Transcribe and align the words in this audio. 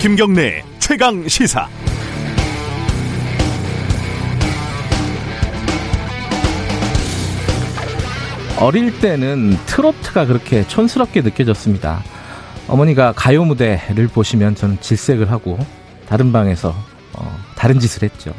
김경래 0.00 0.62
최강 0.78 1.26
시사. 1.26 1.68
어릴 8.60 8.98
때는 9.00 9.56
트로트가 9.66 10.26
그렇게 10.26 10.66
촌스럽게 10.66 11.22
느껴졌습니다. 11.22 12.02
어머니가 12.68 13.12
가요 13.12 13.44
무대를 13.44 14.08
보시면 14.08 14.54
저는 14.54 14.80
질색을 14.80 15.30
하고 15.30 15.58
다른 16.08 16.32
방에서 16.32 16.74
어, 17.14 17.38
다른 17.56 17.78
짓을 17.78 18.04
했죠. 18.04 18.32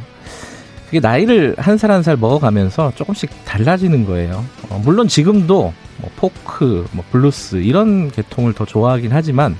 그게 0.89 0.99
나이를 0.99 1.53
한살 1.57 1.91
한 1.91 2.01
살 2.01 2.17
먹어가면서 2.17 2.93
조금씩 2.95 3.29
달라지는 3.45 4.05
거예요. 4.05 4.43
어, 4.69 4.81
물론 4.83 5.07
지금도 5.07 5.71
뭐 5.97 6.09
포크, 6.15 6.87
뭐 6.93 7.05
블루스 7.11 7.57
이런 7.57 8.09
계통을 8.09 8.53
더 8.53 8.65
좋아하긴 8.65 9.11
하지만 9.11 9.55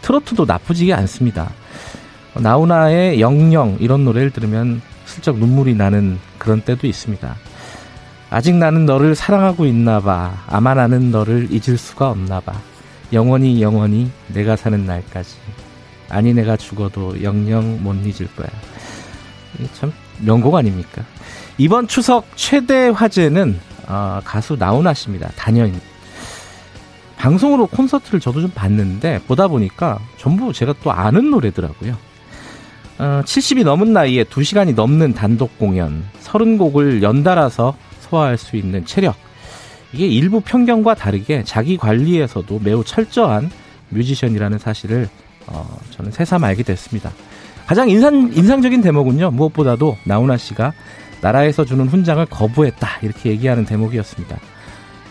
트로트도 0.00 0.44
나쁘지 0.44 0.92
않습니다. 0.92 1.50
나훈아의 2.34 3.20
영영 3.20 3.76
이런 3.78 4.04
노래를 4.04 4.30
들으면 4.30 4.82
슬쩍 5.04 5.38
눈물이 5.38 5.74
나는 5.76 6.18
그런 6.38 6.62
때도 6.62 6.88
있습니다. 6.88 7.36
아직 8.30 8.54
나는 8.56 8.84
너를 8.86 9.14
사랑하고 9.14 9.66
있나 9.66 10.00
봐. 10.00 10.42
아마 10.48 10.74
나는 10.74 11.12
너를 11.12 11.48
잊을 11.50 11.78
수가 11.78 12.10
없나 12.10 12.40
봐. 12.40 12.54
영원히 13.12 13.62
영원히 13.62 14.10
내가 14.28 14.56
사는 14.56 14.84
날까지. 14.84 15.36
아니 16.08 16.32
내가 16.34 16.56
죽어도 16.56 17.22
영영 17.22 17.84
못 17.84 17.94
잊을 18.04 18.26
거야. 18.34 18.48
참 19.74 19.92
명곡 20.20 20.54
아닙니까? 20.54 21.02
이번 21.58 21.88
추석 21.88 22.26
최대 22.36 22.88
화제는 22.88 23.58
어, 23.88 24.20
가수 24.24 24.56
나훈아 24.58 24.94
씨입니다. 24.94 25.30
단연입니다. 25.36 25.84
방송으로 27.16 27.66
콘서트를 27.66 28.20
저도 28.20 28.40
좀 28.40 28.50
봤는데 28.50 29.20
보다 29.28 29.46
보니까 29.46 30.00
전부 30.16 30.52
제가 30.52 30.74
또 30.82 30.90
아는 30.90 31.30
노래더라고요. 31.30 31.96
어, 32.98 33.22
70이 33.24 33.64
넘은 33.64 33.92
나이에 33.92 34.24
2시간이 34.24 34.74
넘는 34.74 35.14
단독 35.14 35.58
공연, 35.58 36.04
30곡을 36.22 37.02
연달아서 37.02 37.76
소화할 38.00 38.38
수 38.38 38.56
있는 38.56 38.84
체력. 38.86 39.14
이게 39.92 40.06
일부 40.06 40.40
편견과 40.40 40.94
다르게 40.94 41.44
자기 41.44 41.76
관리에서도 41.76 42.60
매우 42.62 42.82
철저한 42.82 43.50
뮤지션이라는 43.90 44.58
사실을 44.58 45.08
어, 45.46 45.78
저는 45.90 46.12
새삼 46.12 46.42
알게 46.44 46.62
됐습니다. 46.62 47.12
가장 47.66 47.88
인상, 47.88 48.30
인상적인 48.34 48.82
대목은요, 48.82 49.30
무엇보다도 49.30 49.96
나훈아 50.04 50.36
씨가 50.36 50.72
나라에서 51.20 51.64
주는 51.64 51.86
훈장을 51.86 52.24
거부했다. 52.26 52.88
이렇게 53.02 53.30
얘기하는 53.30 53.64
대목이었습니다. 53.64 54.36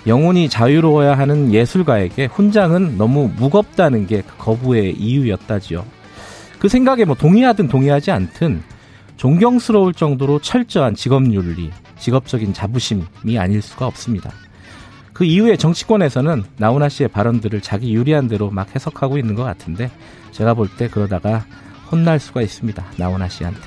영혼이 0.08 0.50
자유로워야 0.50 1.18
하는 1.18 1.54
예술가에게 1.54 2.26
훈장은 2.26 2.98
너무 2.98 3.30
무겁다는 3.38 4.08
게 4.08 4.22
그 4.22 4.38
거부의 4.38 4.94
이유였다지요. 4.96 5.86
그 6.60 6.68
생각에 6.68 7.06
뭐 7.06 7.16
동의하든 7.16 7.68
동의하지 7.68 8.12
않든 8.12 8.64
존경스러울 9.18 9.94
정도로 9.94 10.40
철저한 10.40 10.96
직업윤리, 10.96 11.72
직업적인 12.00 12.54
자부심이 12.54 13.38
아닐 13.38 13.62
수가 13.62 13.86
없습니다. 13.88 14.32
그 15.14 15.24
이후에 15.24 15.56
정치권에서는 15.56 16.44
나훈아 16.58 16.90
씨의 16.90 17.10
발언들을 17.10 17.62
자기 17.62 17.94
유리한 17.94 18.28
대로 18.28 18.50
막 18.50 18.74
해석하고 18.76 19.18
있는 19.20 19.36
것 19.36 19.44
같은데 19.44 19.92
제가 20.32 20.56
볼 20.56 20.68
때 20.78 20.88
그러다가 20.88 21.46
혼날 21.92 22.20
수가 22.20 22.42
있습니다. 22.42 22.84
나훈아 22.98 23.28
씨한테. 23.28 23.62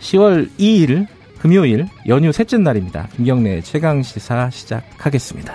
10월 0.00 0.50
2일 0.58 1.06
금요일 1.38 1.86
연휴 2.06 2.32
셋째 2.32 2.58
날입니다. 2.58 3.08
김경래 3.16 3.60
최강 3.62 4.02
시사 4.02 4.50
시작하겠습니다. 4.50 5.54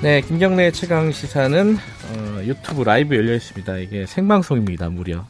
네, 0.00 0.20
김경래 0.20 0.70
최강 0.70 1.10
시사는 1.10 1.74
어, 1.74 2.40
유튜브 2.44 2.84
라이브 2.84 3.16
열려 3.16 3.34
있습니다. 3.34 3.78
이게 3.78 4.06
생방송입니다. 4.06 4.88
무려 4.90 5.26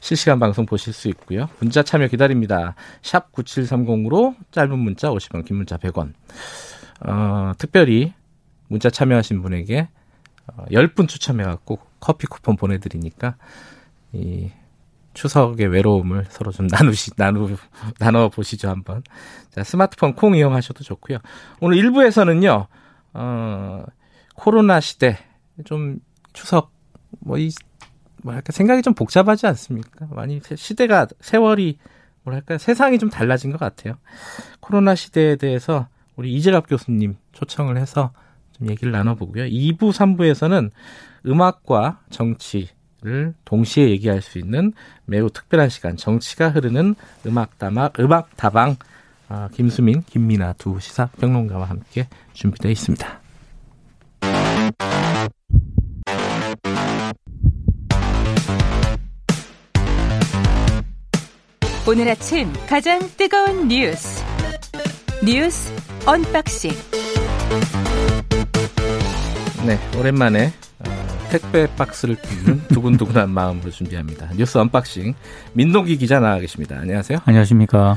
실시간 0.00 0.38
방송 0.38 0.66
보실 0.66 0.92
수 0.92 1.08
있고요. 1.08 1.48
문자 1.58 1.82
참여 1.82 2.08
기다립니다. 2.08 2.74
샵 3.02 3.32
9730으로 3.32 4.34
짧은 4.52 4.78
문자 4.78 5.08
50원, 5.08 5.44
긴 5.46 5.56
문자 5.56 5.78
100원. 5.78 6.12
어, 7.06 7.52
특별히 7.58 8.12
문자 8.68 8.90
참여하신 8.90 9.42
분에게 9.42 9.88
어, 10.46 10.64
10분 10.70 11.08
추첨해갖고 11.08 11.78
커피 12.00 12.26
쿠폰 12.26 12.56
보내드리니까 12.56 13.36
이 14.12 14.50
추석의 15.14 15.66
외로움을 15.68 16.26
서로 16.30 16.52
좀 16.52 16.66
나누시 16.70 17.12
나누 17.16 17.56
나눠 17.98 18.28
보시죠 18.28 18.68
한번. 18.68 19.02
자 19.50 19.64
스마트폰 19.64 20.14
콩 20.14 20.36
이용하셔도 20.36 20.84
좋고요. 20.84 21.18
오늘 21.60 21.78
1부에서는요. 21.78 22.66
어 23.14 23.84
코로나 24.34 24.80
시대 24.80 25.18
좀 25.64 25.98
추석 26.32 26.72
뭐 27.20 27.38
이 27.38 27.50
뭐랄까 28.22 28.52
생각이 28.52 28.82
좀 28.82 28.94
복잡하지 28.94 29.46
않습니까? 29.46 30.06
많이 30.10 30.40
시대가 30.56 31.06
세월이 31.20 31.78
뭐랄까 32.22 32.58
세상이 32.58 32.98
좀 32.98 33.10
달라진 33.10 33.50
것 33.50 33.58
같아요. 33.58 33.94
코로나 34.60 34.94
시대에 34.94 35.36
대해서 35.36 35.88
우리 36.20 36.34
이재갑 36.34 36.68
교수님 36.68 37.16
초청을 37.32 37.78
해서 37.78 38.12
좀 38.52 38.68
얘기를 38.68 38.92
나눠보고요. 38.92 39.44
2부, 39.44 39.90
3부에서는 39.90 40.70
음악과 41.24 42.00
정치를 42.10 43.32
동시에 43.46 43.88
얘기할 43.88 44.20
수 44.20 44.38
있는 44.38 44.74
매우 45.06 45.30
특별한 45.30 45.70
시간, 45.70 45.96
정치가 45.96 46.50
흐르는 46.50 46.94
음악 47.26 47.56
다방, 47.56 47.88
음악 48.00 48.36
다방, 48.36 48.76
아, 49.30 49.48
김수민, 49.54 50.02
김민아 50.02 50.52
두 50.58 50.78
시사 50.78 51.06
평론가와 51.18 51.64
함께 51.64 52.06
준비되어 52.34 52.70
있습니다. 52.70 53.20
오늘 61.88 62.08
아침 62.10 62.52
가장 62.68 63.00
뜨거운 63.16 63.68
뉴스 63.68 64.29
뉴스 65.32 65.72
언박싱 66.06 66.72
네, 69.64 69.78
오랜만에 69.96 70.52
어, 70.80 71.28
택배 71.30 71.68
박스를 71.76 72.16
뚫는 72.16 72.62
두근두근한 72.74 73.30
마음으로 73.30 73.70
준비합니다. 73.70 74.30
뉴스 74.34 74.58
unboxing 74.58 75.14
민동기 75.52 75.98
기자 75.98 76.18
나와 76.18 76.40
계십니다. 76.40 76.78
안녕하세요. 76.80 77.20
안녕하십니까. 77.24 77.96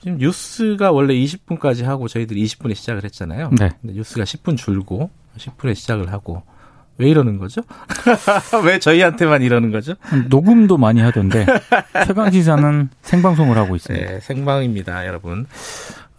지금 0.00 0.18
뉴스가 0.18 0.90
원래 0.90 1.14
20분까지 1.14 1.84
하고 1.84 2.08
저희들이 2.08 2.44
20분에 2.44 2.74
시작을 2.74 3.04
했잖아요. 3.04 3.50
네. 3.56 3.70
근데 3.80 3.94
뉴스가 3.94 4.24
10분 4.24 4.56
줄고 4.56 5.08
10분에 5.38 5.76
시작을 5.76 6.10
하고 6.12 6.42
왜 6.98 7.08
이러는 7.08 7.38
거죠? 7.38 7.62
왜 8.66 8.80
저희한테만 8.80 9.42
이러는 9.42 9.70
거죠? 9.70 9.94
녹음도 10.28 10.78
많이 10.78 11.00
하던데 11.00 11.46
최강 12.06 12.32
시사는 12.32 12.90
생방송을 13.02 13.56
하고 13.56 13.76
있습니다. 13.76 14.04
네, 14.04 14.18
생방입니다, 14.18 15.06
여러분. 15.06 15.46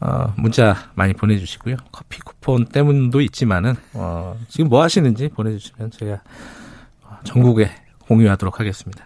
어, 0.02 0.34
문자 0.36 0.76
많이 0.96 1.14
보내주시고요. 1.14 1.78
커피 1.92 2.20
쿠폰 2.20 2.66
때문도 2.66 3.22
있지만은 3.22 3.76
어, 3.94 4.36
지금 4.48 4.70
뭐 4.70 4.82
하시는지 4.82 5.30
보내주시면 5.30 5.92
제가 5.92 6.22
전국에 7.24 7.70
공유하도록 8.08 8.60
하겠습니다. 8.60 9.06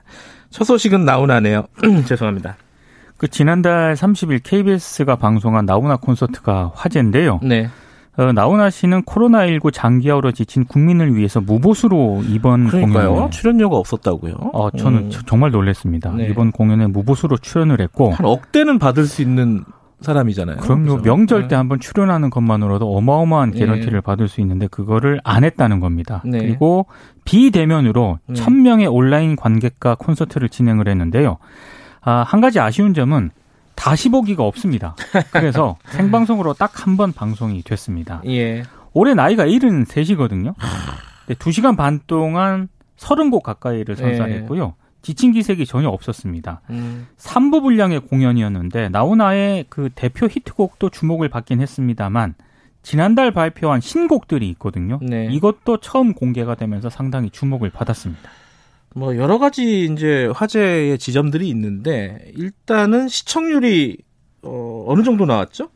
첫 0.50 0.64
소식은 0.64 1.04
나훈아네요. 1.04 1.66
죄송합니다. 2.08 2.56
그 3.18 3.28
지난달 3.28 3.96
30일 3.96 4.42
KBS가 4.44 5.18
방송한 5.18 5.66
나훈아 5.66 5.98
콘서트가 5.98 6.72
화제인데요. 6.76 7.40
네. 7.44 7.70
어, 8.18 8.32
나훈아 8.32 8.70
씨는 8.70 9.04
코로나19 9.04 9.74
장기화로 9.74 10.32
지친 10.32 10.64
국민을 10.64 11.16
위해서 11.16 11.42
무보수로 11.42 12.24
이번. 12.30 12.70
공연에 12.70 13.30
출연료가 13.30 13.76
없었다고요? 13.76 14.36
어, 14.54 14.72
저는 14.72 15.00
음. 15.00 15.12
정말 15.26 15.52
놀랐습니다. 15.52 16.12
네. 16.12 16.28
이번 16.30 16.53
공연에 16.53 16.88
무보수로 16.88 17.38
출연을 17.38 17.82
했고 17.82 18.12
한 18.12 18.26
억대는 18.26 18.80
받을 18.80 19.06
수 19.06 19.22
있는 19.22 19.66
사람이잖아요. 20.02 20.58
그럼요. 20.58 20.97
그죠? 20.97 21.02
명절 21.03 21.44
때 21.44 21.47
네. 21.50 21.56
한번 21.56 21.80
출연하는 21.80 22.30
것만으로도 22.30 22.96
어마어마한 22.97 23.53
예. 23.56 23.59
개런티를 23.59 24.02
받을 24.02 24.28
수 24.28 24.42
있는데 24.42 24.68
그거를 24.68 25.20
안 25.24 25.44
했다는 25.44 25.80
겁니다. 25.80 26.22
네. 26.26 26.40
그리고 26.40 26.86
비대면으로 27.24 28.20
네. 28.28 28.34
1000명의 28.42 28.92
온라인 28.94 29.36
관객과 29.36 29.96
콘서트를 29.96 30.50
진행을 30.50 30.88
했는데요. 30.88 31.38
아, 32.02 32.24
한 32.28 32.42
가지 32.42 32.59
아쉬운 32.59 32.94
점은 32.94 33.32
다시 33.76 34.09
보기가 34.09 34.44
없습니다. 34.44 34.96
그래서 35.32 35.76
생방송으로 35.90 36.53
딱 36.53 36.72
한 36.88 36.96
번 36.98 37.12
방송이 37.14 37.62
됐습니다. 37.64 38.22
예. 38.28 38.64
올해 38.94 39.14
나이가 39.14 39.46
73이거든요. 39.46 40.53
네, 41.28 41.36
2시간 41.36 41.76
반 41.76 42.00
동안 42.08 42.70
30곡 42.98 43.41
가까이를 43.44 43.96
선사했고요. 43.96 44.76
지친 45.05 45.34
기색이 45.34 45.67
전혀 45.67 45.87
없었습니다. 45.90 46.61
음. 46.72 47.05
3부 47.17 47.61
분량의 47.61 47.99
공연이었는데 47.99 48.90
나훈아의 48.90 49.66
그 49.69 49.90
대표 49.93 50.25
히트곡도 50.25 50.90
주목을 50.90 51.29
받긴 51.29 51.61
했습니다만 51.61 52.34
지난달 52.81 53.29
발표한 53.29 53.81
신곡들이 53.81 54.49
있거든요. 54.52 54.99
네. 55.03 55.28
이것도 55.29 55.78
처음 55.78 56.16
공개가 56.16 56.55
되면서 56.55 56.90
상당히 56.90 57.29
주목을 57.29 57.69
받았습니다. 57.69 58.31
뭐 58.96 59.16
여러 59.16 59.37
가지 59.37 59.85
이제 59.85 60.28
화제의 60.34 60.97
지점들이 60.97 61.49
있는데 61.49 62.31
일단은 62.35 63.07
시청률이 63.07 63.97
어, 64.41 64.85
어느 64.87 65.03
정도 65.03 65.28
나왔죠? 65.28 65.69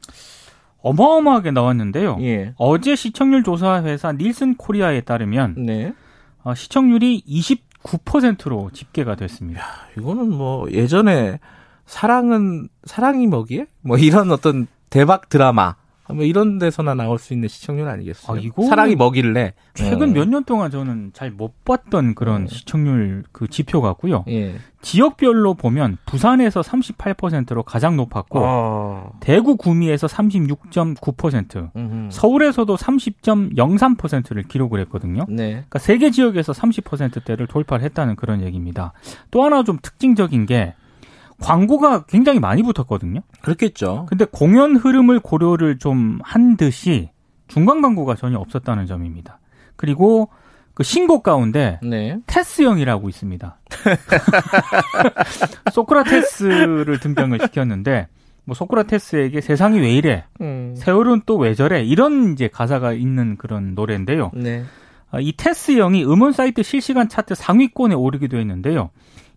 어마어마하게 0.81 1.51
나왔는데요. 1.51 2.17
예. 2.21 2.53
어제 2.57 2.95
시청률 2.95 3.43
조사 3.43 3.83
회사 3.83 4.11
닐슨 4.11 4.55
코리아에 4.55 5.01
따르면 5.01 5.53
네. 5.67 5.93
어, 6.41 6.55
시청률이 6.55 7.21
29%로 7.83 8.71
집계가 8.73 9.15
됐습니다. 9.15 9.63
이거는 9.97 10.31
뭐 10.31 10.69
예전에 10.71 11.39
사랑은 11.85 12.69
사랑이 12.83 13.27
뭐기에 13.27 13.67
뭐 13.81 13.97
이런 13.97 14.31
어떤 14.31 14.67
대박 14.89 15.29
드라마 15.29 15.75
뭐 16.13 16.23
이런 16.25 16.59
데서나 16.59 16.93
나올 16.95 17.19
수 17.19 17.33
있는 17.33 17.47
시청률 17.47 17.87
아니겠어요? 17.87 18.37
아, 18.37 18.39
이거는 18.39 18.69
사랑이 18.69 18.95
뭐길래 18.95 19.53
최근 19.73 20.09
어. 20.09 20.13
몇년 20.13 20.43
동안 20.43 20.71
저는 20.71 21.11
잘 21.13 21.29
못 21.31 21.63
봤던 21.63 22.15
그런 22.15 22.41
음. 22.43 22.47
시청률 22.47 23.23
그 23.31 23.47
지표 23.47 23.81
같고요. 23.81 24.25
예. 24.29 24.55
지역별로 24.81 25.53
보면 25.55 25.97
부산에서 26.05 26.61
38%로 26.61 27.63
가장 27.63 27.95
높았고 27.97 28.39
어. 28.41 29.11
대구 29.19 29.57
구미에서 29.57 30.07
36.9%, 30.07 31.71
음흠. 31.75 32.09
서울에서도 32.11 32.75
30.03%를 32.75 34.43
기록을 34.43 34.79
했거든요. 34.81 35.25
네. 35.29 35.49
그러니까 35.51 35.79
세 35.79 35.97
개 35.99 36.11
지역에서 36.11 36.53
30%대를 36.53 37.45
돌파를 37.47 37.83
했다는 37.85 38.15
그런 38.15 38.41
얘기입니다. 38.41 38.93
또 39.31 39.43
하나 39.43 39.63
좀 39.63 39.77
특징적인 39.81 40.45
게 40.45 40.73
광고가 41.41 42.05
굉장히 42.05 42.39
많이 42.39 42.63
붙었거든요. 42.63 43.21
그렇겠죠. 43.41 44.05
근데 44.09 44.25
공연 44.25 44.75
흐름을 44.75 45.19
고려를 45.19 45.77
좀 45.79 46.19
한 46.23 46.57
듯이 46.57 47.09
중간 47.47 47.81
광고가 47.81 48.15
전혀 48.15 48.37
없었다는 48.37 48.85
점입니다. 48.85 49.39
그리고 49.75 50.29
그 50.73 50.83
신곡 50.83 51.23
가운데 51.23 51.79
네. 51.83 52.17
테스형이라고 52.27 53.09
있습니다. 53.09 53.57
소크라테스를 55.71 56.99
등장을 56.99 57.37
시켰는데 57.39 58.07
뭐 58.45 58.55
소크라테스에게 58.55 59.41
세상이 59.41 59.79
왜 59.79 59.91
이래? 59.93 60.25
음. 60.41 60.73
세월은 60.77 61.21
또 61.25 61.37
왜 61.37 61.53
저래? 61.53 61.83
이런 61.83 62.33
이제 62.33 62.47
가사가 62.47 62.93
있는 62.93 63.37
그런 63.37 63.75
노래인데요. 63.75 64.31
네. 64.33 64.63
아, 65.11 65.19
이 65.19 65.33
테스형이 65.35 66.03
음원 66.05 66.31
사이트 66.33 66.63
실시간 66.63 67.09
차트 67.09 67.35
상위권에 67.35 67.95
오르기도 67.95 68.37
했는데요. 68.37 68.89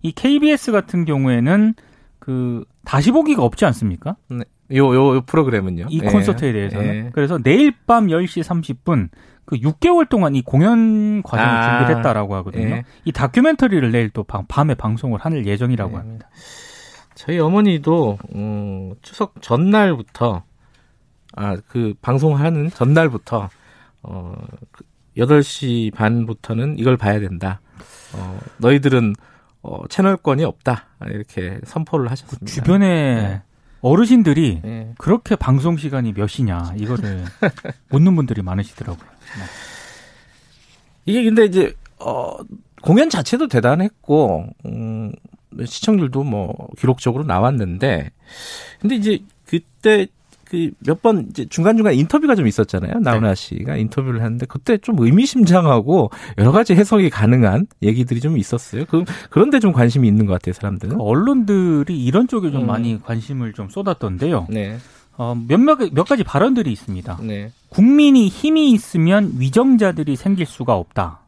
이 0.03 0.13
KBS 0.13 0.73
같은 0.73 1.05
경우에는 1.05 1.75
그 2.23 2.65
다시 2.85 3.11
보기가 3.11 3.43
없지 3.43 3.65
않습니까? 3.65 4.15
요, 4.31 4.95
요, 4.95 5.17
요 5.17 5.21
프로그램은요? 5.23 5.87
이 5.91 6.01
예. 6.05 6.07
콘서트에 6.07 6.53
대해서는. 6.53 6.87
예. 6.95 7.11
그래서 7.13 7.37
내일 7.43 7.75
밤 7.85 8.07
10시 8.07 8.45
30분 8.45 9.09
그 9.45 9.57
6개월 9.57 10.09
동안 10.09 10.37
이 10.37 10.43
공연 10.43 11.21
과정을 11.25 11.51
아, 11.53 11.79
준비를 11.79 11.97
했다라고 11.99 12.37
하거든요. 12.37 12.77
예. 12.77 12.85
이 13.05 13.11
다큐멘터리를 13.11 13.91
내일 13.91 14.09
또 14.11 14.23
밤, 14.23 14.45
밤에 14.47 14.77
방송을 14.77 15.19
할 15.19 15.45
예정이라고 15.45 15.91
네. 15.91 15.97
합니다. 15.97 16.29
저희 17.17 17.41
어머니도 17.41 18.19
음, 18.37 18.95
추석 19.03 19.43
전날부터 19.43 20.45
아 21.35 21.57
그 21.67 21.95
방송하는 22.01 22.71
전날부터 22.71 23.49
어그 24.03 24.85
8시 25.17 25.93
반부터는 25.93 26.79
이걸 26.79 26.97
봐야 26.97 27.19
된다. 27.19 27.61
어 28.15 28.39
너희들은 28.59 29.15
어 29.63 29.87
채널권이 29.89 30.45
없다. 30.45 30.87
이렇게 31.09 31.61
선포를 31.65 32.11
하셨습니다. 32.11 32.47
주변에 32.47 32.89
네. 33.15 33.43
어르신들이 33.81 34.61
예. 34.65 34.95
그렇게 34.99 35.37
방송 35.37 35.77
시간이 35.77 36.13
몇 36.15 36.29
시냐 36.29 36.75
이거를 36.77 37.25
묻는 37.91 38.15
분들이 38.17 38.43
많으시더라고요. 38.43 39.09
이게 41.05 41.25
근데 41.25 41.45
이제 41.45 41.75
어 41.99 42.37
공연 42.81 43.11
자체도 43.11 43.49
대단했고 43.49 44.47
음 44.67 45.13
시청률도 45.65 46.23
뭐 46.25 46.69
기록적으로 46.79 47.25
나왔는데 47.25 48.11
근데 48.81 48.95
이제 48.97 49.19
그때 49.47 50.07
그 50.53 50.71
몇 50.87 51.01
번 51.01 51.27
이제 51.31 51.47
중간중간 51.47 51.95
인터뷰가 51.95 52.35
좀 52.35 52.47
있었잖아요. 52.47 53.01
나훈아 53.01 53.35
씨가 53.35 53.77
인터뷰를 53.77 54.23
하는데 54.23 54.45
그때 54.47 54.77
좀 54.77 54.97
의미심장하고 54.99 56.11
여러 56.39 56.53
가지 56.53 56.75
해석이 56.75 57.09
가능한 57.11 57.67
얘기들이 57.83 58.21
좀 58.21 58.37
있었어요. 58.37 58.85
그 58.85 59.05
그런데 59.31 59.59
좀 59.61 59.73
관심이 59.73 60.07
있는 60.07 60.27
것 60.27 60.35
같아요, 60.35 60.53
사람들은. 60.53 61.01
언론들이 61.01 61.97
이런 62.05 62.29
쪽에 62.29 62.51
좀 62.51 62.63
음. 62.63 62.67
많이 62.67 63.03
관심을 63.03 63.55
좀 63.55 63.71
쏟았던데요. 63.71 64.47
네. 64.51 64.77
어, 65.17 65.35
몇몇 65.49 65.79
몇 65.93 66.05
가지 66.05 66.23
발언들이 66.23 66.71
있습니다. 66.71 67.19
네. 67.23 67.51
국민이 67.71 68.29
힘이 68.29 68.71
있으면 68.73 69.33
위정자들이 69.39 70.17
생길 70.17 70.45
수가 70.47 70.75
없다. 70.77 71.22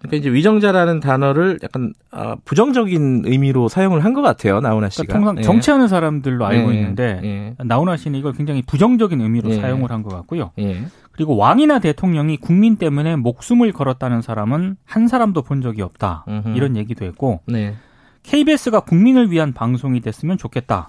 그러니까 0.00 0.16
이제 0.16 0.32
위정자라는 0.32 1.00
단어를 1.00 1.58
약간 1.62 1.92
아, 2.10 2.36
부정적인 2.44 3.22
의미로 3.26 3.68
사용을 3.68 4.02
한 4.04 4.14
것 4.14 4.22
같아요, 4.22 4.60
나훈아 4.60 4.88
씨가. 4.88 5.04
그러니까 5.06 5.18
통상 5.32 5.38
예. 5.38 5.42
정치하는 5.42 5.88
사람들로 5.88 6.44
알고 6.46 6.72
예, 6.74 6.78
있는데 6.78 7.20
예. 7.22 7.54
나훈아 7.64 7.96
씨는 7.96 8.18
이걸 8.18 8.32
굉장히 8.32 8.62
부정적인 8.62 9.20
의미로 9.20 9.50
예. 9.50 9.60
사용을 9.60 9.90
한 9.90 10.02
것 10.02 10.08
같고요. 10.10 10.50
예. 10.58 10.82
그리고 11.12 11.36
왕이나 11.36 11.80
대통령이 11.80 12.38
국민 12.38 12.76
때문에 12.76 13.16
목숨을 13.16 13.72
걸었다는 13.72 14.22
사람은 14.22 14.76
한 14.86 15.06
사람도 15.08 15.42
본 15.42 15.60
적이 15.60 15.82
없다. 15.82 16.24
음흠. 16.28 16.56
이런 16.56 16.76
얘기도 16.76 17.04
했고 17.04 17.40
네. 17.46 17.74
KBS가 18.22 18.80
국민을 18.80 19.30
위한 19.30 19.52
방송이 19.52 20.00
됐으면 20.00 20.38
좋겠다. 20.38 20.88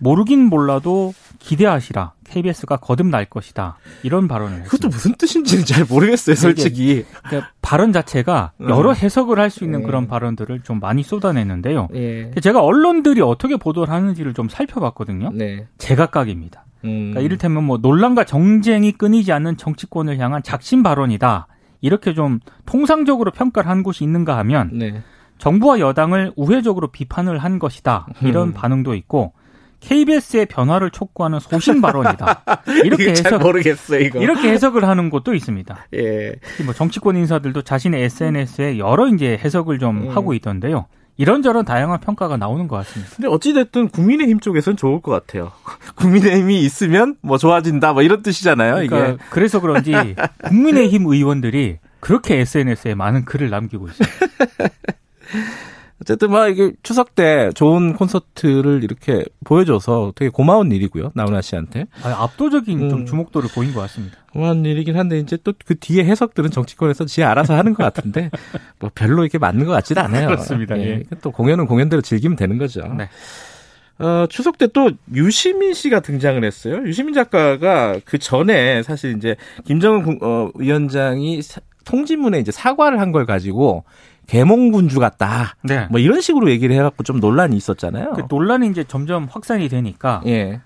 모르긴 0.00 0.46
몰라도 0.46 1.14
기대하시라. 1.38 2.12
KBS가 2.24 2.76
거듭날 2.78 3.26
것이다. 3.26 3.76
이런 4.02 4.28
발언을 4.28 4.64
그것도 4.64 4.88
했습니다. 4.88 4.88
무슨 4.96 5.14
뜻인지는 5.16 5.64
잘 5.64 5.84
모르겠어요, 5.84 6.36
솔직히. 6.36 7.04
그러니까 7.24 7.50
발언 7.60 7.92
자체가 7.92 8.52
음. 8.60 8.70
여러 8.70 8.92
해석을 8.92 9.38
할 9.38 9.50
수 9.50 9.64
있는 9.64 9.80
음. 9.80 9.84
그런 9.86 10.06
발언들을 10.06 10.60
좀 10.60 10.78
많이 10.80 11.02
쏟아내는데요. 11.02 11.88
예. 11.94 12.30
제가 12.40 12.62
언론들이 12.62 13.20
어떻게 13.20 13.56
보도를 13.56 13.92
하는지를 13.92 14.32
좀 14.32 14.48
살펴봤거든요. 14.48 15.30
네. 15.34 15.66
제각각입니다. 15.78 16.64
음. 16.84 16.88
그러니까 17.10 17.20
이를테면 17.20 17.64
뭐 17.64 17.78
논란과 17.78 18.24
정쟁이 18.24 18.92
끊이지 18.92 19.32
않는 19.32 19.56
정치권을 19.56 20.18
향한 20.18 20.42
작심 20.42 20.82
발언이다. 20.82 21.48
이렇게 21.80 22.14
좀 22.14 22.38
통상적으로 22.64 23.32
평가를 23.32 23.68
한 23.68 23.82
곳이 23.82 24.04
있는가 24.04 24.36
하면 24.38 24.70
네. 24.72 25.02
정부와 25.38 25.80
여당을 25.80 26.32
우회적으로 26.36 26.88
비판을 26.88 27.38
한 27.38 27.58
것이다. 27.58 28.06
이런 28.22 28.48
음. 28.48 28.52
반응도 28.52 28.94
있고 28.94 29.32
KBS의 29.80 30.46
변화를 30.46 30.90
촉구하는 30.90 31.40
소신 31.40 31.80
발언이다. 31.80 32.44
이렇게 32.84 33.10
해석 33.10 33.40
모르겠어요, 33.40 34.00
이거. 34.00 34.20
이렇게 34.20 34.50
해석을 34.50 34.86
하는 34.86 35.10
곳도 35.10 35.34
있습니다. 35.34 35.86
예. 35.94 36.34
뭐 36.64 36.74
정치권 36.74 37.16
인사들도 37.16 37.62
자신의 37.62 38.04
SNS에 38.04 38.78
여러 38.78 39.08
이제 39.08 39.38
해석을 39.42 39.78
좀 39.78 40.08
음. 40.08 40.08
하고 40.10 40.34
있던데요. 40.34 40.86
이런저런 41.16 41.66
다양한 41.66 42.00
평가가 42.00 42.38
나오는 42.38 42.66
것 42.66 42.76
같습니다. 42.76 43.12
근데 43.14 43.28
어찌됐든 43.28 43.88
국민의힘 43.88 44.40
쪽에서는 44.40 44.78
좋을 44.78 45.02
것 45.02 45.10
같아요. 45.12 45.52
국민의힘이 45.96 46.60
있으면 46.62 47.16
뭐 47.20 47.36
좋아진다, 47.36 47.92
뭐 47.92 48.02
이런 48.02 48.22
뜻이잖아요, 48.22 48.74
그러니까 48.74 49.08
이게. 49.08 49.16
그래서 49.28 49.60
그런지 49.60 49.92
국민의힘 50.44 51.06
의원들이 51.06 51.78
그렇게 52.00 52.38
SNS에 52.38 52.94
많은 52.94 53.26
글을 53.26 53.50
남기고 53.50 53.88
있어요. 53.88 54.08
어쨌든 56.00 56.30
뭐 56.30 56.48
이게 56.48 56.72
추석 56.82 57.14
때 57.14 57.50
좋은 57.54 57.92
콘서트를 57.94 58.82
이렇게 58.82 59.22
보여줘서 59.44 60.12
되게 60.16 60.30
고마운 60.30 60.72
일이고요, 60.72 61.12
나훈아 61.14 61.42
씨한테. 61.42 61.86
아, 62.02 62.24
압도적인 62.24 62.88
좀 62.88 63.00
음. 63.00 63.06
주목도를 63.06 63.50
보인 63.54 63.74
것 63.74 63.80
같습니다. 63.82 64.16
고마운 64.32 64.64
일이긴 64.64 64.96
한데 64.96 65.18
이제 65.18 65.36
또 65.36 65.52
그 65.66 65.78
뒤에 65.78 66.04
해석들은 66.04 66.50
정치권에서 66.50 67.04
지 67.04 67.22
알아서 67.22 67.54
하는 67.54 67.74
것 67.74 67.82
같은데 67.82 68.30
뭐 68.80 68.90
별로 68.94 69.22
이렇게 69.24 69.36
맞는 69.38 69.66
것 69.66 69.72
같지는 69.72 70.02
않아요. 70.02 70.28
그렇습니다, 70.28 70.78
예. 70.78 71.02
또 71.20 71.30
공연은 71.32 71.66
공연대로 71.66 72.00
즐기면 72.00 72.36
되는 72.36 72.56
거죠. 72.58 72.80
네. 72.96 73.08
어, 73.98 74.26
추석 74.30 74.56
때 74.56 74.66
또 74.68 74.90
유시민 75.14 75.74
씨가 75.74 76.00
등장을 76.00 76.42
했어요. 76.42 76.80
유시민 76.86 77.12
작가가 77.12 78.00
그 78.06 78.16
전에 78.18 78.82
사실 78.82 79.14
이제 79.16 79.36
김정은 79.66 80.02
국- 80.02 80.22
어, 80.22 80.50
위원장이 80.54 81.42
사- 81.42 81.60
통지문에 81.84 82.38
이제 82.38 82.50
사과를 82.52 83.00
한 83.00 83.12
걸 83.12 83.26
가지고 83.26 83.84
개몽군주 84.30 85.00
같다. 85.00 85.56
네. 85.64 85.88
뭐 85.90 85.98
이런 85.98 86.20
식으로 86.20 86.50
얘기를 86.50 86.76
해갖고 86.76 87.02
좀 87.02 87.18
논란이 87.18 87.56
있었잖아요. 87.56 88.12
그 88.12 88.22
논란이 88.28 88.68
이제 88.68 88.84
점점 88.84 89.26
확산이 89.28 89.68
되니까 89.68 90.22
예. 90.26 90.60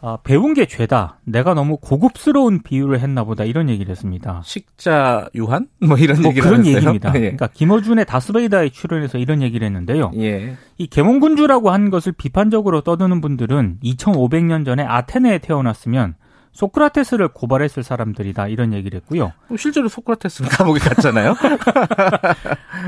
아, 0.00 0.18
배운 0.24 0.52
게 0.52 0.66
죄다. 0.66 1.20
내가 1.24 1.54
너무 1.54 1.78
고급스러운 1.78 2.62
비유를 2.62 2.98
했나 2.98 3.22
보다 3.22 3.44
이런 3.44 3.70
얘기를 3.70 3.90
했습니다. 3.92 4.42
식자 4.44 5.28
유한? 5.36 5.68
뭐 5.80 5.96
이런 5.96 6.20
뭐 6.22 6.30
얘기를 6.30 6.42
그런 6.42 6.60
하면서요. 6.60 6.76
얘기입니다. 6.76 7.14
예. 7.14 7.20
그러니까 7.20 7.46
김어준의 7.46 8.04
다스베이다에 8.04 8.70
출연해서 8.70 9.18
이런 9.18 9.42
얘기를 9.42 9.64
했는데요. 9.64 10.10
예. 10.16 10.56
이 10.76 10.86
개몽군주라고 10.88 11.70
한 11.70 11.90
것을 11.90 12.12
비판적으로 12.12 12.80
떠드는 12.80 13.20
분들은 13.20 13.78
2500년 13.82 14.64
전에 14.66 14.82
아테네에 14.82 15.38
태어났으면 15.38 16.16
소크라테스를 16.54 17.28
고발했을 17.28 17.82
사람들이다 17.82 18.48
이런 18.48 18.72
얘기를 18.72 18.98
했고요. 18.98 19.32
뭐 19.48 19.56
실제로 19.58 19.88
소크라테스는 19.88 20.48
감옥에 20.50 20.78
갔잖아요. 20.78 21.34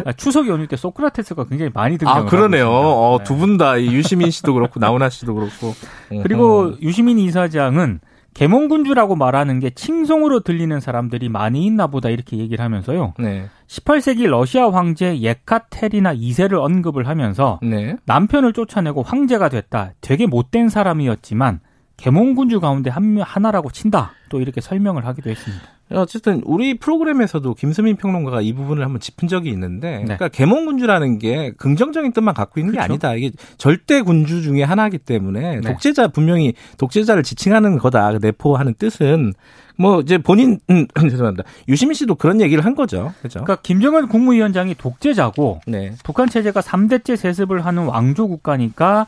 아, 0.06 0.12
추석 0.12 0.48
연휴 0.48 0.66
때 0.66 0.76
소크라테스가 0.76 1.44
굉장히 1.44 1.70
많이 1.74 1.98
등장을 1.98 2.22
아 2.22 2.24
그러네요. 2.24 2.70
어, 2.70 3.18
네. 3.18 3.24
두분 3.24 3.58
다 3.58 3.80
유시민 3.80 4.30
씨도 4.30 4.54
그렇고 4.54 4.80
나훈아 4.80 5.08
씨도 5.08 5.34
그렇고. 5.34 5.74
그리고 6.22 6.68
음. 6.68 6.76
유시민 6.80 7.18
이사장은 7.18 8.00
계몽군주라고 8.34 9.16
말하는 9.16 9.60
게 9.60 9.70
칭송으로 9.70 10.40
들리는 10.40 10.78
사람들이 10.78 11.30
많이 11.30 11.64
있나 11.64 11.86
보다 11.86 12.10
이렇게 12.10 12.36
얘기를 12.36 12.62
하면서요. 12.62 13.14
네. 13.18 13.48
18세기 13.66 14.26
러시아 14.28 14.70
황제 14.70 15.18
예카테리나 15.20 16.14
2세를 16.14 16.62
언급을 16.62 17.08
하면서 17.08 17.58
네. 17.62 17.96
남편을 18.04 18.52
쫓아내고 18.52 19.02
황제가 19.02 19.48
됐다. 19.48 19.92
되게 20.02 20.26
못된 20.26 20.68
사람이었지만 20.68 21.60
계몽군주 21.96 22.60
가운데 22.60 22.90
한 22.90 23.20
하나라고 23.20 23.70
친다. 23.70 24.12
또 24.28 24.40
이렇게 24.40 24.60
설명을 24.60 25.06
하기도 25.06 25.30
했습니다. 25.30 25.64
어쨌든 25.90 26.42
우리 26.44 26.78
프로그램에서도 26.78 27.54
김수민 27.54 27.96
평론가가 27.96 28.40
이 28.40 28.52
부분을 28.52 28.84
한번 28.84 29.00
짚은 29.00 29.28
적이 29.28 29.50
있는데, 29.50 29.98
네. 29.98 30.02
그러니까 30.04 30.28
계몽군주라는 30.28 31.20
게 31.20 31.52
긍정적인 31.56 32.12
뜻만 32.12 32.34
갖고 32.34 32.58
있는 32.58 32.72
게 32.72 32.78
그렇죠. 32.78 32.92
아니다. 32.92 33.14
이게 33.14 33.30
절대 33.56 34.02
군주 34.02 34.42
중에 34.42 34.64
하나이기 34.64 34.98
때문에 34.98 35.60
네. 35.60 35.60
독재자 35.60 36.08
분명히 36.08 36.54
독재자를 36.76 37.22
지칭하는 37.22 37.78
거다. 37.78 38.18
내포하는 38.18 38.74
뜻은 38.74 39.32
뭐 39.76 40.00
이제 40.00 40.18
본인 40.18 40.58
음, 40.70 40.86
죄송합니다. 40.98 41.44
유시민 41.68 41.94
씨도 41.94 42.16
그런 42.16 42.40
얘기를 42.40 42.64
한 42.64 42.74
거죠. 42.74 43.12
그죠? 43.22 43.44
그러니까 43.44 43.62
김정은 43.62 44.08
국무위원장이 44.08 44.74
독재자고 44.74 45.60
네. 45.66 45.92
북한 46.02 46.28
체제가 46.28 46.60
3대째 46.60 47.16
세습을 47.16 47.64
하는 47.64 47.84
왕조 47.84 48.26
국가니까 48.26 49.06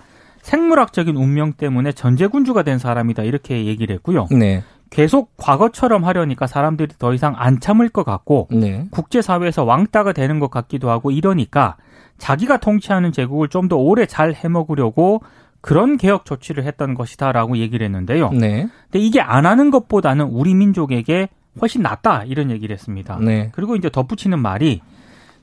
생물학적인 0.49 1.15
운명 1.15 1.53
때문에 1.53 1.93
전제군주가 1.93 2.63
된 2.63 2.79
사람이다 2.79 3.23
이렇게 3.23 3.67
얘기를 3.67 3.95
했고요. 3.97 4.29
네. 4.31 4.63
계속 4.89 5.37
과거처럼 5.37 6.07
하려니까 6.07 6.47
사람들이 6.47 6.95
더 6.99 7.13
이상 7.13 7.35
안 7.37 7.61
참을 7.61 7.91
것 7.91 8.05
같고 8.05 8.49
네. 8.51 8.87
국제사회에서 8.91 9.65
왕따가 9.65 10.13
되는 10.13 10.39
것 10.41 10.51
같기도 10.51 10.89
하고 10.89 11.11
이러니까 11.11 11.77
자기가 12.17 12.57
통치하는 12.57 13.13
제국을 13.13 13.49
좀 13.49 13.69
더 13.69 13.77
오래 13.77 14.07
잘 14.07 14.33
해먹으려고 14.33 15.21
그런 15.61 15.99
개혁 15.99 16.25
조치를 16.25 16.65
했던 16.65 16.95
것이다라고 16.95 17.59
얘기를 17.59 17.85
했는데요. 17.85 18.31
네. 18.31 18.69
근데 18.85 19.05
이게 19.05 19.21
안 19.21 19.45
하는 19.45 19.71
것보다는 19.71 20.25
우리 20.25 20.55
민족에게 20.55 21.29
훨씬 21.61 21.83
낫다 21.83 22.25
이런 22.25 22.51
얘기를 22.51 22.73
했습니다. 22.73 23.19
네. 23.21 23.51
그리고 23.53 23.77
이제 23.77 23.91
덧붙이는 23.91 24.39
말이 24.39 24.81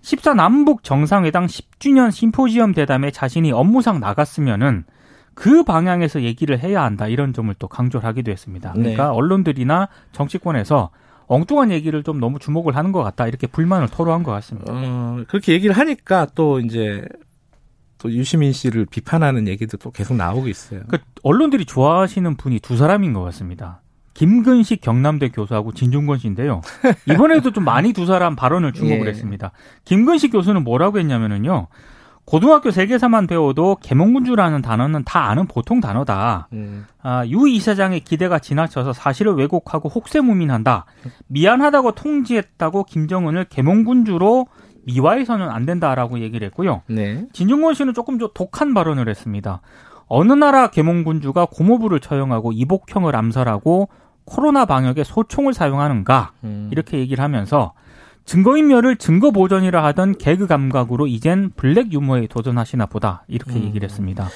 14 0.01 0.33
남북 0.33 0.83
정상회담 0.83 1.45
10주년 1.45 2.11
심포지엄 2.11 2.73
대담에 2.73 3.11
자신이 3.11 3.51
업무상 3.51 3.99
나갔으면은 3.99 4.85
그 5.35 5.63
방향에서 5.63 6.23
얘기를 6.23 6.57
해야 6.57 6.83
한다 6.83 7.07
이런 7.07 7.33
점을 7.33 7.53
또 7.59 7.67
강조를 7.67 8.07
하기도 8.07 8.31
했습니다. 8.31 8.73
네. 8.73 8.81
그러니까 8.81 9.11
언론들이나 9.11 9.89
정치권에서 10.13 10.89
엉뚱한 11.27 11.71
얘기를 11.71 12.03
좀 12.03 12.19
너무 12.19 12.39
주목을 12.39 12.75
하는 12.75 12.91
것 12.91 13.03
같다 13.03 13.27
이렇게 13.27 13.45
불만을 13.47 13.89
토로한 13.89 14.23
것 14.23 14.31
같습니다. 14.31 14.71
어, 14.73 15.23
그렇게 15.27 15.53
얘기를 15.53 15.75
하니까 15.75 16.27
또 16.35 16.59
이제 16.59 17.03
또 17.97 18.11
유시민 18.11 18.53
씨를 18.53 18.85
비판하는 18.85 19.47
얘기도 19.47 19.77
또 19.77 19.91
계속 19.91 20.15
나오고 20.15 20.47
있어요. 20.47 20.81
그 20.87 20.97
언론들이 21.23 21.65
좋아하시는 21.65 22.35
분이 22.37 22.59
두 22.59 22.77
사람인 22.77 23.13
것 23.13 23.23
같습니다. 23.23 23.81
김근식 24.13 24.79
경남대 24.81 25.29
교수하고 25.29 25.73
진중권 25.73 26.19
씨인데요. 26.19 26.61
이번에도 27.09 27.51
좀 27.51 27.65
많이 27.65 27.91
두 27.91 28.05
사람 28.05 28.35
발언을 28.35 28.71
주목을 28.71 29.05
예. 29.07 29.09
했습니다. 29.09 29.51
김근식 29.83 30.31
교수는 30.31 30.63
뭐라고 30.63 30.99
했냐면은요. 30.99 31.67
고등학교 32.25 32.71
세계사만 32.71 33.27
배워도 33.27 33.77
계몽군주라는 33.81 34.61
단어는 34.63 35.03
다 35.03 35.29
아는 35.29 35.45
보통 35.45 35.79
단어다. 35.79 36.47
음. 36.53 36.85
아, 37.01 37.23
유 37.27 37.47
이사장의 37.47 37.99
기대가 38.01 38.39
지나쳐서 38.39 38.93
사실을 38.93 39.33
왜곡하고 39.33 39.89
혹세무민한다. 39.89 40.85
미안하다고 41.27 41.91
통지했다고 41.91 42.85
김정은을 42.85 43.45
계몽군주로 43.45 44.47
미화해서는 44.85 45.49
안 45.49 45.65
된다라고 45.65 46.19
얘기를 46.19 46.45
했고요. 46.47 46.81
네. 46.87 47.25
진중권 47.31 47.73
씨는 47.75 47.93
조금 47.93 48.17
좀 48.19 48.29
독한 48.33 48.73
발언을 48.73 49.07
했습니다. 49.07 49.61
어느 50.07 50.33
나라 50.33 50.67
계몽군주가 50.67 51.47
고모부를 51.51 51.99
처형하고 51.99 52.51
이복형을 52.53 53.15
암살하고 53.15 53.89
코로나 54.25 54.65
방역에 54.65 55.03
소총을 55.03 55.53
사용하는가 55.53 56.31
음. 56.43 56.69
이렇게 56.71 56.97
얘기를 56.97 57.23
하면서 57.23 57.73
증거인멸을 58.25 58.97
증거 58.97 59.31
보전이라 59.31 59.83
하던 59.85 60.17
개그 60.17 60.47
감각으로 60.47 61.07
이젠 61.07 61.51
블랙 61.55 61.93
유머에 61.93 62.27
도전하시나 62.27 62.87
보다 62.87 63.23
이렇게 63.27 63.53
음. 63.53 63.63
얘기를 63.65 63.87
했습니다. 63.87 64.27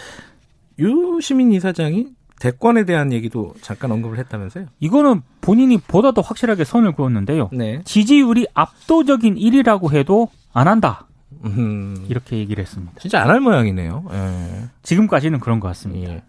유시민 0.78 1.52
이사장이 1.52 2.08
대권에 2.40 2.86
대한 2.86 3.12
얘기도 3.12 3.54
잠깐 3.62 3.92
언급을 3.92 4.18
했다면서요? 4.20 4.68
이거는 4.80 5.22
본인이 5.42 5.78
보다 5.78 6.12
더 6.14 6.22
확실하게 6.22 6.64
선을 6.64 6.94
그었는데요. 6.94 7.50
네. 7.52 7.82
지지율이 7.84 8.48
압도적인 8.54 9.36
1위라고 9.36 9.92
해도 9.92 10.30
안 10.54 10.68
한다 10.70 11.08
음. 11.44 12.06
이렇게 12.08 12.38
얘기를 12.38 12.62
했습니다. 12.62 12.94
진짜 13.00 13.22
안 13.22 13.30
할 13.30 13.42
모양이네요. 13.42 14.06
예. 14.12 14.70
지금까지는 14.84 15.40
그런 15.42 15.60
것 15.60 15.68
같습니다. 15.70 16.14
예. 16.14 16.24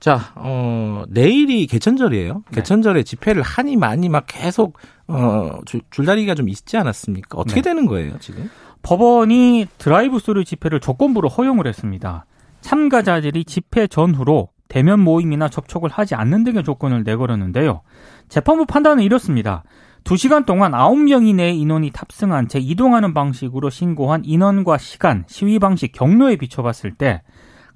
자, 0.00 0.32
어, 0.36 1.04
내일이 1.08 1.66
개천절이에요. 1.66 2.34
네. 2.34 2.42
개천절에 2.56 3.02
집회를 3.04 3.42
하니 3.42 3.76
마니 3.76 4.08
막 4.08 4.24
계속, 4.26 4.78
어, 5.08 5.60
줄, 5.64 5.80
줄다리기가 5.90 6.34
좀 6.34 6.48
있지 6.48 6.76
않았습니까? 6.76 7.38
어떻게 7.38 7.60
네. 7.60 7.70
되는 7.70 7.86
거예요, 7.86 8.18
지금? 8.18 8.50
법원이 8.82 9.66
드라이브 9.78 10.18
스루 10.18 10.44
집회를 10.44 10.80
조건부로 10.80 11.28
허용을 11.28 11.66
했습니다. 11.66 12.26
참가자들이 12.60 13.44
집회 13.44 13.86
전후로 13.86 14.50
대면 14.68 15.00
모임이나 15.00 15.48
접촉을 15.48 15.90
하지 15.90 16.14
않는 16.14 16.44
등의 16.44 16.62
조건을 16.62 17.02
내걸었는데요. 17.04 17.80
재판부 18.28 18.66
판단은 18.66 19.02
이렇습니다. 19.02 19.64
2시간 20.04 20.46
동안 20.46 20.72
9명 20.72 21.26
이내의 21.26 21.58
인원이 21.58 21.90
탑승한 21.90 22.48
채 22.48 22.58
이동하는 22.58 23.14
방식으로 23.14 23.70
신고한 23.70 24.22
인원과 24.24 24.78
시간, 24.78 25.24
시위 25.26 25.58
방식, 25.58 25.92
경로에 25.92 26.36
비춰봤을 26.36 26.94
때 26.94 27.22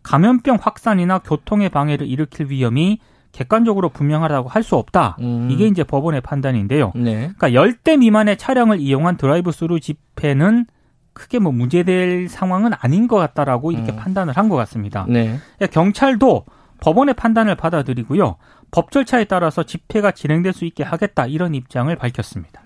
감염병 0.03 0.59
확산이나 0.61 1.19
교통의 1.19 1.71
방해를 1.71 2.07
일으킬 2.07 2.51
위험이 2.51 3.01
객관적으로 3.33 3.89
분명하다고 3.89 4.49
할 4.49 4.63
수 4.63 4.77
없다. 4.77 5.17
음. 5.21 5.49
이게 5.51 5.67
이제 5.67 5.83
법원의 5.85 6.21
판단인데요. 6.21 6.93
네. 6.95 7.33
그러니까 7.37 7.49
10대 7.51 7.99
미만의 7.99 8.37
차량을 8.37 8.79
이용한 8.79 9.17
드라이브 9.17 9.51
스루 9.53 9.81
집회는 9.81 10.67
크게 11.15 11.39
뭐 11.41 11.51
문제될 11.53 12.29
상황은 12.29 12.73
아닌 12.79 13.09
것 13.09 13.17
같다라고 13.17 13.73
이렇게 13.73 13.93
음. 13.93 13.97
판단을 13.97 14.35
한 14.37 14.49
것 14.49 14.57
같습니다. 14.57 15.05
네. 15.09 15.39
그러니까 15.57 15.67
경찰도 15.73 16.45
법원의 16.81 17.15
판단을 17.15 17.55
받아들이고요. 17.57 18.37
법 18.71 18.91
절차에 18.91 19.25
따라서 19.25 19.63
집회가 19.63 20.11
진행될 20.13 20.53
수 20.53 20.65
있게 20.65 20.83
하겠다 20.85 21.27
이런 21.27 21.55
입장을 21.55 21.95
밝혔습니다. 21.97 22.63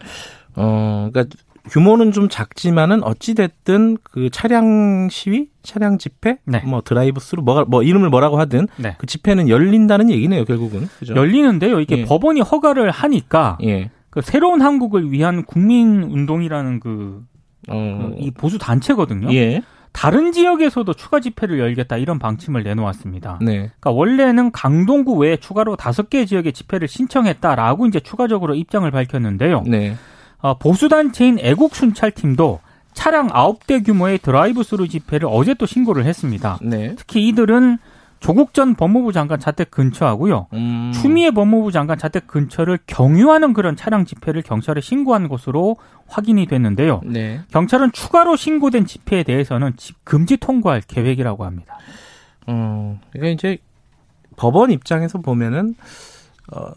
어, 0.54 1.08
그러니까 1.12 1.36
규모는 1.70 2.12
좀 2.12 2.28
작지만은 2.28 3.02
어찌 3.02 3.34
됐든 3.34 3.98
그 4.02 4.30
차량 4.30 5.08
시위, 5.10 5.48
차량 5.62 5.98
집회, 5.98 6.38
네. 6.44 6.60
뭐 6.64 6.80
드라이브 6.80 7.20
스루 7.20 7.42
뭐가 7.42 7.64
뭐 7.64 7.82
이름을 7.82 8.10
뭐라고 8.10 8.38
하든 8.38 8.68
네. 8.76 8.94
그 8.98 9.06
집회는 9.06 9.48
열린다는 9.48 10.10
얘기네요, 10.10 10.44
결국은. 10.44 10.88
그죠? 10.98 11.14
열리는데요. 11.14 11.80
이게 11.80 11.98
예. 11.98 12.04
법원이 12.04 12.40
허가를 12.40 12.90
하니까 12.90 13.58
예. 13.64 13.90
그 14.10 14.22
새로운 14.22 14.62
한국을 14.62 15.12
위한 15.12 15.44
국민 15.44 16.02
운동이라는 16.02 16.80
그이 16.80 17.20
어. 17.68 18.14
보수 18.36 18.58
단체거든요. 18.58 19.32
예. 19.34 19.62
다른 19.92 20.30
지역에서도 20.32 20.92
추가 20.92 21.20
집회를 21.20 21.58
열겠다 21.58 21.96
이런 21.96 22.18
방침을 22.18 22.62
내놓았습니다. 22.62 23.38
네. 23.40 23.56
그러니까 23.56 23.90
원래는 23.92 24.52
강동구 24.52 25.14
외에 25.14 25.38
추가로 25.38 25.76
다섯 25.76 26.10
개 26.10 26.26
지역의 26.26 26.52
집회를 26.52 26.86
신청했다라고 26.86 27.86
이제 27.86 28.00
추가적으로 28.00 28.54
입장을 28.54 28.90
밝혔는데요. 28.90 29.62
네. 29.66 29.96
어, 30.38 30.58
보수단체인 30.58 31.38
애국순찰팀도 31.40 32.60
차량 32.92 33.28
9대 33.28 33.84
규모의 33.84 34.18
드라이브스루 34.18 34.88
집회를 34.88 35.28
어제 35.30 35.54
또 35.54 35.66
신고를 35.66 36.04
했습니다. 36.06 36.58
네. 36.62 36.94
특히 36.96 37.28
이들은 37.28 37.78
조국 38.20 38.54
전 38.54 38.74
법무부 38.74 39.12
장관 39.12 39.38
자택 39.38 39.70
근처하고요. 39.70 40.46
음. 40.54 40.90
추미애 40.94 41.30
법무부 41.30 41.70
장관 41.70 41.98
자택 41.98 42.26
근처를 42.26 42.78
경유하는 42.86 43.52
그런 43.52 43.76
차량 43.76 44.06
집회를 44.06 44.42
경찰에 44.42 44.80
신고한 44.80 45.28
것으로 45.28 45.76
확인이 46.08 46.46
됐는데요. 46.46 47.02
네. 47.04 47.40
경찰은 47.52 47.92
추가로 47.92 48.36
신고된 48.36 48.86
집회에 48.86 49.22
대해서는 49.22 49.74
집 49.76 50.02
금지 50.04 50.38
통과할 50.38 50.80
계획이라고 50.80 51.44
합니다. 51.44 51.78
어, 52.46 52.98
그러니까 53.12 53.34
이제 53.34 53.58
법원 54.36 54.70
입장에서 54.70 55.18
보면은 55.18 55.74
어, 56.52 56.70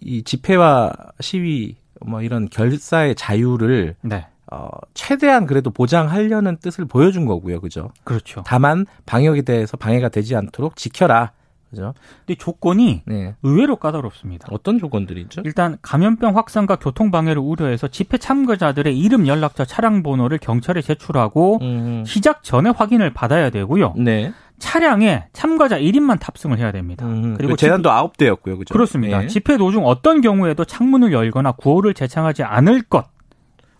이 0.00 0.22
집회와 0.22 0.92
시위 1.20 1.76
뭐 2.06 2.22
이런 2.22 2.48
결사의 2.48 3.14
자유를 3.14 3.96
네. 4.02 4.26
어, 4.50 4.68
최대한 4.94 5.46
그래도 5.46 5.70
보장하려는 5.70 6.56
뜻을 6.56 6.84
보여준 6.84 7.24
거고요. 7.24 7.60
그죠? 7.60 7.90
그렇죠. 8.04 8.42
다만 8.44 8.84
방역에 9.06 9.42
대해서 9.42 9.76
방해가 9.76 10.08
되지 10.08 10.34
않도록 10.34 10.76
지켜라. 10.76 11.32
그죠? 11.70 11.94
근데 12.26 12.36
조건이 12.36 13.02
네. 13.06 13.34
의외로 13.42 13.76
까다롭습니다. 13.76 14.48
어떤 14.50 14.78
조건들이죠? 14.78 15.42
일단 15.44 15.78
감염병 15.82 16.36
확산과 16.36 16.76
교통 16.76 17.10
방해를 17.10 17.40
우려해서 17.40 17.88
집회 17.88 18.18
참가자들의 18.18 18.98
이름, 18.98 19.26
연락처, 19.26 19.64
차량 19.64 20.02
번호를 20.02 20.38
경찰에 20.38 20.82
제출하고 20.82 21.58
음. 21.62 22.04
시작 22.04 22.42
전에 22.42 22.70
확인을 22.70 23.12
받아야 23.12 23.50
되고요. 23.50 23.94
네. 23.96 24.32
차량에 24.58 25.24
참가자 25.32 25.78
1인만 25.78 26.20
탑승을 26.20 26.58
해야 26.58 26.70
됩니다. 26.70 27.06
음, 27.06 27.22
그리고 27.22 27.36
그리고 27.38 27.56
제한도 27.56 27.90
아홉 27.90 28.16
대였고요. 28.18 28.58
그죠? 28.58 28.72
그렇습니다. 28.72 29.24
예. 29.24 29.26
집회 29.26 29.56
도중 29.56 29.86
어떤 29.86 30.20
경우에도 30.20 30.64
창문을 30.64 31.12
열거나 31.12 31.52
구호를 31.52 31.94
재창하지 31.94 32.42
않을 32.42 32.82
것. 32.82 33.06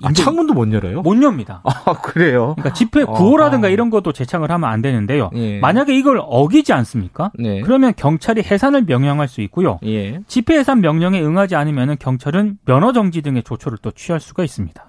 아, 0.02 0.12
창문도 0.12 0.54
못 0.54 0.72
열어요? 0.72 1.02
못 1.02 1.22
엽니다. 1.22 1.62
아, 1.64 1.92
그래요? 2.00 2.54
그러니까 2.56 2.72
집회 2.72 3.04
구호라든가 3.04 3.68
이런 3.68 3.90
것도 3.90 4.12
제창을 4.12 4.50
하면 4.50 4.70
안 4.70 4.82
되는데요. 4.82 5.30
예. 5.34 5.58
만약에 5.60 5.96
이걸 5.96 6.20
어기지 6.22 6.72
않습니까? 6.72 7.30
네. 7.38 7.60
그러면 7.60 7.92
경찰이 7.96 8.42
해산을 8.42 8.84
명령할 8.84 9.28
수 9.28 9.40
있고요. 9.42 9.78
예. 9.84 10.20
집회 10.26 10.58
해산 10.58 10.80
명령에 10.80 11.20
응하지 11.20 11.56
않으면 11.56 11.96
경찰은 11.98 12.58
면허 12.64 12.92
정지 12.92 13.22
등의 13.22 13.42
조처를 13.42 13.78
또 13.82 13.90
취할 13.90 14.20
수가 14.20 14.44
있습니다. 14.44 14.86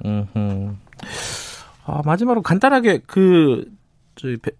아, 1.85 2.01
마지막으로 2.05 2.41
간단하게 2.41 3.01
그 3.07 3.65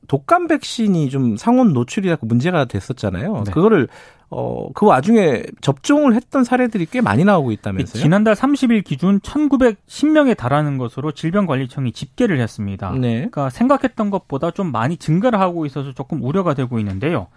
독감 0.07 0.47
백신이 0.47 1.09
좀 1.09 1.37
상온 1.37 1.73
노출이라고 1.73 2.25
문제가 2.25 2.65
됐었잖아요. 2.65 3.43
네. 3.45 3.51
그거를 3.51 3.87
어, 4.33 4.69
그 4.73 4.85
와중에 4.85 5.43
접종을 5.59 6.15
했던 6.15 6.45
사례들이 6.45 6.85
꽤 6.85 7.01
많이 7.01 7.25
나오고 7.25 7.51
있다면서요? 7.51 8.01
지난달 8.01 8.33
30일 8.33 8.81
기준 8.85 9.19
1910명에 9.19 10.37
달하는 10.37 10.77
것으로 10.77 11.11
질병관리청이 11.11 11.91
집계를 11.91 12.39
했습니다. 12.39 12.91
네. 12.93 13.15
그러니까 13.15 13.49
생각했던 13.49 14.09
것보다 14.09 14.51
좀 14.51 14.71
많이 14.71 14.95
증가를 14.95 15.39
하고 15.39 15.65
있어서 15.65 15.91
조금 15.91 16.23
우려가 16.23 16.53
되고 16.53 16.79
있는데요. 16.79 17.27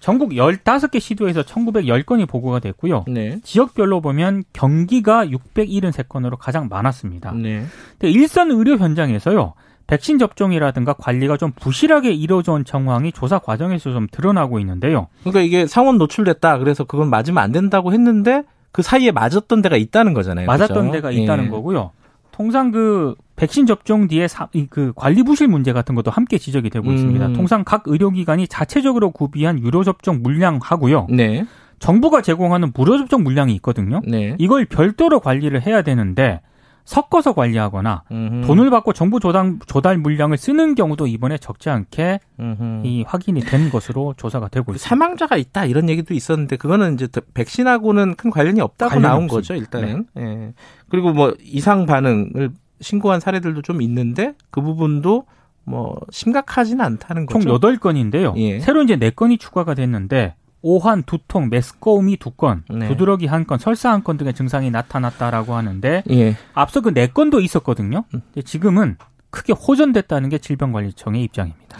전국 0.00 0.32
15개 0.32 0.98
시도에서 0.98 1.42
1910건이 1.42 2.28
보고가 2.28 2.58
됐고요. 2.58 3.04
네. 3.06 3.38
지역별로 3.44 4.00
보면 4.00 4.42
경기가 4.52 5.24
673건으로 5.26 6.36
가장 6.36 6.68
많았습니다. 6.68 7.32
네. 7.32 7.64
근데 7.92 8.10
일선 8.10 8.50
의료 8.50 8.76
현장에서요. 8.76 9.54
백신 9.86 10.18
접종이라든가 10.18 10.94
관리가 10.94 11.36
좀 11.36 11.52
부실하게 11.52 12.12
이루어져 12.12 12.52
온 12.52 12.64
정황이 12.64 13.12
조사 13.12 13.38
과정에서 13.38 13.92
좀 13.92 14.06
드러나고 14.10 14.58
있는데요. 14.60 15.08
그러니까 15.20 15.40
이게 15.40 15.66
상온 15.66 15.98
노출됐다. 15.98 16.58
그래서 16.58 16.84
그건 16.84 17.10
맞으면 17.10 17.42
안 17.42 17.52
된다고 17.52 17.92
했는데 17.92 18.44
그 18.72 18.82
사이에 18.82 19.12
맞았던 19.12 19.62
데가 19.62 19.76
있다는 19.76 20.14
거잖아요. 20.14 20.46
맞았던 20.46 20.90
그렇죠? 20.90 20.92
데가 20.92 21.10
있다는 21.10 21.44
예. 21.44 21.48
거고요. 21.48 21.90
통상 22.32 22.72
그 22.72 23.14
백신 23.36 23.66
접종 23.66 24.08
뒤에 24.08 24.26
사, 24.26 24.48
그 24.70 24.92
관리 24.96 25.22
부실 25.22 25.46
문제 25.46 25.72
같은 25.72 25.94
것도 25.94 26.10
함께 26.10 26.38
지적이 26.38 26.70
되고 26.70 26.88
음. 26.88 26.94
있습니다. 26.94 27.32
통상 27.34 27.62
각 27.64 27.84
의료기관이 27.86 28.48
자체적으로 28.48 29.10
구비한 29.10 29.60
유료 29.60 29.84
접종 29.84 30.22
물량하고요. 30.22 31.06
네. 31.10 31.46
정부가 31.78 32.22
제공하는 32.22 32.72
무료 32.74 32.98
접종 32.98 33.22
물량이 33.22 33.54
있거든요. 33.56 34.00
네. 34.06 34.34
이걸 34.38 34.64
별도로 34.64 35.20
관리를 35.20 35.64
해야 35.64 35.82
되는데 35.82 36.40
섞어서 36.84 37.32
관리하거나 37.32 38.02
음흠. 38.10 38.46
돈을 38.46 38.70
받고 38.70 38.92
정부 38.92 39.18
조달, 39.20 39.58
조달 39.66 39.96
물량을 39.98 40.36
쓰는 40.36 40.74
경우도 40.74 41.06
이번에 41.06 41.38
적지 41.38 41.70
않게 41.70 42.20
음흠. 42.38 42.82
이 42.84 43.04
확인이 43.06 43.40
된 43.40 43.70
것으로 43.70 44.14
조사가 44.16 44.48
되고 44.48 44.66
그 44.66 44.72
있습니다. 44.72 44.88
사망자가 44.88 45.36
있다 45.36 45.64
이런 45.64 45.88
얘기도 45.88 46.14
있었는데 46.14 46.56
그거는 46.56 46.94
이제 46.94 47.08
백신하고는 47.32 48.16
큰 48.16 48.30
관련이 48.30 48.60
없다고 48.60 48.90
관련이 48.90 49.02
나온 49.08 49.24
없습니다. 49.24 49.36
거죠 49.36 49.54
일단은. 49.54 50.06
네. 50.14 50.22
예. 50.22 50.52
그리고 50.90 51.12
뭐 51.12 51.34
이상 51.42 51.86
반응을 51.86 52.50
신고한 52.80 53.20
사례들도 53.20 53.62
좀 53.62 53.80
있는데 53.80 54.34
그 54.50 54.60
부분도 54.60 55.24
뭐 55.64 55.96
심각하지는 56.10 56.84
않다는 56.84 57.26
거죠. 57.26 57.40
총 57.40 57.58
8건인데요. 57.58 58.36
예. 58.36 58.60
새로 58.60 58.82
이제 58.82 58.96
4건이 58.96 59.40
추가가 59.40 59.72
됐는데 59.74 60.34
오한, 60.66 61.02
두통, 61.02 61.50
메스꺼움이 61.50 62.16
두 62.16 62.30
건, 62.30 62.64
네. 62.70 62.88
두드러기 62.88 63.26
한 63.26 63.46
건, 63.46 63.58
설사 63.58 63.90
한 63.92 64.02
건 64.02 64.16
등의 64.16 64.32
증상이 64.32 64.70
나타났다라고 64.70 65.54
하는데 65.54 66.02
예. 66.10 66.36
앞서 66.54 66.80
그 66.80 66.92
네 66.94 67.06
건도 67.08 67.40
있었거든요. 67.40 68.04
음. 68.14 68.22
지금은 68.44 68.96
크게 69.28 69.52
호전됐다는 69.52 70.30
게 70.30 70.38
질병관리청의 70.38 71.22
입장입니다. 71.24 71.76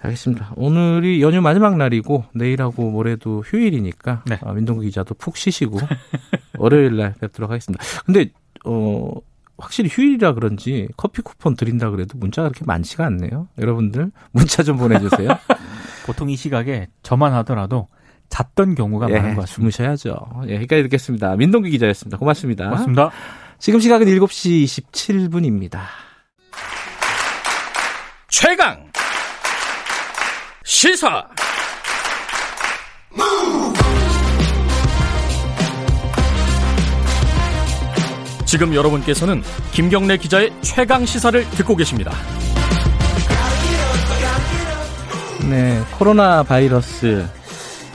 알겠습니다. 0.00 0.52
오늘이 0.56 1.20
연휴 1.20 1.42
마지막 1.42 1.76
날이고 1.76 2.24
내일하고 2.34 2.90
모레도 2.90 3.42
휴일이니까 3.46 4.22
네. 4.26 4.38
아, 4.42 4.52
민동구 4.52 4.82
기자도 4.82 5.14
푹 5.14 5.36
쉬시고 5.36 5.78
월요일 6.58 6.96
날 6.96 7.14
뵙도록 7.20 7.50
하겠습니다. 7.50 7.84
근데 8.06 8.30
어 8.64 9.12
확실히 9.58 9.90
휴일이라 9.92 10.32
그런지 10.34 10.88
커피 10.96 11.20
쿠폰 11.22 11.54
드린다 11.54 11.90
그래도 11.90 12.16
문자가 12.18 12.48
그렇게 12.48 12.64
많지가 12.64 13.04
않네요. 13.06 13.48
여러분들 13.58 14.10
문자 14.32 14.62
좀 14.62 14.76
보내주세요. 14.78 15.28
보통 16.06 16.30
이 16.30 16.36
시각에 16.36 16.88
저만 17.02 17.32
하더라도 17.34 17.88
잤던 18.32 18.74
경우가 18.74 19.10
예, 19.10 19.18
많은 19.18 19.34
것 19.34 19.42
같습니다. 19.42 19.54
주무셔야죠. 19.54 20.16
예, 20.48 20.54
여기까지 20.56 20.82
듣겠습니다. 20.84 21.36
민동기 21.36 21.70
기자였습니다. 21.70 22.16
고맙습니다. 22.16 22.64
고맙습니다. 22.64 23.10
지금 23.58 23.78
시각은 23.78 24.06
7시 24.06 24.64
27분입니다. 24.64 25.80
최강 28.28 28.90
시사 30.64 31.28
지금 38.46 38.74
여러분께서는 38.74 39.42
김경래 39.72 40.16
기자의 40.16 40.50
최강 40.62 41.04
시사를 41.04 41.44
듣고 41.50 41.76
계십니다. 41.76 42.12
네, 45.50 45.82
코로나 45.98 46.42
바이러스 46.42 47.26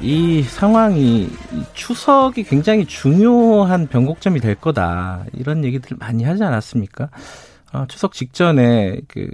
이 0.02 0.44
상황이 0.44 1.28
추석이 1.74 2.44
굉장히 2.44 2.86
중요한 2.86 3.88
변곡점이 3.88 4.40
될 4.40 4.56
거다 4.56 5.26
이런 5.34 5.66
얘기들 5.66 5.98
많이 5.98 6.24
하지 6.24 6.44
않았습니까? 6.44 7.10
어, 7.74 7.86
추석 7.88 8.14
직전에 8.14 9.02
그 9.08 9.30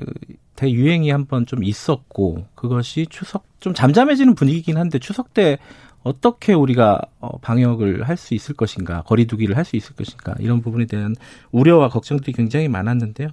대유행이 0.56 1.10
한번 1.12 1.46
좀 1.46 1.64
있었고 1.64 2.46
그것이 2.56 3.08
추석 3.10 3.44
좀 3.60 3.74
잠잠해지는 3.74 4.36
분위기긴 4.36 4.78
한데 4.78 5.00
추석 5.00 5.34
때 5.34 5.58
어떻게 6.04 6.54
우리가 6.54 7.02
어, 7.20 7.38
방역을 7.40 8.08
할 8.08 8.18
수 8.18 8.34
있을 8.34 8.56
것인가, 8.56 9.02
거리두기를 9.04 9.58
할 9.58 9.66
수 9.66 9.76
있을 9.76 9.96
것인가 9.96 10.36
이런 10.40 10.62
부분에 10.62 10.86
대한 10.86 11.16
우려와 11.52 11.90
걱정들이 11.90 12.34
굉장히 12.34 12.68
많았는데요. 12.68 13.30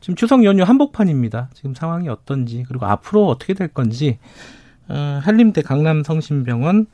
지금 0.00 0.14
추석 0.14 0.44
연휴 0.44 0.62
한복판입니다. 0.62 1.50
지금 1.54 1.74
상황이 1.74 2.08
어떤지 2.08 2.64
그리고 2.68 2.86
앞으로 2.86 3.26
어떻게 3.26 3.54
될 3.54 3.68
건지 3.68 4.18
어, 4.18 4.59
한림대 5.22 5.62
강남성심병원 5.62 6.86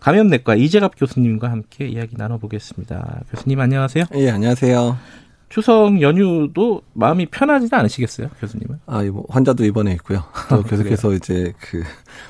감염내과 0.00 0.54
이재갑 0.54 0.92
교수님과 0.96 1.50
함께 1.50 1.88
이야기 1.88 2.16
나눠보겠습니다. 2.16 3.22
교수님 3.30 3.60
안녕하세요. 3.60 4.04
예, 4.14 4.30
안녕하세요. 4.30 4.96
추석 5.48 6.00
연휴도 6.00 6.82
마음이 6.92 7.26
편하지는 7.26 7.72
않으시겠어요, 7.72 8.28
교수님은? 8.40 8.80
아, 8.86 9.02
뭐 9.04 9.24
환자도 9.30 9.64
입원해 9.64 9.92
있고요. 9.94 10.22
또 10.50 10.56
아, 10.56 10.62
계속해서 10.62 11.14
이제 11.14 11.52
그 11.58 11.82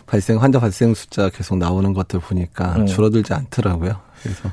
발생 0.07 0.41
환자 0.41 0.61
발생 0.61 0.95
숫자 0.95 1.29
계속 1.29 1.59
나오는 1.59 1.93
것들 1.93 2.21
보니까 2.21 2.77
음. 2.77 2.87
줄어들지 2.87 3.35
않더라고요. 3.35 4.01
그래서 4.23 4.51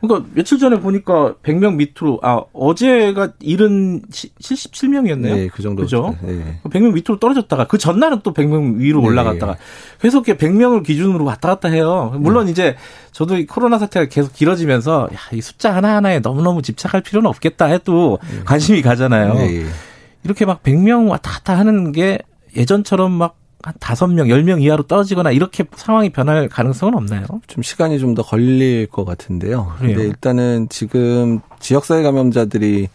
그러니까 0.00 0.28
며칠 0.34 0.58
전에 0.58 0.78
보니까 0.78 1.34
100명 1.42 1.74
밑으로 1.76 2.20
아 2.22 2.42
어제가 2.52 3.32
일은 3.40 4.02
77명이었네요. 4.10 5.34
네, 5.34 5.48
그 5.48 5.62
정도. 5.62 5.82
그죠? 5.82 6.16
네. 6.22 6.60
100명 6.64 6.92
밑으로 6.92 7.18
떨어졌다가 7.18 7.66
그 7.66 7.78
전날은 7.78 8.20
또 8.22 8.32
100명 8.32 8.78
위로 8.78 9.00
네. 9.00 9.08
올라갔다가 9.08 9.56
계속 10.00 10.24
100명을 10.26 10.84
기준으로 10.84 11.24
왔다 11.24 11.48
갔다 11.48 11.68
해요. 11.68 12.14
물론 12.18 12.46
네. 12.46 12.52
이제 12.52 12.76
저도 13.12 13.36
이 13.38 13.46
코로나 13.46 13.78
사태가 13.78 14.06
계속 14.06 14.32
길어지면서 14.32 15.08
야, 15.12 15.18
이 15.32 15.40
숫자 15.40 15.74
하나하나에 15.74 16.20
너무너무 16.20 16.62
집착할 16.62 17.02
필요는 17.02 17.28
없겠다 17.28 17.66
해도 17.66 18.18
네. 18.30 18.44
관심이 18.44 18.82
가잖아요. 18.82 19.34
네. 19.34 19.64
이렇게 20.24 20.44
막 20.44 20.62
100명 20.62 21.08
왔다 21.08 21.30
갔다 21.32 21.58
하는 21.58 21.90
게 21.92 22.18
예전처럼 22.56 23.12
막 23.12 23.36
한 23.62 23.74
다섯 23.80 24.06
명, 24.06 24.28
열 24.28 24.42
명 24.44 24.60
이하로 24.62 24.84
떨어지거나 24.84 25.30
이렇게 25.32 25.64
상황이 25.76 26.10
변할 26.10 26.48
가능성은 26.48 26.94
없나요? 26.94 27.24
좀 27.48 27.62
시간이 27.62 27.98
좀 27.98 28.14
더 28.14 28.22
걸릴 28.22 28.86
것 28.86 29.04
같은데요. 29.04 29.72
그래요? 29.78 29.94
근데 29.96 30.08
일단은 30.08 30.68
지금 30.70 31.40
지역사회 31.60 32.02
감염자들이 32.02 32.88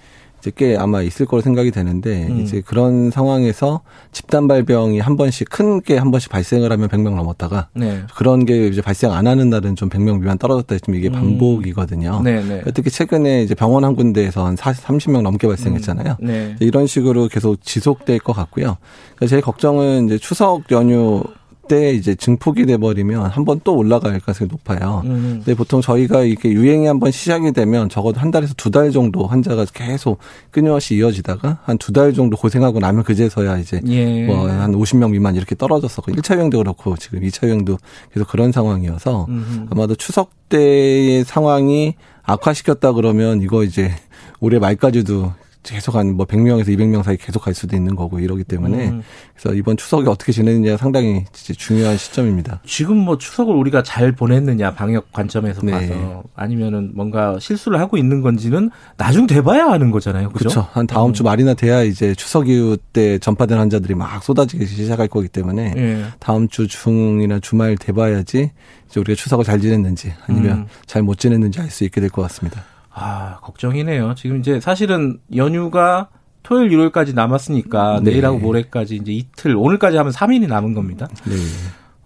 이제 0.44 0.52
꽤 0.58 0.76
아마 0.76 1.02
있을 1.02 1.26
거로 1.26 1.42
생각이 1.42 1.72
되는데 1.72 2.28
음. 2.28 2.42
이제 2.42 2.60
그런 2.60 3.12
상황에서 3.12 3.80
집단 4.12 4.50
발병이 4.50 5.00
한 5.00 5.16
번씩 5.16 5.50
큰 5.50 5.80
게 5.80 5.96
한 5.98 6.12
번씩 6.12 6.30
발생을 6.30 6.70
하면 6.70 6.90
100명 6.90 7.16
넘었다가 7.16 7.70
네. 7.74 8.02
그런 8.14 8.44
게 8.46 8.68
이제 8.68 8.82
발생 8.82 9.14
안 9.14 9.26
하는 9.26 9.50
날은 9.50 9.78
좀 9.78 9.88
100명 9.90 10.20
미만 10.20 10.38
떨어졌다 10.38 10.76
했지만 10.76 11.00
이게 11.00 11.08
음. 11.08 11.14
반복이거든요. 11.14 12.18
음. 12.20 12.24
네, 12.26 12.44
네. 12.44 12.62
특히 12.74 12.90
최근에 12.92 13.42
이제 13.44 13.56
병원 13.56 13.86
한 13.86 13.96
군데에서 13.96 14.46
한 14.46 14.58
40, 14.58 14.84
30명 14.86 15.22
넘게 15.22 15.48
발생했잖아요. 15.48 16.18
음. 16.22 16.28
네. 16.28 16.56
이런 16.60 16.88
식으로 16.88 17.30
계속 17.30 17.62
지속될 17.64 18.20
것 18.20 18.34
같고요. 18.34 18.76
그러니까 19.16 19.28
제 19.28 19.40
걱정은 19.40 20.08
이제 20.08 20.18
추석 20.18 20.70
연휴 20.72 21.24
때 21.68 21.94
이제 21.94 22.14
증폭이 22.16 22.66
돼버리면 22.66 23.28
한 23.28 23.46
번 23.46 23.60
또 23.64 23.76
올라갈 23.78 24.20
가능성이 24.20 24.50
높아요. 24.52 25.02
음. 25.06 25.42
근데 25.44 25.56
보통 25.56 25.80
저희가 25.82 26.22
이렇게 26.24 26.52
유행이 26.52 26.86
한 26.88 27.00
번 27.00 27.12
시작이 27.12 27.52
되면 27.54 27.88
적어도 27.90 28.20
한 28.20 28.32
달에서 28.32 28.54
두 28.56 28.70
달 28.72 28.92
정도 28.92 29.26
환자가 29.28 29.66
계속 29.74 30.20
끊임없이 30.52 30.96
이어지다가 30.96 31.60
한 31.64 31.78
두 31.78 31.92
달 31.94 32.14
정도 32.14 32.36
고생하고 32.38 32.80
나면 32.80 33.04
그제서야 33.04 33.58
이제 33.60 33.80
예. 33.88 34.26
뭐한 34.26 34.74
50명 34.74 35.12
미만 35.12 35.36
이렇게 35.36 35.56
떨어졌었고 35.56 36.12
1차 36.12 36.36
유행도 36.36 36.58
그렇고 36.58 36.96
지금 36.98 37.20
2차 37.22 37.48
유행도 37.48 37.78
계속 38.14 38.28
그런 38.28 38.52
상황이어서 38.52 39.26
음. 39.30 39.68
아마도 39.72 39.96
추석 39.96 40.32
때의 40.50 41.24
상황이 41.24 41.96
악화시켰다 42.24 42.94
그러면 42.94 43.42
이거 43.42 43.64
이제 43.64 43.92
올해 44.40 44.60
말까지도 44.60 45.34
계속 45.64 45.96
한 45.96 46.14
뭐 46.14 46.26
100명에서 46.26 46.68
200명 46.68 47.02
사이 47.04 47.18
계속 47.18 47.40
갈 47.42 47.54
수도 47.54 47.76
있는 47.76 47.96
거고 47.96 48.20
이러기 48.20 48.44
때문에 48.44 48.90
음. 48.90 49.02
그래서 49.36 49.56
이번 49.56 49.78
추석이 49.78 50.08
어떻게 50.08 50.32
지내느냐 50.32 50.78
상당히 50.78 51.24
중요한 51.34 51.98
시점입니다. 51.98 52.62
지금 52.66 52.98
뭐 52.98 53.18
추석을 53.18 53.56
우리가 53.56 53.82
잘 53.84 54.12
보냈느냐 54.12 54.74
방역 54.76 55.12
관점에서 55.12 55.62
네. 55.64 55.72
봐서 55.72 56.24
아니면은 56.36 56.92
뭔가 56.94 57.38
실수를 57.40 57.80
하고 57.80 57.98
있는 57.98 58.22
건지는 58.22 58.70
나중 58.98 59.26
돼봐야 59.26 59.66
하는 59.68 59.90
거잖아요. 59.92 60.30
그렇죠. 60.30 60.68
한 60.74 60.86
다음 60.86 61.10
음. 61.10 61.14
주 61.14 61.24
말이나 61.24 61.54
돼야 61.54 61.82
이제 61.82 62.14
추석 62.14 62.50
이후 62.50 62.78
때 62.92 63.18
전파된 63.20 63.58
환자들이 63.58 63.96
막 63.96 64.24
쏟아지기 64.24 64.66
시작할 64.66 65.08
거기 65.08 65.28
때문에 65.28 65.74
네. 65.74 66.04
다음 66.20 66.48
주 66.48 66.68
중이나 66.68 67.40
주말 67.40 67.78
돼봐야지 67.78 68.52
이제 68.90 69.00
우리가 69.00 69.16
추석을 69.16 69.46
잘 69.46 69.60
지냈는지 69.62 70.14
아니면 70.28 70.58
음. 70.58 70.66
잘못 70.86 71.18
지냈는지 71.18 71.60
알 71.62 71.70
수 71.70 71.84
있게 71.86 72.02
될 72.02 72.10
것 72.10 72.22
같습니다. 72.24 72.64
아, 72.94 73.38
걱정이네요. 73.42 74.16
지금 74.16 74.40
이제 74.40 74.60
사실은 74.60 75.20
연휴가 75.36 76.10
토요일, 76.44 76.72
일요일까지 76.72 77.14
남았으니까 77.14 78.02
네. 78.04 78.12
내일하고 78.12 78.38
모레까지 78.38 78.98
이제 78.98 79.12
이틀, 79.12 79.56
오늘까지 79.56 79.98
하면 79.98 80.12
3일이 80.12 80.48
남은 80.48 80.74
겁니다. 80.74 81.08
네. 81.26 81.36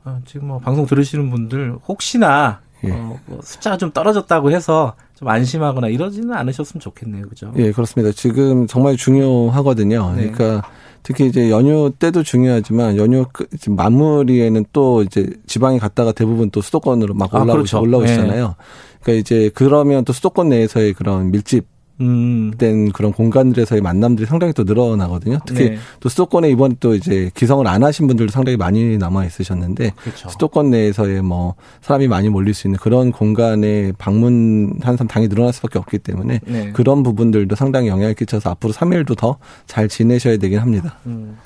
어, 0.05 0.19
지금 0.25 0.47
뭐 0.47 0.59
방송 0.59 0.85
들으시는 0.85 1.29
분들 1.29 1.77
혹시나 1.87 2.61
예. 2.83 2.91
어, 2.91 3.19
뭐 3.25 3.39
숫자가 3.41 3.77
좀 3.77 3.91
떨어졌다고 3.91 4.51
해서 4.51 4.95
좀 5.15 5.27
안심하거나 5.27 5.87
이러지는 5.87 6.33
않으셨으면 6.33 6.79
좋겠네요. 6.79 7.27
그죠? 7.27 7.51
예, 7.57 7.71
그렇습니다. 7.71 8.13
지금 8.13 8.67
정말 8.67 8.95
중요하거든요. 8.95 10.13
네. 10.15 10.29
그러니까 10.29 10.69
특히 11.03 11.27
이제 11.27 11.49
연휴 11.49 11.91
때도 11.97 12.23
중요하지만 12.23 12.97
연휴 12.97 13.25
마무리에는 13.67 14.65
또 14.73 15.03
이제 15.03 15.29
지방에 15.45 15.79
갔다가 15.79 16.11
대부분 16.11 16.49
또 16.49 16.61
수도권으로 16.61 17.13
막 17.13 17.33
올라오시, 17.33 17.49
아, 17.49 17.53
그렇죠. 17.53 17.81
올라오시잖아요. 17.81 18.47
네. 18.47 18.53
그러니까 19.01 19.21
이제 19.21 19.49
그러면 19.53 20.03
또 20.03 20.13
수도권 20.13 20.49
내에서의 20.49 20.93
그런 20.93 21.31
밀집 21.31 21.65
음. 22.01 22.51
된 22.57 22.91
그런 22.91 23.11
공간들에서의 23.11 23.81
만남들이 23.81 24.25
상당히 24.25 24.53
또 24.53 24.63
늘어나거든요. 24.63 25.39
특히 25.45 25.71
네. 25.71 25.77
또 25.99 26.09
수도권에 26.09 26.49
이번 26.49 26.77
또 26.79 26.95
이제 26.95 27.31
기성을 27.33 27.65
안 27.67 27.83
하신 27.83 28.07
분들도 28.07 28.31
상당히 28.31 28.57
많이 28.57 28.97
남아 28.97 29.25
있으셨는데 29.25 29.91
그렇죠. 29.97 30.29
수도권 30.29 30.69
내에서의 30.71 31.21
뭐 31.21 31.55
사람이 31.81 32.07
많이 32.07 32.29
몰릴 32.29 32.53
수 32.53 32.67
있는 32.67 32.77
그런 32.79 33.11
공간에 33.11 33.91
방문한 33.97 34.81
사람 34.97 35.07
당이 35.07 35.27
늘어날 35.29 35.53
수밖에 35.53 35.79
없기 35.79 35.99
때문에 35.99 36.39
네. 36.45 36.71
그런 36.73 37.03
부분들도 37.03 37.55
상당히 37.55 37.87
영향을 37.87 38.13
끼쳐서 38.13 38.49
앞으로 38.51 38.73
3일도 38.73 39.17
더 39.17 39.37
잘 39.65 39.87
지내셔야 39.87 40.37
되긴 40.37 40.59
합니다. 40.59 40.97
음. 41.05 41.37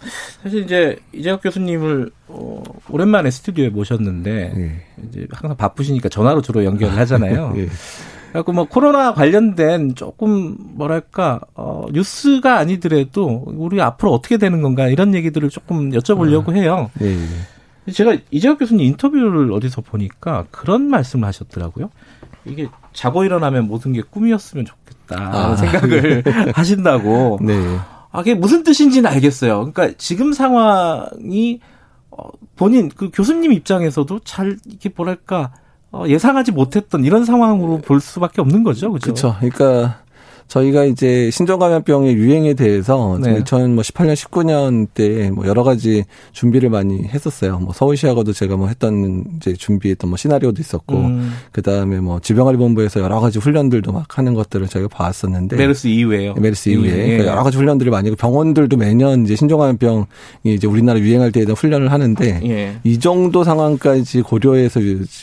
사실 0.44 0.64
이제 0.64 0.98
이재학 1.14 1.42
교수님을 1.42 2.12
어, 2.28 2.64
오랜만에 2.90 3.30
스튜디오에 3.32 3.70
모셨는데 3.70 4.54
네. 4.56 4.82
이제 5.10 5.28
항상 5.32 5.58
바쁘시니까 5.58 6.10
전화로 6.10 6.42
주로 6.42 6.64
연결을 6.64 6.96
하잖아요. 6.98 7.54
네. 8.32 8.34
그래갖고 8.34 8.54
뭐 8.54 8.66
코로나 8.66 9.14
관련된 9.14 9.96
조금 9.96 10.56
뭐랄까 10.60 11.42
어 11.54 11.86
뉴스가 11.92 12.58
아니더라도 12.58 13.44
우리 13.46 13.82
앞으로 13.82 14.12
어떻게 14.14 14.38
되는 14.38 14.62
건가 14.62 14.88
이런 14.88 15.14
얘기들을 15.14 15.50
조금 15.50 15.92
여쭤보려고 15.92 16.50
아, 16.52 16.54
해요. 16.54 16.90
네. 16.96 17.18
제가 17.92 18.18
이재학 18.30 18.60
교수님 18.60 18.86
인터뷰를 18.86 19.52
어디서 19.52 19.82
보니까 19.82 20.46
그런 20.52 20.84
말씀을 20.84 21.28
하셨더라고요. 21.28 21.90
이게 22.46 22.68
자고 22.94 23.24
일어나면 23.24 23.68
모든 23.68 23.92
게 23.94 24.02
꿈이었으면 24.02 24.66
좋겠다 24.66 25.52
아. 25.52 25.56
생각을 25.56 26.24
하신다고. 26.56 27.40
네. 27.42 27.54
아, 28.12 28.20
그게 28.20 28.34
무슨 28.34 28.64
뜻인지는 28.64 29.10
알겠어요. 29.10 29.72
그러니까 29.72 29.96
지금 29.98 30.34
상황이 30.34 31.60
어, 32.12 32.30
본인 32.56 32.90
그 32.90 33.10
교수님 33.12 33.52
입장에서도 33.52 34.20
잘 34.20 34.58
이게 34.66 34.90
뭐랄까 34.96 35.52
어, 35.52 35.71
예상하지 36.08 36.52
못했던 36.52 37.04
이런 37.04 37.26
상황으로 37.26 37.80
볼 37.80 38.00
수밖에 38.00 38.42
없는 38.42 38.64
거죠. 38.64 38.92
그렇죠. 38.94 39.36
그러니까 39.40 40.02
저희가 40.52 40.84
이제 40.84 41.30
신종감염병의 41.32 42.16
유행에 42.16 42.54
대해서 42.56 43.18
네. 43.22 43.40
2018년, 43.44 44.14
19년 44.16 44.88
때 44.94 45.32
뭐 45.32 45.48
여러 45.48 45.64
가지 45.64 46.04
준비를 46.34 46.70
많이 46.70 47.04
했었어요. 47.04 47.60
뭐 47.60 47.74
서울시하고도 47.74 48.34
제가 48.34 48.58
뭐 48.58 48.68
했던 48.68 49.24
이제 49.38 49.54
준비했던 49.54 50.10
뭐 50.10 50.18
시나리오도 50.18 50.62
있었고, 50.62 50.96
음. 50.98 51.32
그 51.52 51.62
다음에 51.62 52.00
뭐 52.00 52.20
지병관리본부에서 52.20 53.00
여러 53.00 53.20
가지 53.20 53.40
훈련들도 53.40 53.92
막 53.92 54.18
하는 54.18 54.34
것들을 54.34 54.68
저희가 54.68 54.90
봤었는데. 54.90 55.56
메르스 55.56 55.88
이후에요. 55.88 56.34
메르스 56.36 56.70
이후에. 56.70 56.90
예. 56.90 57.06
그러니까 57.08 57.32
여러 57.32 57.44
가지 57.44 57.58
훈련들이 57.58 57.90
많이 57.90 58.10
있고 58.10 58.18
병원들도 58.18 58.76
매년 58.78 59.24
이제 59.24 59.36
신종감염병이 59.36 60.06
이제 60.44 60.68
우리나라 60.68 61.00
유행할 61.00 61.32
때에 61.32 61.46
대한 61.46 61.56
훈련을 61.56 61.92
하는데 61.92 62.42
예. 62.44 62.76
이 62.84 63.00
정도 63.00 63.44
상황까지 63.44 64.22
고려해서 64.22 64.80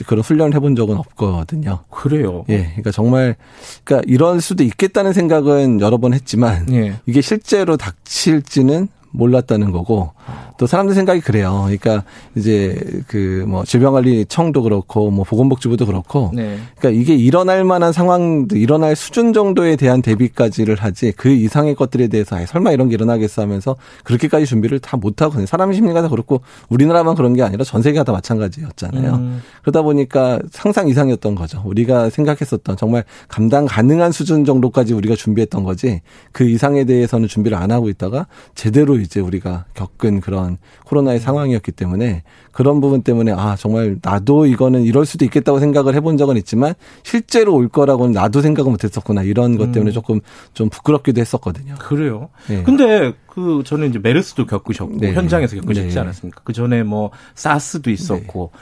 그런 0.06 0.22
훈련을 0.22 0.54
해본 0.54 0.76
적은 0.76 0.96
없거든요. 0.96 1.80
그래요. 1.90 2.44
예. 2.48 2.62
그러니까 2.68 2.90
정말 2.92 3.36
그러니까 3.84 4.10
이럴 4.10 4.40
수도 4.40 4.64
있겠다는 4.64 5.12
생각은 5.18 5.80
여러 5.80 5.98
번 5.98 6.14
했지만 6.14 6.72
예. 6.72 6.94
이게 7.06 7.20
실제로 7.20 7.76
닥칠지는 7.76 8.88
몰랐다는 9.10 9.72
거고 9.72 10.12
또 10.58 10.66
사람들 10.66 10.94
생각이 10.94 11.20
그래요. 11.22 11.62
그러니까 11.66 12.04
이제 12.36 12.78
그 13.06 13.38
뭐 13.48 13.64
질병관리청도 13.64 14.62
그렇고 14.62 15.10
뭐 15.10 15.24
보건복지부도 15.24 15.86
그렇고 15.86 16.30
네. 16.34 16.58
그러니까 16.78 17.00
이게 17.00 17.14
일어날 17.16 17.64
만한 17.64 17.92
상황도 17.92 18.56
일어날 18.56 18.94
수준 18.96 19.32
정도에 19.32 19.76
대한 19.76 20.02
대비까지를 20.02 20.74
하지 20.76 21.12
그 21.16 21.30
이상의 21.30 21.74
것들에 21.74 22.08
대해서 22.08 22.36
아, 22.36 22.44
설마 22.44 22.72
이런 22.72 22.88
게 22.88 22.94
일어나겠어 22.94 23.40
하면서 23.42 23.76
그렇게까지 24.04 24.44
준비를 24.46 24.80
다 24.80 24.98
못 24.98 25.22
하고 25.22 25.46
사람 25.46 25.72
심리가 25.72 26.02
다 26.02 26.08
그렇고 26.08 26.40
우리나라만 26.68 27.14
그런 27.14 27.34
게 27.34 27.42
아니라 27.42 27.62
전 27.62 27.82
세계가 27.82 28.02
다 28.02 28.10
마찬가지였잖아요. 28.12 29.14
음. 29.14 29.42
그러다 29.62 29.82
보니까 29.82 30.40
상상 30.50 30.88
이상이었던 30.88 31.34
거죠. 31.36 31.62
우리가 31.64 32.10
생각했었던 32.10 32.76
정말 32.76 33.04
감당 33.28 33.64
가능한 33.66 34.10
수준 34.10 34.44
정도까지 34.44 34.92
우리가 34.94 35.14
준비했던 35.14 35.62
거지 35.62 36.00
그 36.32 36.48
이상에 36.48 36.84
대해서는 36.84 37.28
준비를 37.28 37.56
안 37.56 37.70
하고 37.70 37.88
있다가 37.88 38.26
제대로 38.56 38.96
이제 38.98 39.20
우리가 39.20 39.66
겪은 39.74 40.20
그런 40.20 40.47
코로나의 40.86 41.20
상황이었기 41.20 41.72
때문에 41.72 42.22
그런 42.52 42.80
부분 42.80 43.02
때문에 43.02 43.32
아 43.32 43.56
정말 43.56 43.98
나도 44.02 44.46
이거는 44.46 44.84
이럴 44.84 45.04
수도 45.04 45.24
있겠다고 45.26 45.58
생각을 45.58 45.94
해본 45.94 46.16
적은 46.16 46.36
있지만 46.38 46.74
실제로 47.02 47.54
올 47.54 47.68
거라고는 47.68 48.12
나도 48.12 48.40
생각을 48.40 48.70
못했었구나 48.70 49.22
이런 49.22 49.58
것 49.58 49.72
때문에 49.72 49.90
음. 49.90 49.92
조금 49.92 50.20
좀 50.54 50.70
부끄럽기도 50.70 51.20
했었거든요. 51.20 51.74
그래요. 51.78 52.30
네. 52.48 52.62
근데 52.62 53.12
그 53.26 53.62
저는 53.64 53.90
이제 53.90 53.98
메르스도 53.98 54.46
겪으셨고 54.46 54.96
네. 54.98 55.12
현장에서 55.12 55.56
겪으셨지 55.56 55.94
네. 55.94 56.00
않았습니까? 56.00 56.40
그 56.44 56.52
전에 56.52 56.82
뭐 56.82 57.10
사스도 57.34 57.90
있었고. 57.90 58.50
네. 58.52 58.58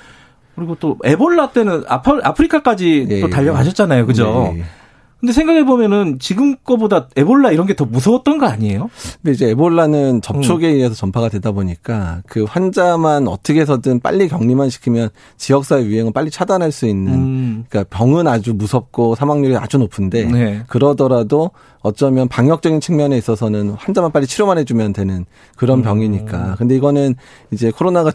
그리고 0.56 0.74
또 0.80 0.96
에볼라 1.04 1.50
때는 1.50 1.84
아프리카까지 1.86 3.06
또 3.08 3.14
네. 3.26 3.30
달려가셨잖아요. 3.30 4.06
그죠? 4.06 4.54
네. 5.16 5.20
근데 5.20 5.32
생각해 5.32 5.64
보면은 5.64 6.18
지금 6.18 6.56
거보다 6.62 7.08
에볼라 7.16 7.50
이런 7.50 7.66
게 7.66 7.74
더 7.74 7.84
무서웠던 7.84 8.38
거 8.38 8.46
아니에요? 8.46 8.90
근데 9.22 9.32
이제 9.32 9.48
에볼라는 9.50 10.20
접촉에 10.22 10.68
음. 10.68 10.74
의해서 10.74 10.94
전파가 10.94 11.28
되다 11.28 11.52
보니까 11.52 12.22
그 12.26 12.44
환자만 12.44 13.26
어떻게 13.28 13.60
해서든 13.60 14.00
빨리 14.00 14.28
격리만 14.28 14.70
시키면 14.70 15.08
지역사회 15.36 15.84
유행을 15.84 16.12
빨리 16.12 16.30
차단할 16.30 16.70
수 16.72 16.86
있는 16.86 17.12
음. 17.14 17.64
그러니까 17.68 17.96
병은 17.96 18.28
아주 18.28 18.54
무섭고 18.54 19.14
사망률이 19.14 19.56
아주 19.56 19.78
높은데 19.78 20.24
네. 20.26 20.62
그러더라도 20.68 21.50
어쩌면 21.80 22.28
방역적인 22.28 22.80
측면에 22.80 23.16
있어서는 23.16 23.70
환자만 23.70 24.12
빨리 24.12 24.26
치료만 24.26 24.58
해주면 24.58 24.92
되는 24.92 25.24
그런 25.56 25.78
음. 25.80 25.82
병이니까. 25.82 26.56
근데 26.58 26.76
이거는 26.76 27.14
이제 27.52 27.70
코로나가 27.70 28.10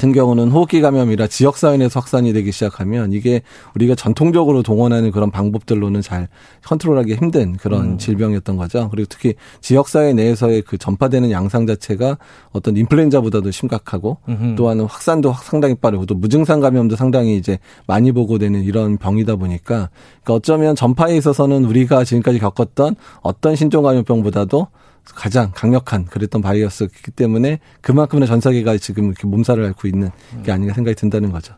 같은 0.00 0.12
경우는 0.12 0.50
호흡기 0.50 0.80
감염이라 0.80 1.26
지역 1.26 1.58
사회 1.58 1.76
내에서 1.76 2.00
확산이 2.00 2.32
되기 2.32 2.52
시작하면 2.52 3.12
이게 3.12 3.42
우리가 3.74 3.94
전통적으로 3.94 4.62
동원하는 4.62 5.10
그런 5.10 5.30
방법들로는 5.30 6.00
잘 6.00 6.28
컨트롤하기 6.64 7.14
힘든 7.16 7.58
그런 7.58 7.82
음. 7.82 7.98
질병이었던 7.98 8.56
거죠. 8.56 8.88
그리고 8.90 9.06
특히 9.10 9.34
지역 9.60 9.88
사회 9.88 10.14
내에서의 10.14 10.62
그 10.62 10.78
전파되는 10.78 11.30
양상 11.30 11.66
자체가 11.66 12.16
어떤 12.52 12.78
인플루엔자보다도 12.78 13.50
심각하고 13.50 14.16
음흠. 14.26 14.54
또한 14.56 14.80
확산도 14.80 15.34
상당히 15.42 15.74
빠르고 15.74 16.06
또 16.06 16.14
무증상 16.14 16.60
감염도 16.60 16.96
상당히 16.96 17.36
이제 17.36 17.58
많이 17.86 18.10
보고되는 18.10 18.62
이런 18.62 18.96
병이다 18.96 19.36
보니까 19.36 19.90
그러니까 20.24 20.34
어쩌면 20.34 20.74
전파에 20.74 21.14
있어서는 21.18 21.66
우리가 21.66 22.04
지금까지 22.04 22.38
겪었던 22.38 22.96
어떤 23.20 23.54
신종 23.54 23.82
감염병보다도 23.82 24.66
가장 25.04 25.52
강력한 25.54 26.04
그랬던 26.04 26.40
바이러스였기 26.42 27.10
때문에 27.12 27.60
그만큼의 27.80 28.26
전 28.26 28.40
세계가 28.40 28.76
지금 28.78 29.06
이렇게 29.06 29.26
몸살을 29.26 29.64
앓고 29.66 29.88
있는 29.88 30.10
게 30.44 30.52
아닌가 30.52 30.74
생각이 30.74 30.94
든다는 30.94 31.30
거죠. 31.32 31.54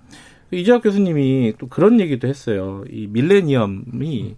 이재학 0.51 0.83
교수님이 0.83 1.55
또 1.59 1.69
그런 1.69 2.01
얘기도 2.01 2.29
했어요. 2.29 2.85
이 2.91 3.07
밀레니엄이 3.09 4.37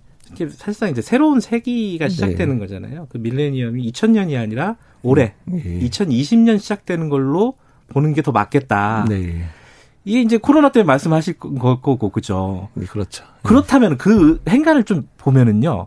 사실상 0.50 0.90
이제 0.90 1.02
새로운 1.02 1.40
세기가 1.40 2.08
시작되는 2.08 2.54
네. 2.54 2.60
거잖아요. 2.60 3.06
그 3.10 3.18
밀레니엄이 3.18 3.90
2000년이 3.92 4.40
아니라 4.40 4.76
올해 5.02 5.34
네. 5.44 5.62
2020년 5.80 6.58
시작되는 6.58 7.08
걸로 7.08 7.54
보는 7.88 8.14
게 8.14 8.22
더 8.22 8.32
맞겠다. 8.32 9.06
네. 9.08 9.44
이게 10.04 10.20
이제 10.20 10.36
코로나 10.36 10.70
때문에 10.70 10.86
말씀하실 10.86 11.34
거고 11.38 12.10
그죠? 12.10 12.68
네, 12.74 12.84
그렇죠. 12.86 13.24
그렇다면 13.42 13.96
그 13.96 14.40
행간을 14.48 14.84
좀 14.84 15.08
보면은요. 15.18 15.86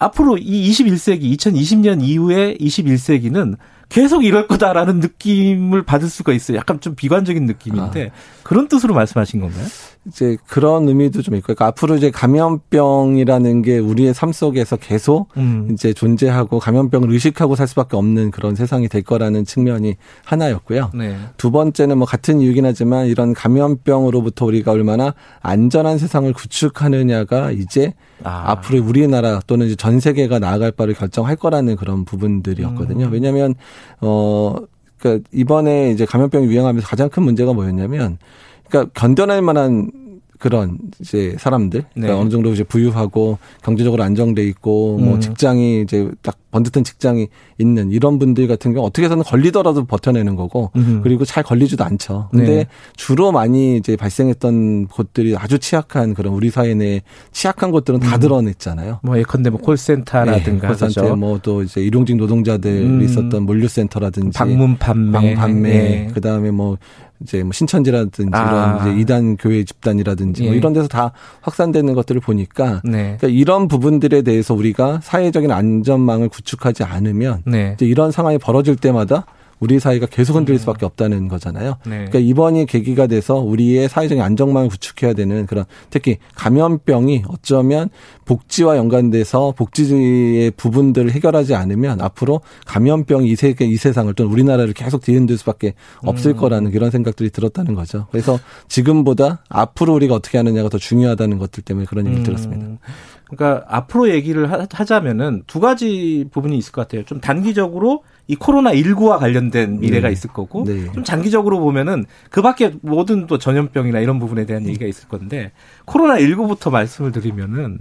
앞으로 0.00 0.38
이 0.38 0.70
21세기, 0.70 1.36
2020년 1.36 2.02
이후에 2.02 2.56
21세기는 2.56 3.56
계속 3.90 4.24
이럴 4.24 4.46
거다라는 4.48 5.00
느낌을 5.00 5.82
받을 5.82 6.08
수가 6.08 6.32
있어요. 6.32 6.56
약간 6.56 6.80
좀 6.80 6.94
비관적인 6.94 7.44
느낌인데 7.44 8.06
아. 8.06 8.42
그런 8.42 8.66
뜻으로 8.66 8.94
말씀하신 8.94 9.40
건가요? 9.40 9.66
이제 10.06 10.38
그런 10.46 10.88
의미도 10.88 11.20
좀 11.20 11.34
있고, 11.34 11.46
그러니까 11.46 11.66
앞으로 11.66 11.96
이제 11.96 12.10
감염병이라는 12.10 13.62
게 13.62 13.78
우리의 13.78 14.14
삶 14.14 14.32
속에서 14.32 14.76
계속 14.76 15.28
음. 15.36 15.68
이제 15.72 15.92
존재하고 15.92 16.58
감염병을 16.58 17.10
의식하고 17.10 17.54
살 17.54 17.68
수밖에 17.68 17.96
없는 17.96 18.30
그런 18.30 18.54
세상이 18.54 18.88
될 18.88 19.02
거라는 19.02 19.44
측면이 19.44 19.96
하나였고요. 20.24 20.92
네. 20.94 21.16
두 21.36 21.50
번째는 21.50 21.98
뭐 21.98 22.06
같은 22.06 22.40
이유긴 22.40 22.64
하지만 22.64 23.06
이런 23.06 23.34
감염병으로부터 23.34 24.46
우리가 24.46 24.72
얼마나 24.72 25.14
안전한 25.40 25.98
세상을 25.98 26.32
구축하느냐가 26.32 27.50
이제 27.50 27.92
아. 28.24 28.52
앞으로 28.52 28.82
우리나라 28.82 29.40
또는 29.46 29.66
이제 29.66 29.76
전 29.76 30.00
세계가 30.00 30.38
나아갈 30.38 30.72
바를 30.72 30.94
결정할 30.94 31.36
거라는 31.36 31.76
그런 31.76 32.06
부분들이었거든요. 32.06 33.06
음. 33.06 33.12
왜냐하면 33.12 33.54
어 34.00 34.56
그러니까 34.98 35.28
이번에 35.32 35.90
이제 35.90 36.04
감염병이 36.06 36.46
유행하면서 36.46 36.86
가장 36.86 37.08
큰 37.08 37.22
문제가 37.22 37.52
뭐였냐면 37.52 38.18
그러니까 38.70 38.92
견뎌낼 38.94 39.42
만한 39.42 39.90
그런 40.40 40.78
이제 41.00 41.36
사람들 41.38 41.84
그러니까 41.92 42.14
네. 42.14 42.20
어느 42.20 42.30
정도 42.30 42.50
이제 42.50 42.64
부유하고 42.64 43.38
경제적으로 43.62 44.02
안정돼 44.02 44.42
있고 44.46 44.96
뭐 44.98 45.16
음. 45.16 45.20
직장이 45.20 45.82
이제 45.82 46.10
딱 46.22 46.38
번듯한 46.50 46.82
직장이 46.82 47.28
있는 47.58 47.90
이런 47.90 48.18
분들 48.18 48.48
같은 48.48 48.72
경우 48.72 48.86
어떻게 48.86 49.04
해서는 49.04 49.22
걸리더라도 49.22 49.84
버텨내는 49.84 50.36
거고 50.36 50.70
음. 50.76 51.00
그리고 51.02 51.26
잘 51.26 51.44
걸리지도 51.44 51.84
않죠. 51.84 52.28
근데 52.30 52.54
네. 52.54 52.66
주로 52.96 53.32
많이 53.32 53.76
이제 53.76 53.96
발생했던 53.96 54.86
곳들이 54.86 55.36
아주 55.36 55.58
취약한 55.58 56.14
그런 56.14 56.32
우리 56.32 56.50
사회 56.50 56.74
내 56.74 57.02
취약한 57.32 57.70
곳들은 57.70 58.00
다 58.00 58.16
음. 58.16 58.20
드러냈잖아요. 58.20 59.00
뭐 59.02 59.18
예컨대 59.18 59.50
뭐 59.50 59.60
콜센터라든가 59.60 60.68
네, 60.68 60.74
콜센터 60.74 61.16
뭐또 61.16 61.62
이제 61.62 61.82
일용직 61.82 62.16
노동자들이 62.16 62.86
음. 62.86 63.02
있었던 63.02 63.42
물류센터라든지 63.42 64.38
방문 64.38 64.78
판매, 64.78 65.12
방 65.12 65.34
판매 65.34 65.70
네. 65.70 66.10
그다음에 66.14 66.50
뭐 66.50 66.78
이제 67.22 67.42
뭐 67.42 67.52
신천지라든지 67.52 68.30
아. 68.32 68.78
이런 68.78 68.94
이제 68.94 69.00
이단 69.00 69.36
교회 69.36 69.64
집단이라든지 69.64 70.42
뭐 70.42 70.46
예. 70.46 70.50
뭐 70.50 70.58
이런 70.58 70.72
데서 70.72 70.88
다 70.88 71.12
확산되는 71.42 71.94
것들을 71.94 72.20
보니까 72.20 72.80
네. 72.84 73.16
그러니까 73.18 73.28
이런 73.28 73.68
부분들에 73.68 74.22
대해서 74.22 74.54
우리가 74.54 75.00
사회적인 75.02 75.50
안전망을 75.50 76.28
구축하지 76.28 76.84
않으면 76.84 77.42
네. 77.44 77.72
이제 77.74 77.86
이런 77.86 78.10
상황이 78.10 78.38
벌어질 78.38 78.76
때마다 78.76 79.26
우리 79.60 79.78
사회가 79.78 80.06
계속 80.06 80.36
흔들릴 80.36 80.58
음. 80.58 80.60
수밖에 80.60 80.86
없다는 80.86 81.28
거잖아요. 81.28 81.76
네. 81.84 81.90
그러니까 81.90 82.18
이번이 82.18 82.66
계기가 82.66 83.06
돼서 83.06 83.36
우리의 83.36 83.88
사회적인 83.88 84.22
안정망을 84.22 84.68
구축해야 84.70 85.12
되는 85.12 85.46
그런 85.46 85.66
특히 85.90 86.16
감염병이 86.34 87.24
어쩌면 87.28 87.90
복지와 88.24 88.76
연관돼서 88.76 89.52
복지의 89.56 90.52
부분들을 90.52 91.10
해결하지 91.10 91.54
않으면 91.54 92.00
앞으로 92.00 92.40
감염병이 92.66 93.28
이 93.28 93.36
세계 93.36 93.66
이 93.66 93.76
세상을 93.76 94.12
또는 94.14 94.32
우리나라를 94.32 94.72
계속 94.72 95.02
뒤흔들 95.02 95.36
수밖에 95.38 95.74
없을 95.98 96.32
음. 96.32 96.36
거라는 96.36 96.70
그런 96.70 96.90
생각들이 96.90 97.30
들었다는 97.30 97.74
거죠. 97.74 98.06
그래서 98.10 98.38
지금보다 98.68 99.44
앞으로 99.48 99.94
우리가 99.94 100.14
어떻게 100.14 100.38
하느냐가 100.38 100.68
더 100.68 100.78
중요하다는 100.78 101.38
것들 101.38 101.62
때문에 101.62 101.86
그런 101.86 102.06
얘기를 102.06 102.22
음. 102.22 102.24
들었습니다. 102.24 102.66
그러니까 103.30 103.64
앞으로 103.68 104.10
얘기를 104.10 104.50
하자면은 104.72 105.44
두 105.46 105.60
가지 105.60 106.26
부분이 106.32 106.56
있을 106.58 106.72
것 106.72 106.82
같아요. 106.82 107.04
좀 107.04 107.20
단기적으로 107.20 108.02
이 108.26 108.36
코로나 108.36 108.72
19와 108.72 109.18
관련된 109.18 109.80
미래가 109.80 110.08
네. 110.08 110.12
있을 110.12 110.30
거고 110.30 110.64
네. 110.64 110.90
좀 110.92 111.04
장기적으로 111.04 111.60
보면은 111.60 112.04
그밖에 112.30 112.74
모든 112.82 113.26
또 113.26 113.38
전염병이나 113.38 114.00
이런 114.00 114.18
부분에 114.18 114.46
대한 114.46 114.66
얘기가 114.66 114.86
있을 114.86 115.08
건데 115.08 115.52
코로나 115.84 116.16
19부터 116.18 116.70
말씀을 116.70 117.12
드리면은 117.12 117.78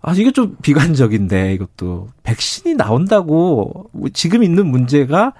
아 0.00 0.12
이게 0.14 0.32
좀 0.32 0.56
비관적인데 0.62 1.54
이것도 1.54 2.08
백신이 2.24 2.74
나온다고 2.74 3.90
지금 4.12 4.42
있는 4.42 4.66
문제가 4.66 5.32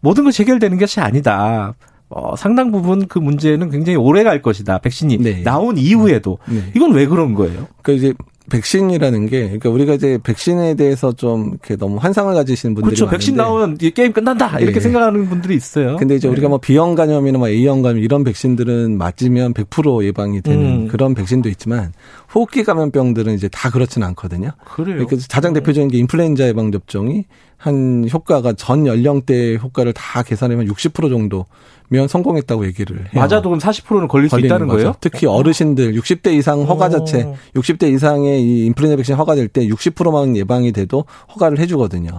모든 0.00 0.24
것이 0.24 0.42
해결되는 0.42 0.78
것이 0.78 1.00
아니다. 1.00 1.74
어, 2.10 2.36
상당 2.36 2.72
부분 2.72 3.06
그 3.06 3.18
문제는 3.18 3.70
굉장히 3.70 3.96
오래 3.96 4.22
갈 4.22 4.40
것이다. 4.40 4.78
백신이 4.78 5.18
네. 5.18 5.42
나온 5.42 5.76
이후에도. 5.76 6.38
네. 6.48 6.72
이건 6.74 6.92
왜 6.92 7.06
그런 7.06 7.34
거예요? 7.34 7.68
그러니까 7.82 7.92
이제 7.92 8.14
백신이라는 8.48 9.26
게 9.26 9.42
그러니까 9.42 9.70
우리가 9.70 9.94
이제 9.94 10.18
백신에 10.22 10.74
대해서 10.74 11.12
좀 11.12 11.50
이렇게 11.50 11.76
너무 11.76 11.96
환상을 11.96 12.32
가지시는 12.34 12.74
분들이 12.74 12.90
그렇죠. 12.90 13.04
많은데 13.06 13.16
백신 13.18 13.36
나오면 13.36 13.76
게임 13.94 14.12
끝난다 14.12 14.58
이렇게 14.58 14.74
네. 14.74 14.80
생각하는 14.80 15.28
분들이 15.28 15.54
있어요. 15.54 15.96
근데 15.96 16.16
이제 16.16 16.28
네. 16.28 16.32
우리가 16.32 16.48
뭐 16.48 16.58
B형 16.58 16.94
감염이나 16.94 17.38
뭐 17.38 17.48
A형 17.48 17.82
감염 17.82 18.02
이런 18.02 18.24
백신들은 18.24 18.98
맞으면 18.98 19.54
100% 19.54 20.04
예방이 20.04 20.40
되는 20.42 20.64
음. 20.64 20.88
그런 20.88 21.14
백신도 21.14 21.48
있지만 21.50 21.92
호흡기 22.34 22.64
감염병들은 22.64 23.34
이제 23.34 23.48
다 23.48 23.70
그렇지는 23.70 24.06
않거든요. 24.08 24.50
그래요. 24.64 25.04
그러니까 25.04 25.16
가장 25.30 25.52
대표적인 25.52 25.88
게 25.88 25.98
인플루엔자 25.98 26.46
예방 26.46 26.72
접종이 26.72 27.24
한 27.58 28.08
효과가 28.10 28.52
전 28.54 28.86
연령대 28.86 29.56
효과를 29.56 29.92
다 29.92 30.22
계산하면 30.22 30.66
60% 30.68 31.10
정도 31.10 31.44
면 31.88 32.06
성공했다고 32.06 32.66
얘기를 32.66 32.98
해요. 33.00 33.08
맞아도 33.14 33.48
그럼 33.48 33.58
40%는 33.58 34.08
걸릴 34.08 34.28
수 34.28 34.38
있다는 34.38 34.68
거죠? 34.68 34.76
거예요? 34.76 34.94
특히 35.00 35.26
어르신들 35.26 35.94
60대 35.94 36.32
이상 36.34 36.62
허가 36.62 36.88
자체 36.88 37.34
60대 37.54 37.92
이상의 37.92 38.42
이 38.42 38.66
인플루엔자 38.66 38.96
백신 38.96 39.14
허가될 39.16 39.48
때 39.48 39.66
60%만 39.66 40.36
예방이 40.36 40.70
돼도 40.72 41.04
허가를 41.34 41.58
해 41.58 41.66
주거든요. 41.66 42.10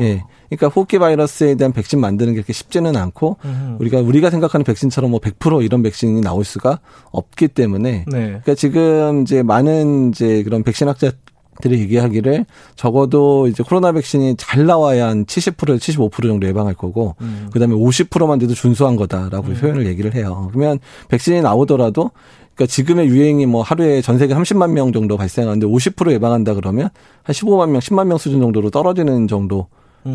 예. 0.00 0.24
그러니까 0.48 0.68
호흡기 0.68 0.98
바이러스에 0.98 1.54
대한 1.54 1.72
백신 1.72 2.00
만드는 2.00 2.32
게 2.32 2.38
그렇게 2.38 2.52
쉽지는 2.52 2.96
않고 2.96 3.38
음. 3.44 3.76
우리가 3.80 4.00
우리가 4.00 4.30
생각하는 4.30 4.64
백신처럼 4.64 5.10
뭐 5.10 5.20
100% 5.20 5.64
이런 5.64 5.82
백신이 5.82 6.20
나올 6.20 6.44
수가 6.44 6.80
없기 7.10 7.48
때문에 7.48 8.04
네. 8.06 8.26
그러니까 8.26 8.54
지금 8.54 9.22
이제 9.22 9.42
많은 9.42 10.10
이제 10.10 10.42
그런 10.42 10.62
백신 10.62 10.88
학자 10.88 11.12
들이 11.60 11.80
얘기하기를 11.80 12.46
적어도 12.76 13.46
이제 13.48 13.62
코로나 13.62 13.92
백신이 13.92 14.36
잘 14.36 14.66
나와야 14.66 15.08
한 15.08 15.24
70% 15.24 15.78
75% 15.78 16.22
정도 16.22 16.46
예방할 16.46 16.74
거고 16.74 17.14
음. 17.20 17.48
그다음에 17.52 17.74
50%만 17.74 18.38
돼도 18.38 18.54
준수한 18.54 18.96
거다라고 18.96 19.48
음. 19.48 19.54
표현을 19.54 19.86
얘기를 19.86 20.14
해요. 20.14 20.48
그러면 20.52 20.78
백신이 21.08 21.42
나오더라도 21.42 22.10
그러니까 22.54 22.70
지금의 22.70 23.08
유행이 23.08 23.46
뭐 23.46 23.62
하루에 23.62 24.00
전 24.00 24.18
세계 24.18 24.34
30만 24.34 24.70
명 24.70 24.92
정도 24.92 25.16
발생하는데 25.16 25.66
50% 25.66 26.12
예방한다 26.12 26.54
그러면 26.54 26.88
한 27.22 27.34
15만 27.34 27.70
명, 27.70 27.80
10만 27.80 28.06
명 28.06 28.18
수준 28.18 28.40
정도로 28.40 28.70
떨어지는 28.70 29.26
정도 29.28 29.66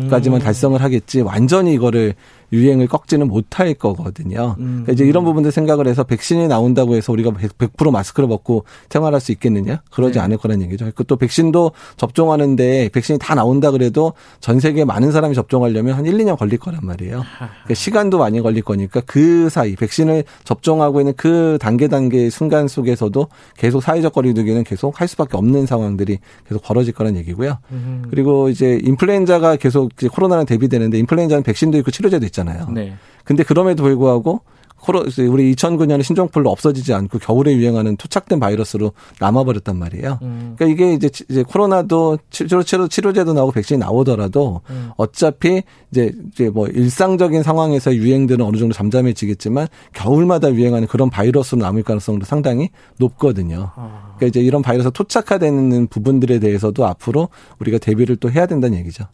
까지만 0.08 0.40
음. 0.40 0.44
달성을 0.44 0.80
하겠지 0.80 1.20
완전히 1.20 1.74
이거를 1.74 2.14
유행을 2.52 2.88
꺾지는 2.88 3.28
못할 3.28 3.74
거거든요. 3.74 4.56
음. 4.58 4.82
그러니까 4.82 4.92
이제 4.92 5.04
이런 5.04 5.24
부분들 5.24 5.52
생각을 5.52 5.86
해서 5.86 6.04
백신이 6.04 6.48
나온다고 6.48 6.94
해서 6.94 7.12
우리가 7.12 7.30
100% 7.30 7.90
마스크를 7.90 8.28
벗고 8.28 8.64
생활할 8.88 9.20
수 9.20 9.32
있겠느냐? 9.32 9.82
그러지 9.90 10.14
네. 10.14 10.20
않을 10.20 10.38
거라는 10.38 10.64
얘기죠. 10.66 10.90
또 11.06 11.16
백신도 11.16 11.72
접종하는데 11.96 12.90
백신이 12.92 13.18
다 13.18 13.34
나온다 13.34 13.70
그래도 13.70 14.12
전 14.40 14.60
세계 14.60 14.84
많은 14.84 15.12
사람이 15.12 15.34
접종하려면 15.34 15.94
한 15.94 16.06
1, 16.06 16.16
2년 16.18 16.36
걸릴 16.38 16.58
거란 16.58 16.80
말이에요. 16.82 17.22
그러니까 17.38 17.74
시간도 17.74 18.18
많이 18.18 18.40
걸릴 18.40 18.62
거니까 18.62 19.00
그 19.06 19.48
사이 19.48 19.76
백신을 19.76 20.24
접종하고 20.44 21.00
있는 21.00 21.14
그 21.16 21.58
단계 21.60 21.88
단계 21.88 22.30
순간 22.30 22.68
속에서도 22.68 23.28
계속 23.56 23.82
사회적 23.82 24.12
거리두기는 24.12 24.64
계속 24.64 25.00
할 25.00 25.08
수밖에 25.08 25.36
없는 25.36 25.66
상황들이 25.66 26.18
계속 26.48 26.62
벌어질 26.62 26.94
거란 26.94 27.16
얘기고요. 27.16 27.58
음. 27.70 28.04
그리고 28.10 28.48
이제 28.48 28.78
인플루엔자가 28.82 29.56
계속 29.56 29.90
코로나랑 30.12 30.46
대비되는데 30.46 30.98
인플루엔자는 30.98 31.42
백신도 31.42 31.78
있고 31.78 31.90
치료제도 31.90 32.24
있잖아요. 32.26 32.39
있잖아요. 32.40 32.68
네. 32.70 32.94
근데 33.24 33.42
그럼에도 33.42 33.82
불구하고 33.82 34.40
코로 34.80 35.04
우리 35.28 35.54
2009년에 35.54 36.02
신종플루 36.02 36.48
없어지지 36.48 36.94
않고 36.94 37.18
겨울에 37.18 37.54
유행하는 37.54 37.96
토착된 37.96 38.40
바이러스로 38.40 38.92
남아버렸단 39.20 39.76
말이에요. 39.76 40.18
음. 40.22 40.54
그러니까 40.56 40.66
이게 40.66 40.94
이제 40.94 41.10
이제 41.28 41.42
코로나도 41.42 42.18
치료 42.30 42.62
치료 42.62 42.88
치료제도 42.88 43.34
나오고 43.34 43.52
백신이 43.52 43.78
나오더라도 43.78 44.62
음. 44.70 44.90
어차피 44.96 45.62
이제 45.90 46.12
이제 46.32 46.48
뭐 46.48 46.66
일상적인 46.66 47.42
상황에서 47.42 47.94
유행들은 47.94 48.44
어느 48.44 48.56
정도 48.56 48.72
잠잠해지겠지만 48.72 49.68
겨울마다 49.92 50.50
유행하는 50.50 50.88
그런 50.88 51.10
바이러스로 51.10 51.60
남을 51.60 51.82
가능성도 51.82 52.24
상당히 52.24 52.70
높거든요. 52.98 53.72
아. 53.76 54.14
그러니까 54.16 54.26
이제 54.28 54.40
이런 54.40 54.62
바이러스 54.62 54.90
토착화되는 54.92 55.88
부분들에 55.88 56.38
대해서도 56.38 56.86
앞으로 56.86 57.28
우리가 57.58 57.76
대비를 57.76 58.16
또 58.16 58.30
해야 58.30 58.46
된다는 58.46 58.78
얘기죠. 58.78 59.04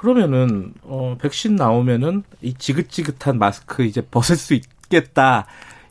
그러면은 0.00 0.72
어 0.82 1.14
백신 1.20 1.56
나오면은 1.56 2.22
이 2.40 2.54
지긋지긋한 2.54 3.38
마스크 3.38 3.84
이제 3.84 4.00
벗을 4.00 4.34
수 4.36 4.54
있겠다. 4.54 5.46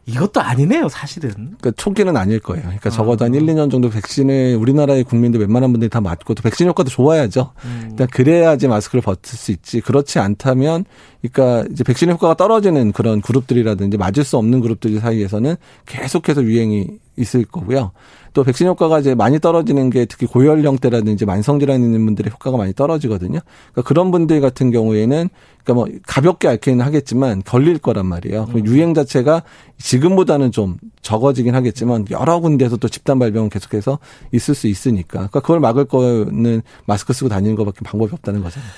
이것도 0.08 0.42
아니네요, 0.42 0.90
사실은. 0.90 1.30
그러니까 1.30 1.70
초기는 1.78 2.18
아닐 2.18 2.40
거예요. 2.40 2.64
그러니까 2.64 2.88
아. 2.88 2.92
적어도 2.92 3.26
한 3.26 3.36
1, 3.36 3.44
2년 3.44 3.70
정도 3.70 3.92
백신을 3.92 4.58
우리나라의 4.60 5.04
국민들 5.04 5.40
웬만한 5.42 5.72
분들이 5.72 5.92
다 5.92 6.02
맞고 6.02 6.34
또 6.34 6.42
백신 6.42 6.68
효과도 6.68 6.90
좋아야죠. 6.90 7.54
음. 7.66 7.88
일단 7.92 8.08
그래야지 8.08 8.68
마스크를 8.68 9.04
벗을 9.04 9.20
수 9.22 9.52
있지. 9.52 9.80
그렇지 9.80 10.18
않다면 10.18 10.86
그러니까 11.22 11.70
이제 11.72 11.84
백신 11.84 12.10
효과가 12.10 12.34
떨어지는 12.34 12.92
그런 12.94 13.22
그룹들이라든지 13.22 13.98
맞을 13.98 14.24
수 14.24 14.38
없는 14.38 14.62
그룹들 14.62 15.00
사이에서는 15.00 15.56
계속해서 15.86 16.42
유행이 16.42 16.88
있을 17.18 17.46
거고요. 17.46 17.92
또 18.40 18.46
백신 18.46 18.68
효과가 18.68 19.00
이제 19.00 19.16
많이 19.16 19.38
떨어지는 19.38 19.90
게 19.90 20.06
특히 20.06 20.26
고연령대라든지 20.26 21.26
만성질환 21.26 21.84
있는 21.84 22.06
분들의 22.06 22.32
효과가 22.32 22.56
많이 22.56 22.74
떨어지거든요. 22.74 23.42
그러니까 23.74 23.82
그런 23.82 24.12
분들 24.12 24.40
같은 24.40 24.72
경우에는 24.72 25.28
그러니까 25.62 25.74
뭐 25.74 26.00
가볍게 26.08 26.48
앓기는 26.48 26.80
하겠지만 26.80 27.44
걸릴 27.44 27.80
거란 27.80 28.06
말이에요. 28.06 28.48
음. 28.56 28.66
유행 28.66 28.94
자체가 28.94 29.44
지금보다는 29.78 30.54
좀 30.54 30.78
적어지긴 31.02 31.54
하겠지만 31.54 32.06
여러 32.12 32.40
군데에서 32.40 32.78
또 32.78 32.88
집단 32.88 33.20
발병은 33.20 33.50
계속해서 33.50 34.00
있을 34.32 34.56
수 34.56 34.68
있으니까. 34.68 35.18
그러니까 35.18 35.42
그걸 35.42 35.60
막을 35.60 35.84
거는 35.84 36.62
마스크 36.86 37.12
쓰고 37.12 37.28
다니는 37.28 37.58
것밖에 37.58 37.82
방법이 37.84 38.14
없다는 38.14 38.42
거잖아요. 38.42 38.72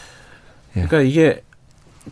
예. 0.77 0.85
그러니까 0.87 1.01
이게 1.01 1.43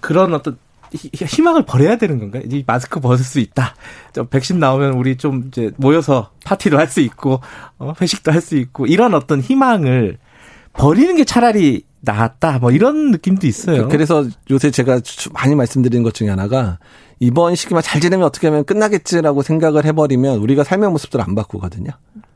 그런 0.02 0.36
어떤 0.36 0.56
희망을 0.94 1.64
버려야 1.66 1.98
되는 1.98 2.20
건가요? 2.20 2.44
이 2.50 2.64
마스크 2.66 3.00
벗을 3.00 3.24
수 3.24 3.40
있다. 3.40 3.76
저 4.14 4.24
백신 4.24 4.60
나오면 4.60 4.94
우리 4.94 5.18
좀 5.18 5.46
이제 5.48 5.72
모여서 5.78 6.32
파티도 6.46 6.78
할 6.78 6.88
수 6.88 7.00
있고 7.02 7.40
어, 7.78 7.94
회식도 8.02 8.32
할 8.32 8.42
수 8.42 8.56
있고 8.58 8.86
이런 8.88 9.14
어떤 9.14 9.42
희망을 9.42 10.18
버리는 10.74 11.16
게 11.16 11.24
차라리 11.26 11.84
낫다. 12.02 12.60
뭐 12.60 12.72
이런 12.72 13.12
느낌도 13.12 13.46
있어요. 13.46 13.84
그래서 13.90 14.26
요새 14.50 14.72
제가 14.72 15.02
많이 15.34 15.54
말씀드리는 15.56 16.02
것 16.04 16.14
중에 16.14 16.30
하나가 16.30 16.80
이번 17.20 17.56
시기만 17.56 17.84
잘 17.84 18.00
지내면 18.00 18.26
어떻게 18.26 18.48
하면 18.48 18.64
끝나겠지라고 18.64 19.42
생각을 19.42 19.84
해버리면 19.86 20.38
우리가 20.40 20.64
삶의 20.64 20.90
모습들을 20.92 21.24
안 21.28 21.36
바꾸거든요. 21.36 21.92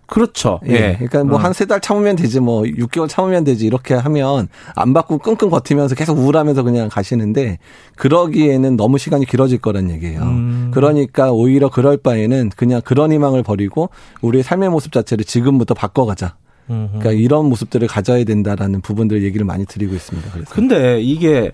그렇죠. 0.08 0.60
예. 0.68 0.74
예. 0.74 0.96
그러니까 0.96 1.24
뭐 1.24 1.38
한 1.38 1.54
세달 1.54 1.78
어. 1.78 1.82
참으면 1.82 2.16
되지 2.16 2.39
뭐 2.39 2.63
6개월 2.63 3.10
참으면 3.10 3.44
되지 3.44 3.66
이렇게 3.66 3.94
하면 3.94 4.48
안 4.76 4.94
바꾸고 4.94 5.20
끙끙 5.20 5.50
버티면서 5.50 5.96
계속 5.96 6.18
우울하면서 6.18 6.63
그냥 6.63 6.89
가시는데 6.89 7.60
그러기에는 7.96 8.78
너무 8.78 8.98
시간이 8.98 9.26
길어질 9.26 9.60
거란 9.60 9.89
얘기예요. 9.89 10.22
음. 10.22 10.72
그러니까 10.74 11.32
오히려 11.32 11.70
그럴 11.70 11.98
바에는 11.98 12.52
그냥 12.56 12.82
그런 12.84 13.12
희망을 13.12 13.44
버리고 13.44 13.89
우리의 14.22 14.44
삶의 14.44 14.70
모습 14.70 14.92
자체를 14.92 15.26
지금부터 15.26 15.74
바꿔가자. 15.74 16.36
그러니까 16.68 17.12
이런 17.12 17.48
모습들을 17.50 17.88
가져야 17.88 18.24
된다라는 18.24 18.82
부분들 18.82 19.24
얘기를 19.24 19.46
많이 19.46 19.66
드리고 19.66 19.94
있습니다. 19.96 20.32
그래서. 20.32 20.54
근데 20.54 21.02
이게 21.02 21.52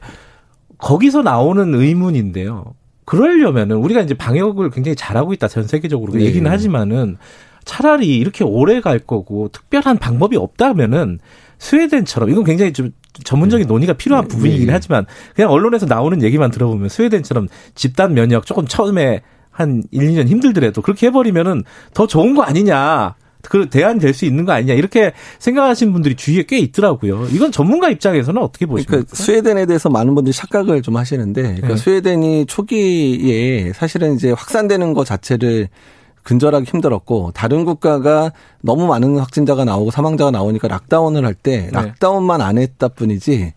거기서 0.78 1.24
나오는 1.24 1.74
의문인데요. 1.74 2.76
그러려면은 3.06 3.78
우리가 3.78 4.02
이제 4.02 4.14
방역을 4.14 4.70
굉장히 4.70 4.96
잘하고 4.96 5.34
있다 5.34 5.48
전 5.48 5.66
세계적으로 5.66 6.14
네. 6.14 6.26
얘기는 6.26 6.50
하지만은 6.50 7.18
차라리 7.70 8.18
이렇게 8.18 8.44
오래 8.44 8.82
갈 8.82 8.98
거고 8.98 9.50
특별한 9.50 10.00
방법이 10.00 10.36
없다면은 10.36 11.20
스웨덴처럼 11.60 12.32
이건 12.32 12.44
굉장히 12.44 12.74
좀 12.74 12.90
전문적인 13.24 13.68
네. 13.68 13.72
논의가 13.72 13.94
필요한 13.94 14.28
네. 14.28 14.34
부분이긴 14.34 14.68
네. 14.68 14.74
하지만 14.74 15.06
그냥 15.36 15.52
언론에서 15.52 15.86
나오는 15.86 16.24
얘기만 16.24 16.50
들어보면 16.50 16.90
스웨덴처럼 16.90 17.48
집단 17.76 18.16
면역 18.16 18.48
조금 18.48 18.66
처음에 18.66 19.22
한 19.52 19.84
1, 19.92 20.10
2년 20.10 20.28
힘들더라도 20.28 20.82
그렇게 20.82 21.08
해버리면은 21.08 21.64
더 21.94 22.08
좋은 22.08 22.34
거 22.34 22.42
아니냐. 22.42 23.16
그 23.42 23.70
대안이 23.70 24.00
될수 24.00 24.26
있는 24.26 24.44
거 24.44 24.52
아니냐 24.52 24.74
이렇게 24.74 25.14
생각하시는 25.38 25.94
분들이 25.94 26.16
주위에 26.16 26.44
꽤 26.48 26.58
있더라고요. 26.58 27.28
이건 27.32 27.52
전문가 27.52 27.90
입장에서는 27.90 28.42
어떻게 28.42 28.66
보십니까? 28.66 28.92
그러니까 28.92 29.16
스웨덴에 29.16 29.66
대해서 29.66 29.90
많은 29.90 30.16
분들이 30.16 30.34
착각을 30.34 30.82
좀 30.82 30.98
하시는데 30.98 31.42
그러니까 31.44 31.68
네. 31.70 31.76
스웨덴이 31.78 32.46
초기에 32.48 33.72
사실은 33.74 34.16
이제 34.16 34.32
확산되는 34.32 34.94
것 34.94 35.06
자체를 35.06 35.70
근절하기 36.24 36.70
힘들었고 36.70 37.32
다른 37.34 37.66
국가가 37.66 38.32
너무 38.62 38.88
많은 38.88 39.18
확진자가 39.18 39.66
나오고 39.66 39.92
사망자가 39.92 40.32
나오니까 40.32 40.68
lockdown을 40.68 41.26
할때 41.26 41.66
네. 41.66 41.70
lockdown만 41.72 42.42
안 42.42 42.58
했다 42.58 42.88
뿐이지 42.90 43.54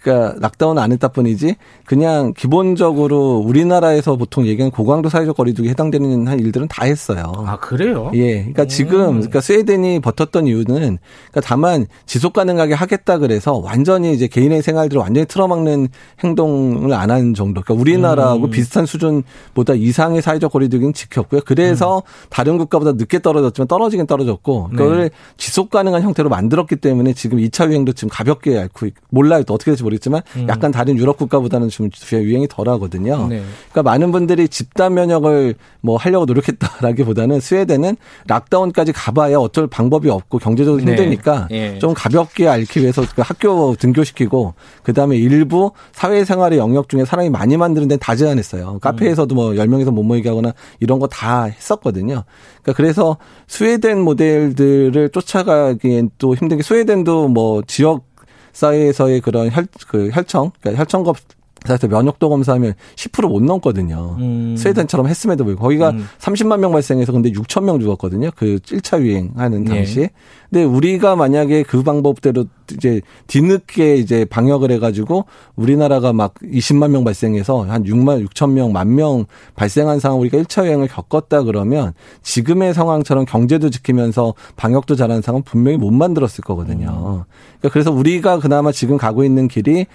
그러니까 0.00 0.38
lockdown 0.40 0.78
안 0.78 0.92
했다 0.92 1.08
뿐이지 1.08 1.56
그냥 1.86 2.34
기본적으로 2.36 3.38
우리나라에서 3.38 4.16
보통 4.16 4.46
얘기하는 4.46 4.70
고강도 4.70 5.08
사회적 5.08 5.36
거리두기 5.36 5.68
해당되는 5.70 6.28
한 6.28 6.38
일들은 6.38 6.68
다 6.68 6.84
했어요. 6.84 7.32
아 7.46 7.56
그래요? 7.58 8.10
예. 8.14 8.38
그러니까 8.40 8.64
음. 8.64 8.68
지금 8.68 9.06
그러니까 9.14 9.40
스웨덴이 9.40 10.00
버텼던 10.00 10.46
이유는 10.46 10.66
그러니까 10.66 11.40
다만 11.42 11.86
지속 12.04 12.34
가능하게 12.34 12.74
하겠다 12.74 13.18
그래서 13.18 13.54
완전히 13.54 14.12
이제 14.12 14.26
개인의 14.26 14.62
생활들을 14.62 15.00
완전히 15.00 15.26
틀어막는 15.26 15.88
행동을 16.22 16.92
안한 16.92 17.34
정도. 17.34 17.62
그러니까 17.62 17.80
우리나라하고 17.80 18.44
음. 18.44 18.50
비슷한 18.50 18.84
수준보다 18.84 19.74
이상의 19.74 20.20
사회적 20.20 20.52
거리두기는 20.52 20.92
지켰고요. 20.92 21.40
그래서 21.46 21.98
음. 21.98 22.28
다른 22.28 22.58
국가보다 22.58 22.92
늦게 22.92 23.22
떨어졌지만 23.22 23.68
떨어지긴 23.68 24.06
떨어졌고 24.06 24.70
그걸 24.70 25.02
네. 25.04 25.10
지속 25.38 25.70
가능한 25.70 26.02
형태로 26.02 26.28
만들었기 26.28 26.76
때문에 26.76 27.14
지금 27.14 27.38
2차 27.38 27.68
유행도 27.70 27.94
지금 27.94 28.10
가볍게 28.10 28.58
앓고 28.58 28.88
몰라요. 29.08 29.42
또 29.44 29.54
어떻게 29.54 29.70
될지 29.70 29.82
모르 29.82 29.94
모르겠지만 29.94 30.22
음. 30.36 30.46
약간 30.48 30.70
다른 30.70 30.96
유럽 30.96 31.16
국가보다는 31.16 31.70
좀 31.74 31.90
유행이 32.12 32.48
덜하거든요. 32.48 33.28
네. 33.28 33.42
그러니까 33.70 33.82
많은 33.82 34.12
분들이 34.12 34.48
집단 34.48 34.94
면역을 34.94 35.54
뭐 35.80 35.96
하려고 35.96 36.26
노력했다라기보다는 36.26 37.40
스웨덴은 37.40 37.96
락다운까지 38.26 38.92
가봐야 38.92 39.38
어쩔 39.38 39.66
방법이 39.66 40.10
없고 40.10 40.38
경제적으로 40.38 40.82
네. 40.82 40.90
힘드니까 40.90 41.48
네. 41.50 41.78
좀 41.78 41.94
가볍게 41.94 42.48
앓기 42.48 42.80
위해서 42.80 43.02
그 43.14 43.22
학교 43.22 43.74
등교시키고 43.76 44.54
그다음에 44.82 45.16
일부 45.16 45.72
사회생활의 45.92 46.58
영역 46.58 46.88
중에 46.88 47.04
사람이 47.04 47.30
많이 47.30 47.56
만드는 47.56 47.88
데는 47.88 47.98
다 47.98 48.14
제한했어요. 48.14 48.78
카페에서도 48.80 49.34
뭐 49.34 49.52
10명에서 49.52 49.90
못 49.90 50.02
모이게 50.02 50.28
하거나 50.28 50.52
이런 50.80 50.98
거 50.98 51.08
다 51.14 51.44
했었거든요. 51.44 52.24
그러니까 52.62 52.72
그래서 52.76 53.16
스웨덴 53.46 54.00
모델들을 54.00 55.10
쫓아가기엔 55.10 56.10
또 56.18 56.34
힘든 56.34 56.56
게 56.56 56.62
스웨덴도 56.62 57.28
뭐 57.28 57.62
지역 57.66 58.04
사회에서의 58.52 59.20
그런 59.20 59.50
혈, 59.50 59.66
그 59.88 60.10
혈청, 60.12 60.50
그러니까 60.60 60.80
혈청검 60.80 61.14
사실 61.64 61.88
면역도 61.88 62.28
검사하면 62.28 62.74
10%못 62.96 63.42
넘거든요. 63.42 64.16
음. 64.18 64.54
스웨덴처럼 64.56 65.08
했음에도 65.08 65.44
불구하고 65.44 65.64
거기가 65.64 65.90
음. 65.90 66.06
30만 66.18 66.60
명 66.60 66.72
발생해서 66.72 67.12
근데 67.12 67.30
6천 67.30 67.64
명 67.64 67.80
죽었거든요. 67.80 68.30
그 68.36 68.58
1차 68.58 69.00
유행하는 69.00 69.64
예. 69.66 69.74
당시에. 69.74 70.02
예. 70.04 70.10
근데 70.50 70.64
우리가 70.64 71.16
만약에 71.16 71.64
그 71.64 71.82
방법대로 71.82 72.44
이제 72.72 73.00
뒤늦게 73.26 73.96
이제 73.96 74.24
방역을 74.24 74.70
해가지고 74.70 75.24
우리나라가 75.56 76.12
막 76.12 76.34
20만 76.42 76.90
명 76.90 77.02
발생해서 77.04 77.64
한 77.64 77.82
6만 77.84 78.26
6천 78.28 78.52
명, 78.52 78.72
만 78.72 78.94
명 78.94 79.24
발생한 79.56 79.98
상황 79.98 80.20
우리가 80.20 80.38
1차 80.38 80.64
유행을 80.66 80.86
겪었다 80.88 81.42
그러면 81.42 81.92
지금의 82.22 82.74
상황처럼 82.74 83.24
경제도 83.24 83.70
지키면서 83.70 84.34
방역도 84.56 84.94
잘하는 84.94 85.22
상황 85.22 85.42
분명히 85.42 85.76
못 85.78 85.90
만들었을 85.90 86.44
거거든요. 86.44 86.86
음. 86.88 87.34
그러니까 87.58 87.68
그래서 87.72 87.90
우리가 87.90 88.38
그나마 88.38 88.70
지금 88.70 88.96
가고 88.96 89.24
있는 89.24 89.48
길이 89.48 89.86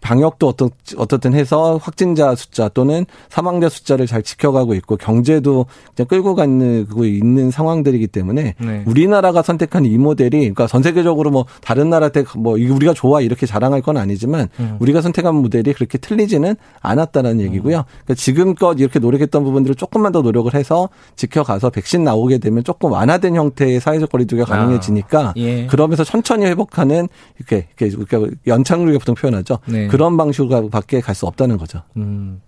방역도 0.00 0.48
어떤 0.48 0.70
어떻든 0.96 1.34
해서 1.34 1.78
확진자 1.82 2.34
숫자 2.34 2.68
또는 2.68 3.06
사망자 3.28 3.68
숫자를 3.68 4.06
잘 4.06 4.22
지켜가고 4.22 4.74
있고 4.74 4.96
경제도 4.96 5.66
그냥 5.94 6.08
끌고 6.08 6.34
가는 6.34 6.86
그 6.86 7.06
있는 7.06 7.50
상황들이기 7.50 8.06
때문에 8.08 8.54
네. 8.58 8.82
우리나라가 8.86 9.42
선택한 9.42 9.84
이 9.84 9.98
모델이 9.98 10.38
그러니까 10.38 10.66
전 10.66 10.82
세계적으로 10.82 11.30
뭐 11.30 11.46
다른 11.60 11.90
나라 11.90 12.08
때뭐 12.08 12.52
우리가 12.52 12.94
좋아 12.94 13.20
이렇게 13.20 13.46
자랑할 13.46 13.82
건 13.82 13.96
아니지만 13.96 14.48
음. 14.60 14.76
우리가 14.80 15.00
선택한 15.00 15.34
모델이 15.34 15.72
그렇게 15.72 15.98
틀리지는 15.98 16.56
않았다는 16.80 17.40
얘기고요. 17.40 17.78
음. 17.78 17.82
그러니까 18.04 18.14
지금껏 18.14 18.78
이렇게 18.78 18.98
노력했던 18.98 19.44
부분들을 19.44 19.76
조금만 19.76 20.12
더 20.12 20.22
노력을 20.22 20.52
해서 20.54 20.88
지켜가서 21.16 21.70
백신 21.70 22.04
나오게 22.04 22.38
되면 22.38 22.64
조금 22.64 22.92
완화된 22.92 23.34
형태의 23.34 23.80
사회적 23.80 24.10
거리두기가 24.10 24.52
아. 24.52 24.58
가능해지니까 24.58 25.20
아. 25.28 25.34
예. 25.36 25.66
그러면서 25.66 26.04
천천히 26.04 26.46
회복하는 26.46 27.08
이렇게 27.38 27.68
이렇게 27.80 28.20
연착륙에 28.46 28.98
보통 28.98 29.14
표현하죠. 29.14 29.58
네. 29.66 29.88
그런 29.96 30.18
방식으로 30.18 30.68
밖에 30.68 31.00
갈 31.00 31.14
수 31.14 31.26
없다는 31.26 31.56
거죠. 31.56 31.82
음. 31.96 32.42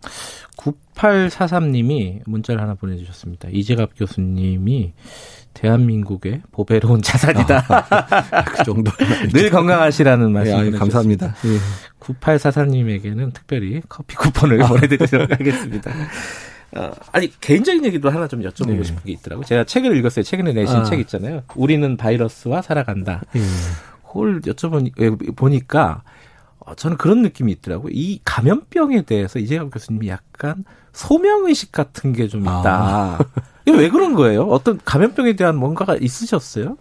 9843님이 0.58 2.20
문자를 2.26 2.61
하나 2.61 2.74
보내주셨습니다. 2.74 3.48
이재갑 3.50 3.92
교수님이 3.96 4.92
대한민국의 5.54 6.42
보배로운 6.52 7.00
자산이다. 7.00 7.64
아, 7.70 8.44
그 8.44 8.64
정도. 8.64 8.90
늘 9.32 9.48
건강하시라는 9.48 10.30
말씀. 10.30 10.70
네, 10.70 10.78
감사합니다. 10.78 11.34
네. 11.42 11.58
9843님에게는 12.00 13.32
특별히 13.32 13.80
커피 13.88 14.14
쿠폰을 14.16 14.62
아. 14.62 14.68
보내드리도록 14.68 15.30
하겠습니다. 15.32 15.90
어, 16.76 16.90
아니 17.12 17.32
개인적인 17.40 17.82
얘기도 17.87 18.11
하나 18.11 18.28
좀 18.28 18.42
여쭤보고 18.42 18.76
네. 18.76 18.82
싶은 18.84 19.02
게 19.04 19.12
있더라고. 19.12 19.42
제가 19.44 19.64
책을 19.64 19.96
읽었어요. 19.96 20.22
최근에 20.22 20.52
내신 20.52 20.76
아. 20.76 20.84
책 20.84 21.00
있잖아요. 21.00 21.44
우리는 21.56 21.96
바이러스와 21.96 22.61
살아간다. 22.61 23.22
네. 23.32 23.40
그걸 24.06 24.42
여쭤보니 24.42 25.34
보니까 25.34 26.02
어, 26.04 26.17
저는 26.74 26.96
그런 26.96 27.22
느낌이 27.22 27.52
있더라고요. 27.52 27.90
이 27.94 28.20
감염병에 28.24 29.02
대해서 29.02 29.38
이재갑 29.38 29.70
교수님이 29.72 30.09
약간 30.09 30.64
소명의식 30.92 31.72
같은 31.72 32.12
게 32.12 32.28
좀 32.28 32.42
있다. 32.42 32.62
아. 32.66 33.18
이게 33.66 33.76
왜 33.76 33.88
그런 33.90 34.14
거예요? 34.14 34.44
어떤 34.44 34.78
감염병에 34.85 35.37
대한 35.37 35.57
뭔가가 35.57 35.96
있으셨어요? 35.96 36.76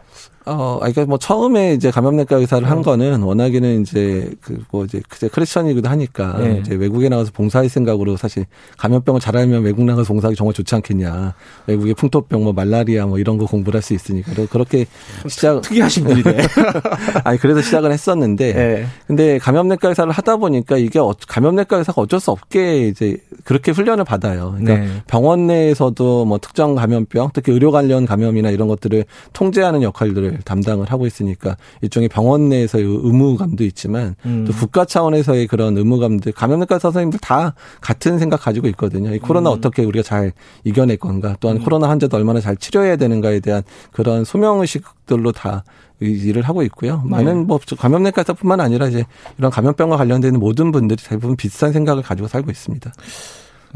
어, 0.47 0.77
그러니까 0.79 1.05
뭐 1.05 1.17
처음에 1.17 1.73
이제 1.73 1.89
감염내과 1.89 2.37
의사를 2.37 2.69
한 2.69 2.79
어. 2.79 2.81
거는 2.81 3.23
워낙에는 3.23 3.81
이제 3.81 4.31
그뭐 4.41 4.85
이제 4.85 5.01
그제 5.09 5.27
크리스천이기도 5.27 5.89
하니까 5.89 6.37
네. 6.37 6.59
이제 6.61 6.75
외국에 6.75 7.09
나가서 7.09 7.31
봉사할 7.31 7.67
생각으로 7.69 8.17
사실 8.17 8.45
감염병을 8.77 9.21
잘 9.21 9.35
알면 9.37 9.63
외국 9.63 9.83
나가서 9.85 10.07
봉사하기 10.07 10.35
정말 10.35 10.53
좋지 10.53 10.75
않겠냐. 10.75 11.33
외국의 11.65 11.95
풍토병 11.95 12.43
뭐 12.43 12.53
말라리아 12.53 13.05
뭐 13.05 13.17
이런 13.17 13.37
거 13.37 13.45
공부를 13.45 13.77
할 13.79 13.87
수 13.87 13.93
있으니까 13.93 14.33
그렇게 14.47 14.85
시작 15.27 15.61
특이하신 15.61 16.03
분이네. 16.03 16.37
아니 17.23 17.39
그래서 17.39 17.61
시작을 17.61 17.91
했었는데 17.91 18.53
네. 18.53 18.85
근데 19.07 19.37
감염내과 19.37 19.89
의사를 19.89 20.11
하다 20.11 20.37
보니까 20.37 20.77
이게 20.77 20.99
어, 20.99 21.13
감염내과 21.27 21.77
의사가 21.77 22.01
어쩔 22.01 22.19
수 22.19 22.31
없게 22.31 22.87
이제 22.87 23.17
그렇게 23.43 23.71
훈련을 23.71 24.03
받아요. 24.03 24.55
그러니까 24.57 24.85
네. 24.85 25.01
병원 25.07 25.47
내에서도 25.47 26.25
뭐 26.25 26.37
특정 26.37 26.75
감염병, 26.75 27.31
특히 27.33 27.53
의료 27.53 27.71
관련 27.71 28.05
감염이나 28.05 28.49
이런 28.49 28.67
것들을 28.67 29.05
통제하는 29.33 29.81
역할들을 29.81 30.36
담당을 30.43 30.91
하고 30.91 31.05
있으니까 31.05 31.57
일종의 31.81 32.09
병원 32.09 32.49
내에서의 32.49 32.83
의무감도 32.85 33.63
있지만 33.65 34.15
음. 34.25 34.45
또 34.45 34.53
국가 34.53 34.85
차원에서의 34.85 35.47
그런 35.47 35.77
의무감들 35.77 36.31
감염내과 36.31 36.79
선생님들 36.79 37.19
다 37.19 37.53
같은 37.81 38.19
생각 38.19 38.41
가지고 38.41 38.67
있거든요. 38.69 39.13
이 39.13 39.19
코로나 39.19 39.51
음. 39.51 39.57
어떻게 39.57 39.83
우리가 39.83 40.03
잘 40.03 40.33
이겨낼 40.63 40.97
건가 40.97 41.35
또한 41.39 41.57
음. 41.57 41.63
코로나 41.63 41.89
환자도 41.89 42.17
얼마나 42.17 42.39
잘 42.39 42.57
치료해야 42.57 42.95
되는가에 42.95 43.39
대한 43.39 43.63
그런 43.91 44.23
소명의식들로 44.23 45.31
다 45.31 45.63
일을 45.99 46.43
하고 46.43 46.61
있고요. 46.63 47.01
네. 47.03 47.09
많은 47.09 47.47
뭐 47.47 47.59
감염내과뿐만 47.77 48.59
아니라 48.59 48.87
이제 48.87 49.05
이런 49.37 49.51
감염병과 49.51 49.97
관련되는 49.97 50.39
모든 50.39 50.71
분들이 50.71 51.01
대부분 51.03 51.35
비슷한 51.35 51.71
생각을 51.73 52.03
가지고 52.03 52.27
살고 52.27 52.51
있습니다. 52.51 52.91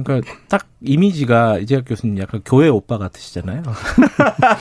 그러니까 0.03 0.33
딱 0.47 0.67
이미지가 0.81 1.59
이재학 1.59 1.85
교수님 1.87 2.19
약간 2.19 2.41
교회 2.43 2.67
오빠 2.67 2.97
같으시잖아요. 2.97 3.63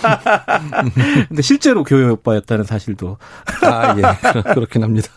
근데 1.29 1.43
실제로 1.43 1.85
교회 1.85 2.05
오빠였다는 2.09 2.65
사실도 2.65 3.19
아 3.63 3.95
예 3.97 4.03
그렇긴 4.55 4.83
합니다. 4.83 5.09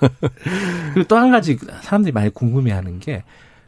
그리고 0.94 1.08
또 1.08 1.18
한 1.18 1.32
가지 1.32 1.58
사람들이 1.82 2.12
많이 2.12 2.30
궁금해하는 2.30 3.00
게 3.00 3.24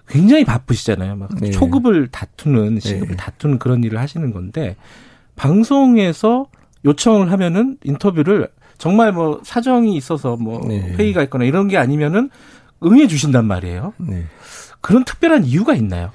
굉장히 0.07 0.45
바쁘시잖아요. 0.45 1.15
막 1.15 1.29
네. 1.39 1.51
초급을 1.51 2.09
다투는 2.09 2.79
시급을 2.79 3.07
네. 3.09 3.15
다투는 3.15 3.59
그런 3.59 3.83
일을 3.83 3.99
하시는 3.99 4.31
건데 4.31 4.75
방송에서 5.35 6.47
요청을 6.85 7.31
하면은 7.31 7.77
인터뷰를 7.83 8.49
정말 8.77 9.11
뭐 9.13 9.39
사정이 9.43 9.95
있어서 9.95 10.35
뭐 10.35 10.61
네. 10.67 10.79
회의가 10.93 11.23
있거나 11.23 11.45
이런 11.45 11.67
게 11.67 11.77
아니면은 11.77 12.29
응해 12.83 13.07
주신단 13.07 13.45
말이에요. 13.45 13.93
네. 13.97 14.25
그런 14.81 15.03
특별한 15.05 15.45
이유가 15.45 15.73
있나요? 15.73 16.11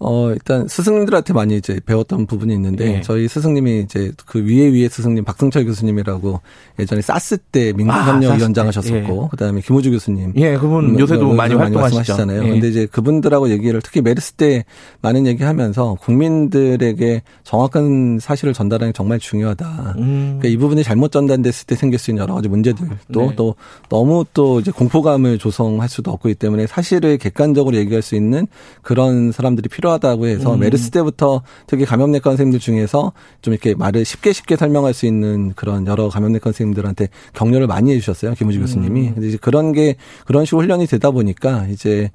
어, 0.00 0.30
일단 0.30 0.66
스승님들한테 0.68 1.32
많이 1.32 1.56
이제 1.56 1.80
배웠던 1.86 2.26
부분이 2.26 2.52
있는데 2.54 2.84
네. 2.84 3.00
저희 3.00 3.28
스승님이 3.28 3.80
이제 3.80 4.12
그 4.26 4.44
위에 4.44 4.68
위에 4.68 4.88
스승님 4.88 5.24
박승철 5.24 5.64
교수님이라고 5.64 6.40
예전에 6.78 7.00
사스 7.00 7.38
때 7.38 7.72
민국협력위원장 7.72 8.66
아, 8.66 8.68
하셨었고 8.68 8.96
예. 9.24 9.28
그다음에 9.30 9.60
김우주 9.60 9.92
교수님. 9.92 10.32
예, 10.36 10.56
그분 10.56 10.98
요새도 10.98 11.32
많이 11.32 11.54
활동하시잖아요. 11.54 12.44
예. 12.44 12.48
근데 12.48 12.68
이제 12.68 12.86
그분들하고 12.86 13.50
얘기를 13.50 13.80
특히 13.82 14.02
메르스 14.02 14.32
때 14.32 14.64
많은 15.00 15.26
얘기하면서 15.26 15.98
국민들에게 16.00 17.22
정확한 17.44 18.18
사실을 18.20 18.52
전달하는 18.52 18.92
게 18.92 18.96
정말 18.96 19.18
중요하다. 19.20 19.94
음. 19.98 20.38
그러니까 20.38 20.48
이 20.48 20.56
부분이 20.56 20.82
잘못 20.82 21.12
전달됐을 21.12 21.66
때 21.66 21.76
생길 21.76 21.98
수 21.98 22.10
있는 22.10 22.22
여러 22.22 22.34
가지 22.34 22.48
문제들도 22.48 23.20
네. 23.20 23.32
또 23.36 23.54
너무 23.88 24.24
또 24.34 24.60
이제 24.60 24.70
공포감을 24.70 25.38
조성할 25.38 25.88
수도 25.88 26.10
없기 26.10 26.34
때문에 26.34 26.66
사실을 26.66 27.16
객관적으로 27.18 27.76
얘기할 27.76 28.02
수 28.02 28.16
있는 28.16 28.48
그런 28.82 29.30
사람들이 29.32 29.68
필요 29.68 29.83
필요하다고 29.84 30.26
해서 30.26 30.54
음. 30.54 30.60
메르스 30.60 30.90
때부터 30.90 31.42
특히 31.66 31.84
감염내과 31.84 32.30
선생님들 32.30 32.58
중에서 32.58 33.12
좀 33.42 33.52
이렇게 33.52 33.74
말을 33.74 34.04
쉽게 34.04 34.32
쉽게 34.32 34.56
설명할 34.56 34.94
수 34.94 35.06
있는 35.06 35.52
그런 35.54 35.86
여러 35.86 36.08
감염내과 36.08 36.44
선생님들한테 36.44 37.08
격려를 37.34 37.66
많이 37.66 37.92
해주셨어요 37.92 38.34
김우지 38.34 38.58
음. 38.58 38.62
교수님이. 38.62 39.12
근데 39.14 39.28
이제 39.28 39.38
그런 39.40 39.72
게 39.72 39.96
그런 40.24 40.44
식으로 40.44 40.62
훈련이 40.62 40.86
되다 40.86 41.10
보니까 41.10 41.66
이제 41.70 42.10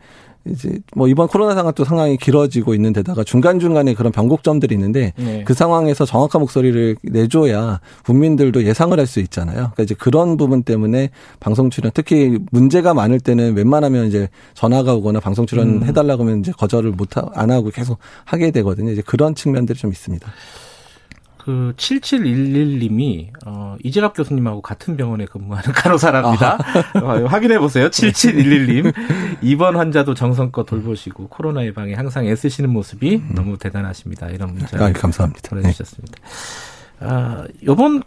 이제 0.52 0.80
뭐 0.96 1.08
이번 1.08 1.28
코로나 1.28 1.54
상황 1.56 1.74
또 1.74 1.84
상황이 1.84 2.18
길어지고 2.18 2.74
있는 2.74 2.94
데다가 2.94 3.24
중간 3.24 3.60
중간에 3.60 3.94
그런 3.94 4.12
변곡점들이 4.12 4.74
있는데 4.76 5.14
네. 5.18 5.44
그 5.46 5.54
상황에서 5.54 6.06
정확한 6.06 6.40
목소리를 6.42 6.96
내줘야 7.04 7.82
국민들도 8.06 8.64
예상을 8.64 8.98
할 8.98 9.06
수 9.06 9.20
있잖아요. 9.20 9.56
그러니까 9.56 9.84
이제 9.84 9.96
그런 9.96 10.38
부분 10.38 10.64
때문에 10.64 11.10
방송 11.40 11.70
출연 11.70 11.92
특히 11.94 12.38
문제가 12.52 12.94
많을 12.94 13.20
때는 13.20 13.56
웬만하면 13.56 14.08
이제 14.08 14.30
전화가 14.54 14.94
오거나 14.94 15.20
방송 15.20 15.46
출연 15.46 15.82
음. 15.82 15.84
해달라고 15.84 16.24
하면 16.24 16.40
이제 16.40 16.52
거절을 16.52 16.92
못 16.92 17.10
안 17.34 17.52
하고 17.52 17.70
계속 17.70 17.98
하게 18.26 18.52
되거든요. 18.52 18.92
이제 18.92 19.02
그런 19.06 19.36
측면들이 19.36 19.78
좀 19.78 19.92
있습니다. 19.92 20.32
그 21.50 21.74
7711님이 21.78 23.30
어 23.44 23.76
이재갑 23.84 24.16
교수님하고 24.16 24.62
같은 24.62 24.96
병원에 24.96 25.26
근무하는 25.26 25.72
간호사랍니다. 25.74 26.60
아. 26.94 27.00
어, 27.00 27.26
확인해 27.26 27.58
보세요. 27.58 27.90
7711님. 27.90 28.94
이번 29.42 29.76
환자도 29.76 30.14
정성껏 30.14 30.68
돌보시고 30.68 31.30
코로나 31.30 31.66
예방에 31.66 31.96
항상 31.96 32.28
애쓰시는 32.28 32.70
모습이 32.70 33.16
음. 33.16 33.32
너무 33.34 33.58
대단하십니다. 33.58 34.30
이런 34.30 34.54
문자 34.54 34.78
아, 34.78 34.94
감사합니다. 34.94 35.50
보내 35.50 35.72
주셨습니다. 35.72 36.20
네. 36.22 37.08
아, 37.08 37.46
요번 37.66 38.04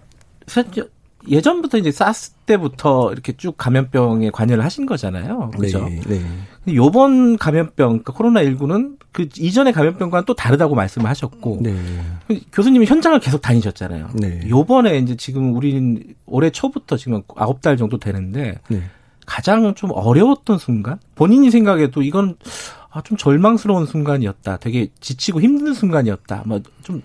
예전부터 1.29 1.79
이제 1.79 1.91
사스 1.91 2.31
때부터 2.47 3.11
이렇게 3.13 3.33
쭉 3.33 3.57
감염병에 3.59 4.31
관여를 4.31 4.65
하신 4.65 4.87
거잖아요. 4.87 5.51
그죠? 5.59 5.85
네. 5.89 6.01
네. 6.07 6.75
요번 6.77 7.39
감염병, 7.39 8.03
그러니까 8.05 8.13
코로나19는 8.13 8.99
그 9.13 9.29
이전의 9.37 9.73
감염병과는 9.75 10.25
또 10.25 10.35
다르다고 10.35 10.75
말씀을 10.75 11.09
하셨고. 11.09 11.61
네. 11.63 11.77
교수님이 12.53 12.87
현장을 12.87 13.19
계속 13.21 13.43
다니셨잖아요. 13.43 14.09
네. 14.15 14.41
요번에 14.49 14.99
이제 14.99 15.17
지금 15.17 15.55
우리는 15.55 16.03
올해 16.27 16.51
초부터 16.51 16.97
지금 16.97 17.23
아홉 17.37 17.61
달 17.61 17.77
정도 17.77 17.99
되는데. 17.99 18.59
네. 18.69 18.83
가장 19.27 19.75
좀 19.75 19.91
어려웠던 19.93 20.59
순간? 20.59 20.99
본인이 21.15 21.51
생각해도 21.51 22.03
이건 22.03 22.37
아, 22.91 23.03
좀 23.03 23.17
절망스러운 23.17 23.87
순간이었다. 23.87 24.59
되게 24.59 24.89
지치고 25.01 25.41
힘든 25.41 25.75
순간이었다. 25.75 26.43
뭐좀 26.47 27.03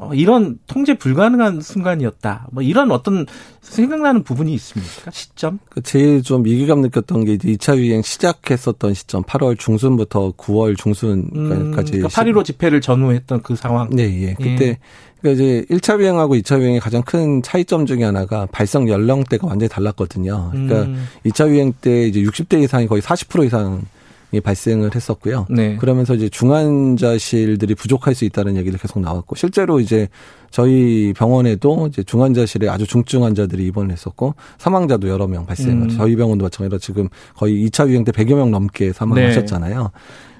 어, 0.00 0.14
이런 0.14 0.58
통제 0.68 0.94
불가능한 0.94 1.60
순간이었다. 1.60 2.46
뭐 2.52 2.62
이런 2.62 2.92
어떤 2.92 3.26
생각나는 3.60 4.22
부분이 4.22 4.54
있습니까? 4.54 5.10
시점? 5.10 5.58
그 5.68 5.82
제일 5.82 6.22
좀 6.22 6.44
위기감 6.44 6.80
느꼈던 6.82 7.24
게 7.24 7.32
이제 7.34 7.48
2차 7.48 7.76
유행 7.78 8.00
시작했었던 8.02 8.94
시점 8.94 9.24
8월 9.24 9.58
중순부터 9.58 10.34
9월 10.36 10.78
중순까지. 10.78 11.36
음, 11.36 11.72
그러니까 11.72 12.08
8.15 12.08 12.44
집회를 12.44 12.80
전후했던 12.80 13.42
그 13.42 13.56
상황. 13.56 13.90
네, 13.90 14.04
예. 14.22 14.34
그때 14.34 14.68
예. 14.68 14.78
그러니까 15.20 15.42
이제 15.42 15.64
1차 15.68 15.98
유행하고 15.98 16.36
2차 16.36 16.60
유행의 16.60 16.78
가장 16.78 17.02
큰 17.02 17.42
차이점 17.42 17.84
중에 17.84 18.04
하나가 18.04 18.46
발생 18.46 18.88
연령대가 18.88 19.48
완전히 19.48 19.68
달랐거든요. 19.68 20.50
그러니까 20.52 20.82
음. 20.82 21.08
2차 21.26 21.48
유행 21.48 21.72
때 21.72 22.06
이제 22.06 22.22
60대 22.22 22.62
이상이 22.62 22.86
거의 22.86 23.02
40% 23.02 23.46
이상 23.46 23.82
이 23.82 23.97
발생을 24.42 24.94
했었고요. 24.94 25.46
네. 25.50 25.76
그러면서 25.76 26.14
이제 26.14 26.28
중환자실들이 26.28 27.74
부족할 27.74 28.14
수 28.14 28.24
있다는 28.24 28.56
얘기를 28.56 28.78
계속 28.78 29.00
나왔고 29.00 29.36
실제로 29.36 29.80
이제 29.80 30.08
저희 30.50 31.12
병원에도 31.16 31.86
이제 31.88 32.02
중환자실에 32.02 32.68
아주 32.68 32.86
중증 32.86 33.24
환자들이 33.24 33.66
입원을 33.66 33.92
했었고 33.92 34.34
사망자도 34.58 35.08
여러 35.08 35.26
명 35.26 35.46
발생을 35.46 35.84
음. 35.84 35.88
저희 35.90 36.16
병원도 36.16 36.44
마찬가지로 36.44 36.78
지금 36.78 37.08
거의 37.34 37.66
2차 37.66 37.88
유행 37.88 38.04
때 38.04 38.12
100여 38.12 38.34
명 38.34 38.50
넘게 38.50 38.92
사망하셨잖아요. 38.92 39.82
네. 39.82 39.88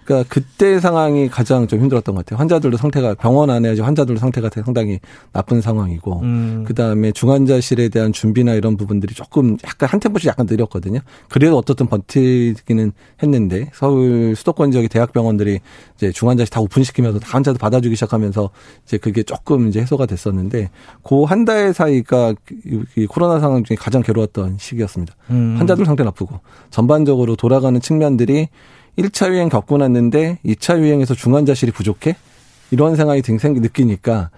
그러니까 0.08 0.26
그때 0.32 0.80
상황이 0.80 1.28
가장 1.28 1.66
좀 1.66 1.80
힘들었던 1.80 2.14
것 2.14 2.24
같아요. 2.24 2.38
환자들도 2.38 2.78
상태가 2.78 3.14
병원 3.14 3.50
안에 3.50 3.78
환자들도 3.78 4.18
상태가 4.18 4.48
상당히 4.64 5.00
나쁜 5.34 5.60
상황이고 5.60 6.20
음. 6.22 6.64
그다음에 6.66 7.12
중환자실에 7.12 7.90
대한 7.90 8.14
준비나 8.14 8.54
이런 8.54 8.78
부분들이 8.78 9.14
조금 9.14 9.58
약간 9.66 9.86
한 9.90 10.00
템포씩 10.00 10.26
약간 10.28 10.46
느렸거든요. 10.48 11.00
그래도 11.28 11.58
어떻든 11.58 11.88
버티기는 11.88 12.92
했는데 13.22 13.70
서울 13.74 14.34
수도권 14.34 14.70
지역의 14.70 14.88
대학병원들이 14.88 15.60
이제 15.96 16.10
중환자실 16.10 16.50
다 16.52 16.60
오픈시키면서 16.62 17.18
다 17.18 17.28
환자들 17.32 17.58
받아주기 17.58 17.94
시작하면서 17.94 18.48
이제 18.86 18.96
그게 18.96 19.22
조금 19.22 19.68
이제 19.68 19.80
해소가 19.80 20.06
됐었는데 20.06 20.70
그 21.04 21.24
한 21.26 21.44
달 21.44 21.72
사이가 21.74 22.34
이 22.96 23.06
코로나 23.06 23.40
상황 23.40 23.62
중에 23.62 23.76
가장 23.76 24.02
괴로웠던 24.02 24.56
시기였습니다. 24.58 25.14
음. 25.30 25.56
환자들 25.58 25.84
상태 25.84 26.02
나쁘고 26.02 26.40
전반적으로 26.70 27.36
돌아가는 27.36 27.78
측면들이 27.78 28.48
1차 28.98 29.30
유행 29.30 29.48
겪고 29.48 29.78
났는데 29.78 30.38
2차 30.44 30.80
유행에서 30.80 31.14
중환자실이 31.14 31.72
부족해? 31.72 32.16
이런 32.70 32.96
생각이 32.96 33.22
생 33.38 33.54
느끼니까 33.54 34.30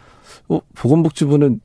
어, 0.48 0.60
보건복지부는 0.74 1.60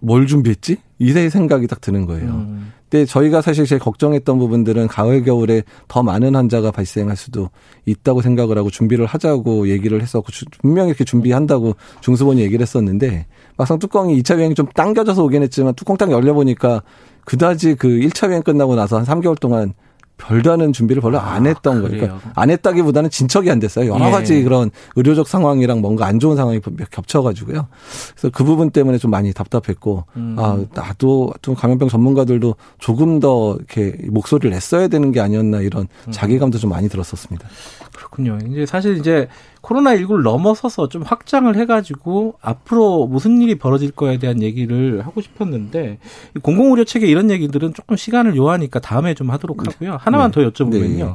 뭘 0.00 0.26
준비했지? 0.26 0.78
이세 0.98 1.28
생각이 1.28 1.66
딱 1.66 1.80
드는 1.80 2.06
거예요. 2.06 2.30
음. 2.30 2.72
근데 2.88 3.06
저희가 3.06 3.40
사실 3.42 3.66
제일 3.66 3.80
걱정했던 3.80 4.38
부분들은 4.38 4.86
가을 4.86 5.24
겨울에 5.24 5.64
더 5.88 6.02
많은 6.02 6.36
환자가 6.36 6.70
발생할 6.70 7.16
수도 7.16 7.50
있다고 7.86 8.22
생각을 8.22 8.56
하고 8.56 8.70
준비를 8.70 9.06
하자고 9.06 9.68
얘기를 9.68 10.00
했었고 10.00 10.28
분명히 10.60 10.90
이렇게 10.90 11.02
준비한다고 11.02 11.74
중수본이 12.02 12.40
얘기를 12.42 12.62
했었는데 12.62 13.26
막상 13.56 13.78
뚜껑이 13.78 14.20
2차 14.22 14.36
유행이 14.36 14.54
좀 14.54 14.66
당겨져서 14.66 15.24
오긴 15.24 15.42
했지만 15.42 15.74
뚜껑 15.74 15.96
딱 15.96 16.10
열려 16.12 16.34
보니까 16.34 16.82
그다지 17.24 17.74
그 17.74 17.88
1차 17.88 18.28
유행 18.28 18.42
끝나고 18.42 18.76
나서 18.76 18.98
한 18.98 19.04
3개월 19.04 19.40
동안 19.40 19.74
별다른 20.16 20.72
준비를 20.72 21.02
별로 21.02 21.18
안 21.18 21.46
아, 21.46 21.48
했던 21.48 21.78
아, 21.78 21.80
거예요. 21.82 21.96
그러니까 21.98 22.30
안 22.34 22.50
했다기보다는 22.50 23.10
진척이 23.10 23.50
안 23.50 23.58
됐어요. 23.58 23.92
여러 23.92 24.06
예. 24.06 24.10
가지 24.10 24.42
그런 24.42 24.70
의료적 24.96 25.26
상황이랑 25.28 25.80
뭔가 25.80 26.06
안 26.06 26.18
좋은 26.18 26.36
상황이 26.36 26.60
겹쳐가지고요. 26.90 27.66
그래서 28.12 28.30
그 28.32 28.44
부분 28.44 28.70
때문에 28.70 28.98
좀 28.98 29.10
많이 29.10 29.32
답답했고, 29.32 30.04
음. 30.16 30.36
아 30.38 30.58
나도 30.72 31.34
좀 31.42 31.54
감염병 31.54 31.88
전문가들도 31.88 32.54
조금 32.78 33.20
더 33.20 33.56
이렇게 33.56 33.96
목소리를 34.08 34.50
냈어야 34.50 34.88
되는 34.88 35.12
게 35.12 35.20
아니었나 35.20 35.60
이런 35.60 35.88
음. 36.06 36.12
자괴감도 36.12 36.58
좀 36.58 36.70
많이 36.70 36.88
들었었습니다. 36.88 37.48
그렇군요. 37.94 38.38
이제 38.50 38.66
사실 38.66 38.96
이제 38.98 39.28
코로나19를 39.64 40.22
넘어서서 40.22 40.88
좀 40.88 41.02
확장을 41.02 41.54
해가지고 41.56 42.34
앞으로 42.40 43.06
무슨 43.06 43.40
일이 43.40 43.54
벌어질 43.56 43.90
거에 43.90 44.18
대한 44.18 44.42
얘기를 44.42 45.04
하고 45.04 45.20
싶었는데 45.20 45.98
공공의료 46.42 46.84
체계 46.84 47.06
이런 47.06 47.30
얘기들은 47.30 47.74
조금 47.74 47.96
시간을 47.96 48.36
요하니까 48.36 48.80
다음에 48.80 49.14
좀 49.14 49.30
하도록 49.30 49.56
네. 49.56 49.70
하고요. 49.70 49.98
하나만 50.00 50.30
네. 50.30 50.42
더 50.42 50.50
여쭤보면요. 50.50 50.96
네. 50.96 51.12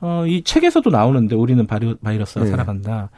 어, 0.00 0.24
이 0.26 0.42
책에서도 0.42 0.90
나오는데 0.90 1.36
우리는 1.36 1.66
바이러스가 1.66 2.44
네. 2.44 2.50
살아간다. 2.50 3.10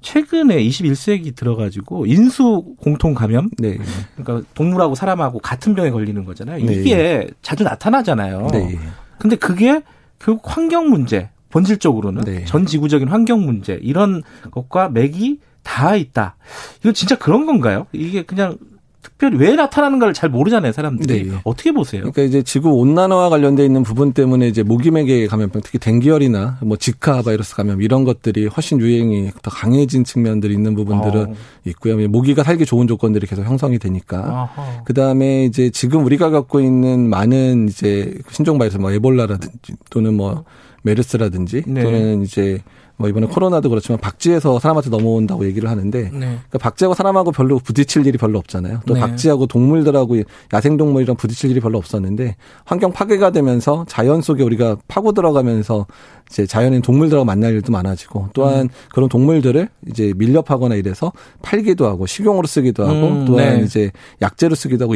최근에 0.00 0.62
21세기 0.62 1.34
들어가지고 1.36 2.06
인수 2.06 2.74
공통 2.80 3.14
감염, 3.14 3.48
네. 3.58 3.78
그러니까 4.16 4.46
동물하고 4.54 4.94
사람하고 4.96 5.38
같은 5.38 5.74
병에 5.74 5.90
걸리는 5.90 6.24
거잖아요. 6.24 6.64
네. 6.64 6.72
이게 6.72 7.28
자주 7.40 7.62
나타나잖아요. 7.62 8.48
네. 8.52 8.78
근데 9.18 9.36
그게 9.36 9.80
결국 10.18 10.42
환경 10.44 10.90
문제, 10.90 11.30
본질적으로는 11.52 12.24
네. 12.24 12.44
전 12.46 12.66
지구적인 12.66 13.06
환경 13.08 13.44
문제 13.46 13.78
이런 13.80 14.22
것과 14.50 14.88
맥이 14.88 15.38
다 15.62 15.94
있다. 15.94 16.34
이거 16.80 16.92
진짜 16.92 17.16
그런 17.16 17.46
건가요? 17.46 17.86
이게 17.92 18.22
그냥 18.24 18.58
특별히 19.02 19.36
왜 19.36 19.54
나타나는가를 19.54 20.14
잘 20.14 20.30
모르잖아요, 20.30 20.72
사람들이. 20.72 21.30
네. 21.30 21.38
어떻게 21.44 21.72
보세요? 21.72 22.02
그러니까 22.02 22.22
이제 22.22 22.42
지구 22.42 22.70
온난화와 22.70 23.30
관련돼 23.30 23.64
있는 23.64 23.82
부분 23.82 24.12
때문에 24.12 24.48
이제 24.48 24.62
모기맥의 24.62 25.28
감염병, 25.28 25.62
특히 25.64 25.78
댕기열이나 25.78 26.58
뭐 26.62 26.76
지카 26.76 27.22
바이러스 27.22 27.54
감염 27.54 27.82
이런 27.82 28.04
것들이 28.04 28.46
훨씬 28.46 28.80
유행이 28.80 29.30
더 29.42 29.50
강해진 29.50 30.04
측면들이 30.04 30.54
있는 30.54 30.74
부분들은 30.74 31.30
어. 31.30 31.34
있고요. 31.66 32.08
모기가 32.08 32.44
살기 32.44 32.64
좋은 32.64 32.86
조건들이 32.86 33.26
계속 33.26 33.44
형성이 33.44 33.78
되니까. 33.78 34.82
그 34.84 34.94
다음에 34.94 35.44
이제 35.44 35.70
지금 35.70 36.04
우리가 36.04 36.30
갖고 36.30 36.60
있는 36.60 37.08
많은 37.08 37.68
이제 37.68 38.14
신종 38.30 38.58
바이러스, 38.58 38.78
뭐 38.78 38.92
에볼라라든지 38.92 39.74
또는 39.90 40.14
뭐 40.14 40.44
메르스라든지 40.82 41.62
네. 41.66 41.82
또는 41.82 42.22
이제 42.22 42.60
뭐 42.96 43.08
이번에 43.08 43.26
코로나도 43.26 43.68
그렇지만 43.68 43.98
박쥐에서 43.98 44.60
사람한테 44.60 44.90
넘어온다고 44.90 45.44
얘기를 45.46 45.68
하는데 45.68 46.02
네. 46.02 46.10
그러니까 46.10 46.58
박쥐하고 46.58 46.94
사람하고 46.94 47.32
별로 47.32 47.58
부딪힐 47.58 48.06
일이 48.06 48.18
별로 48.18 48.38
없잖아요. 48.38 48.80
또 48.86 48.94
네. 48.94 49.00
박쥐하고 49.00 49.46
동물들하고 49.46 50.22
야생 50.52 50.76
동물이랑 50.76 51.16
부딪힐 51.16 51.50
일이 51.50 51.60
별로 51.60 51.78
없었는데 51.78 52.36
환경 52.64 52.92
파괴가 52.92 53.30
되면서 53.30 53.84
자연 53.88 54.22
속에 54.22 54.42
우리가 54.42 54.76
파고 54.88 55.12
들어가면서 55.12 55.86
이제 56.30 56.46
자연인 56.46 56.82
동물들하고 56.82 57.24
만날 57.24 57.54
일도 57.54 57.72
많아지고 57.72 58.28
또한 58.34 58.62
음. 58.62 58.68
그런 58.94 59.08
동물들을 59.08 59.68
이제 59.88 60.12
밀렵하거나 60.16 60.76
이래서 60.76 61.12
팔기도 61.42 61.86
하고 61.86 62.06
식용으로 62.06 62.46
쓰기도 62.46 62.84
하고 62.84 63.06
음, 63.08 63.24
또한 63.24 63.58
네. 63.58 63.64
이제 63.64 63.90
약재로 64.20 64.54
쓰기도 64.54 64.84
하고 64.84 64.94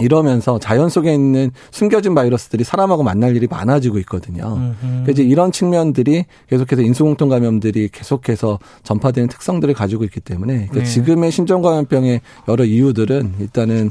이러면서 0.00 0.58
자연 0.58 0.88
속에 0.88 1.12
있는 1.12 1.50
숨겨진 1.70 2.14
바이러스들이 2.14 2.64
사람하고 2.64 3.02
만날 3.02 3.36
일이 3.36 3.46
많아지고 3.48 3.98
있거든요. 4.00 4.74
그래서 5.04 5.10
이제 5.10 5.22
이런 5.22 5.52
측면들이 5.52 6.24
계속해서 6.48 6.82
인수공통 6.82 7.28
감염들이 7.28 7.88
계속해서 7.92 8.58
전파되는 8.82 9.28
특성들을 9.28 9.74
가지고 9.74 10.04
있기 10.04 10.20
때문에 10.20 10.54
그러니까 10.54 10.78
네. 10.80 10.84
지금의 10.84 11.30
신종감염병의 11.32 12.20
여러 12.48 12.64
이유들은 12.64 13.34
일단은 13.40 13.90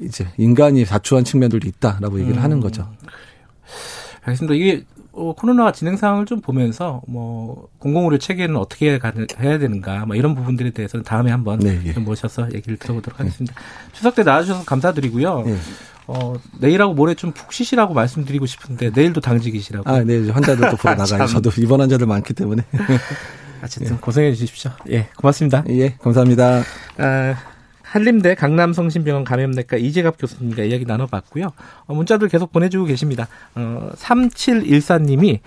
이제 0.00 0.26
인간이 0.36 0.84
자초한 0.84 1.24
측면들도 1.24 1.66
있다라고 1.66 2.20
얘기를 2.20 2.38
음. 2.38 2.42
하는 2.42 2.60
거죠. 2.60 2.86
알겠습니다. 4.22 4.54
이게 4.54 4.84
어, 5.18 5.34
코로나 5.34 5.72
진행 5.72 5.96
상황을 5.96 6.26
좀 6.26 6.40
보면서 6.40 7.02
뭐 7.06 7.68
공공의료 7.78 8.18
체계는 8.18 8.56
어떻게 8.56 8.98
가, 8.98 9.12
해야 9.40 9.58
되는가 9.58 10.06
뭐 10.06 10.16
이런 10.16 10.34
부분들에 10.34 10.70
대해서는 10.70 11.04
다음에 11.04 11.30
한번 11.30 11.58
네, 11.58 11.80
예. 11.84 11.92
모셔서 11.92 12.48
얘기를 12.54 12.76
들어보도록 12.78 13.18
하겠습니다. 13.20 13.54
네. 13.54 13.92
추석 13.92 14.14
때 14.14 14.22
나와주셔서 14.22 14.64
감사드리고요. 14.64 15.42
네. 15.44 15.56
어, 16.06 16.34
내일하고 16.60 16.94
모레 16.94 17.14
좀 17.14 17.32
푹 17.32 17.52
쉬시라고 17.52 17.92
말씀드리고 17.94 18.46
싶은데 18.46 18.90
내일도 18.94 19.20
당직이시라고. 19.20 19.88
아, 19.88 20.02
네. 20.02 20.30
환자들도 20.30 20.76
보러 20.76 20.94
나가요. 20.96 21.26
저도 21.26 21.50
입원 21.58 21.80
환자들 21.80 22.06
많기 22.06 22.32
때문에. 22.32 22.64
어쨌든 23.62 23.96
예. 23.96 23.98
고생해 24.00 24.32
주십시오. 24.34 24.70
예, 24.90 25.08
고맙습니다. 25.16 25.64
예, 25.68 25.94
감사합니다. 26.00 26.62
아, 26.98 27.34
한림대 27.90 28.34
강남성심병원 28.34 29.24
감염내과 29.24 29.78
이재갑 29.78 30.18
교수님과 30.18 30.64
이야기 30.64 30.84
나눠봤고요. 30.84 31.52
어, 31.86 31.94
문자들 31.94 32.28
계속 32.28 32.52
보내주고 32.52 32.84
계십니다. 32.84 33.28
어, 33.54 33.90
3714님이 33.94 35.40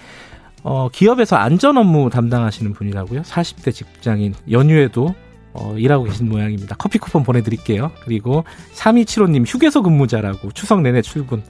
어, 0.63 0.89
기업에서 0.89 1.35
안전 1.35 1.77
업무 1.77 2.09
담당하시는 2.09 2.73
분이라고요. 2.73 3.21
40대 3.21 3.71
직장인 3.73 4.33
연휴에도 4.49 5.13
어, 5.53 5.75
일하고 5.77 6.05
계신 6.05 6.29
모양입니다. 6.29 6.75
커피 6.77 6.97
쿠폰 6.97 7.23
보내드릴게요. 7.23 7.91
그리고 8.05 8.43
3275님 8.73 9.45
휴게소 9.45 9.83
근무자라고 9.83 10.51
추석 10.53 10.81
내내 10.81 11.01
출근. 11.01 11.43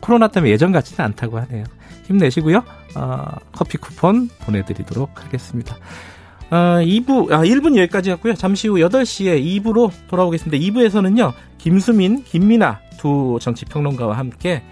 코로나 0.00 0.28
때문에 0.28 0.52
예전 0.52 0.70
같지는 0.70 1.04
않다고 1.04 1.38
하네요. 1.40 1.64
힘내시고요. 2.06 2.62
어, 2.94 3.24
커피 3.52 3.78
쿠폰 3.78 4.28
보내드리도록 4.42 5.24
하겠습니다. 5.24 5.76
어, 6.54 6.78
2부, 6.80 7.32
아, 7.32 7.38
1분 7.38 7.76
여기까지였고요. 7.76 8.34
잠시 8.34 8.68
후 8.68 8.76
8시에 8.76 9.44
2부로 9.60 9.90
돌아오겠습니다. 10.06 10.64
2부에서는요, 10.64 11.32
김수민, 11.58 12.22
김민아 12.22 12.78
두 12.96 13.38
정치평론가와 13.40 14.16
함께 14.16 14.62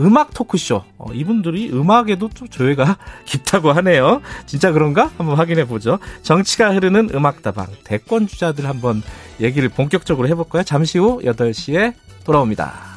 음악 0.00 0.32
토크쇼. 0.32 0.82
어, 0.96 1.12
이분들이 1.12 1.72
음악에도 1.74 2.30
좀 2.30 2.48
조예가 2.48 2.96
깊다고 3.26 3.70
하네요. 3.72 4.22
진짜 4.46 4.72
그런가? 4.72 5.10
한번 5.18 5.36
확인해 5.36 5.66
보죠. 5.66 5.98
정치가 6.22 6.72
흐르는 6.72 7.10
음악다방. 7.12 7.66
대권 7.84 8.26
주자들 8.26 8.64
한번 8.66 9.02
얘기를 9.42 9.68
본격적으로 9.68 10.26
해볼까요? 10.28 10.62
잠시 10.62 10.96
후 10.96 11.20
8시에 11.22 11.92
돌아옵니다. 12.24 12.89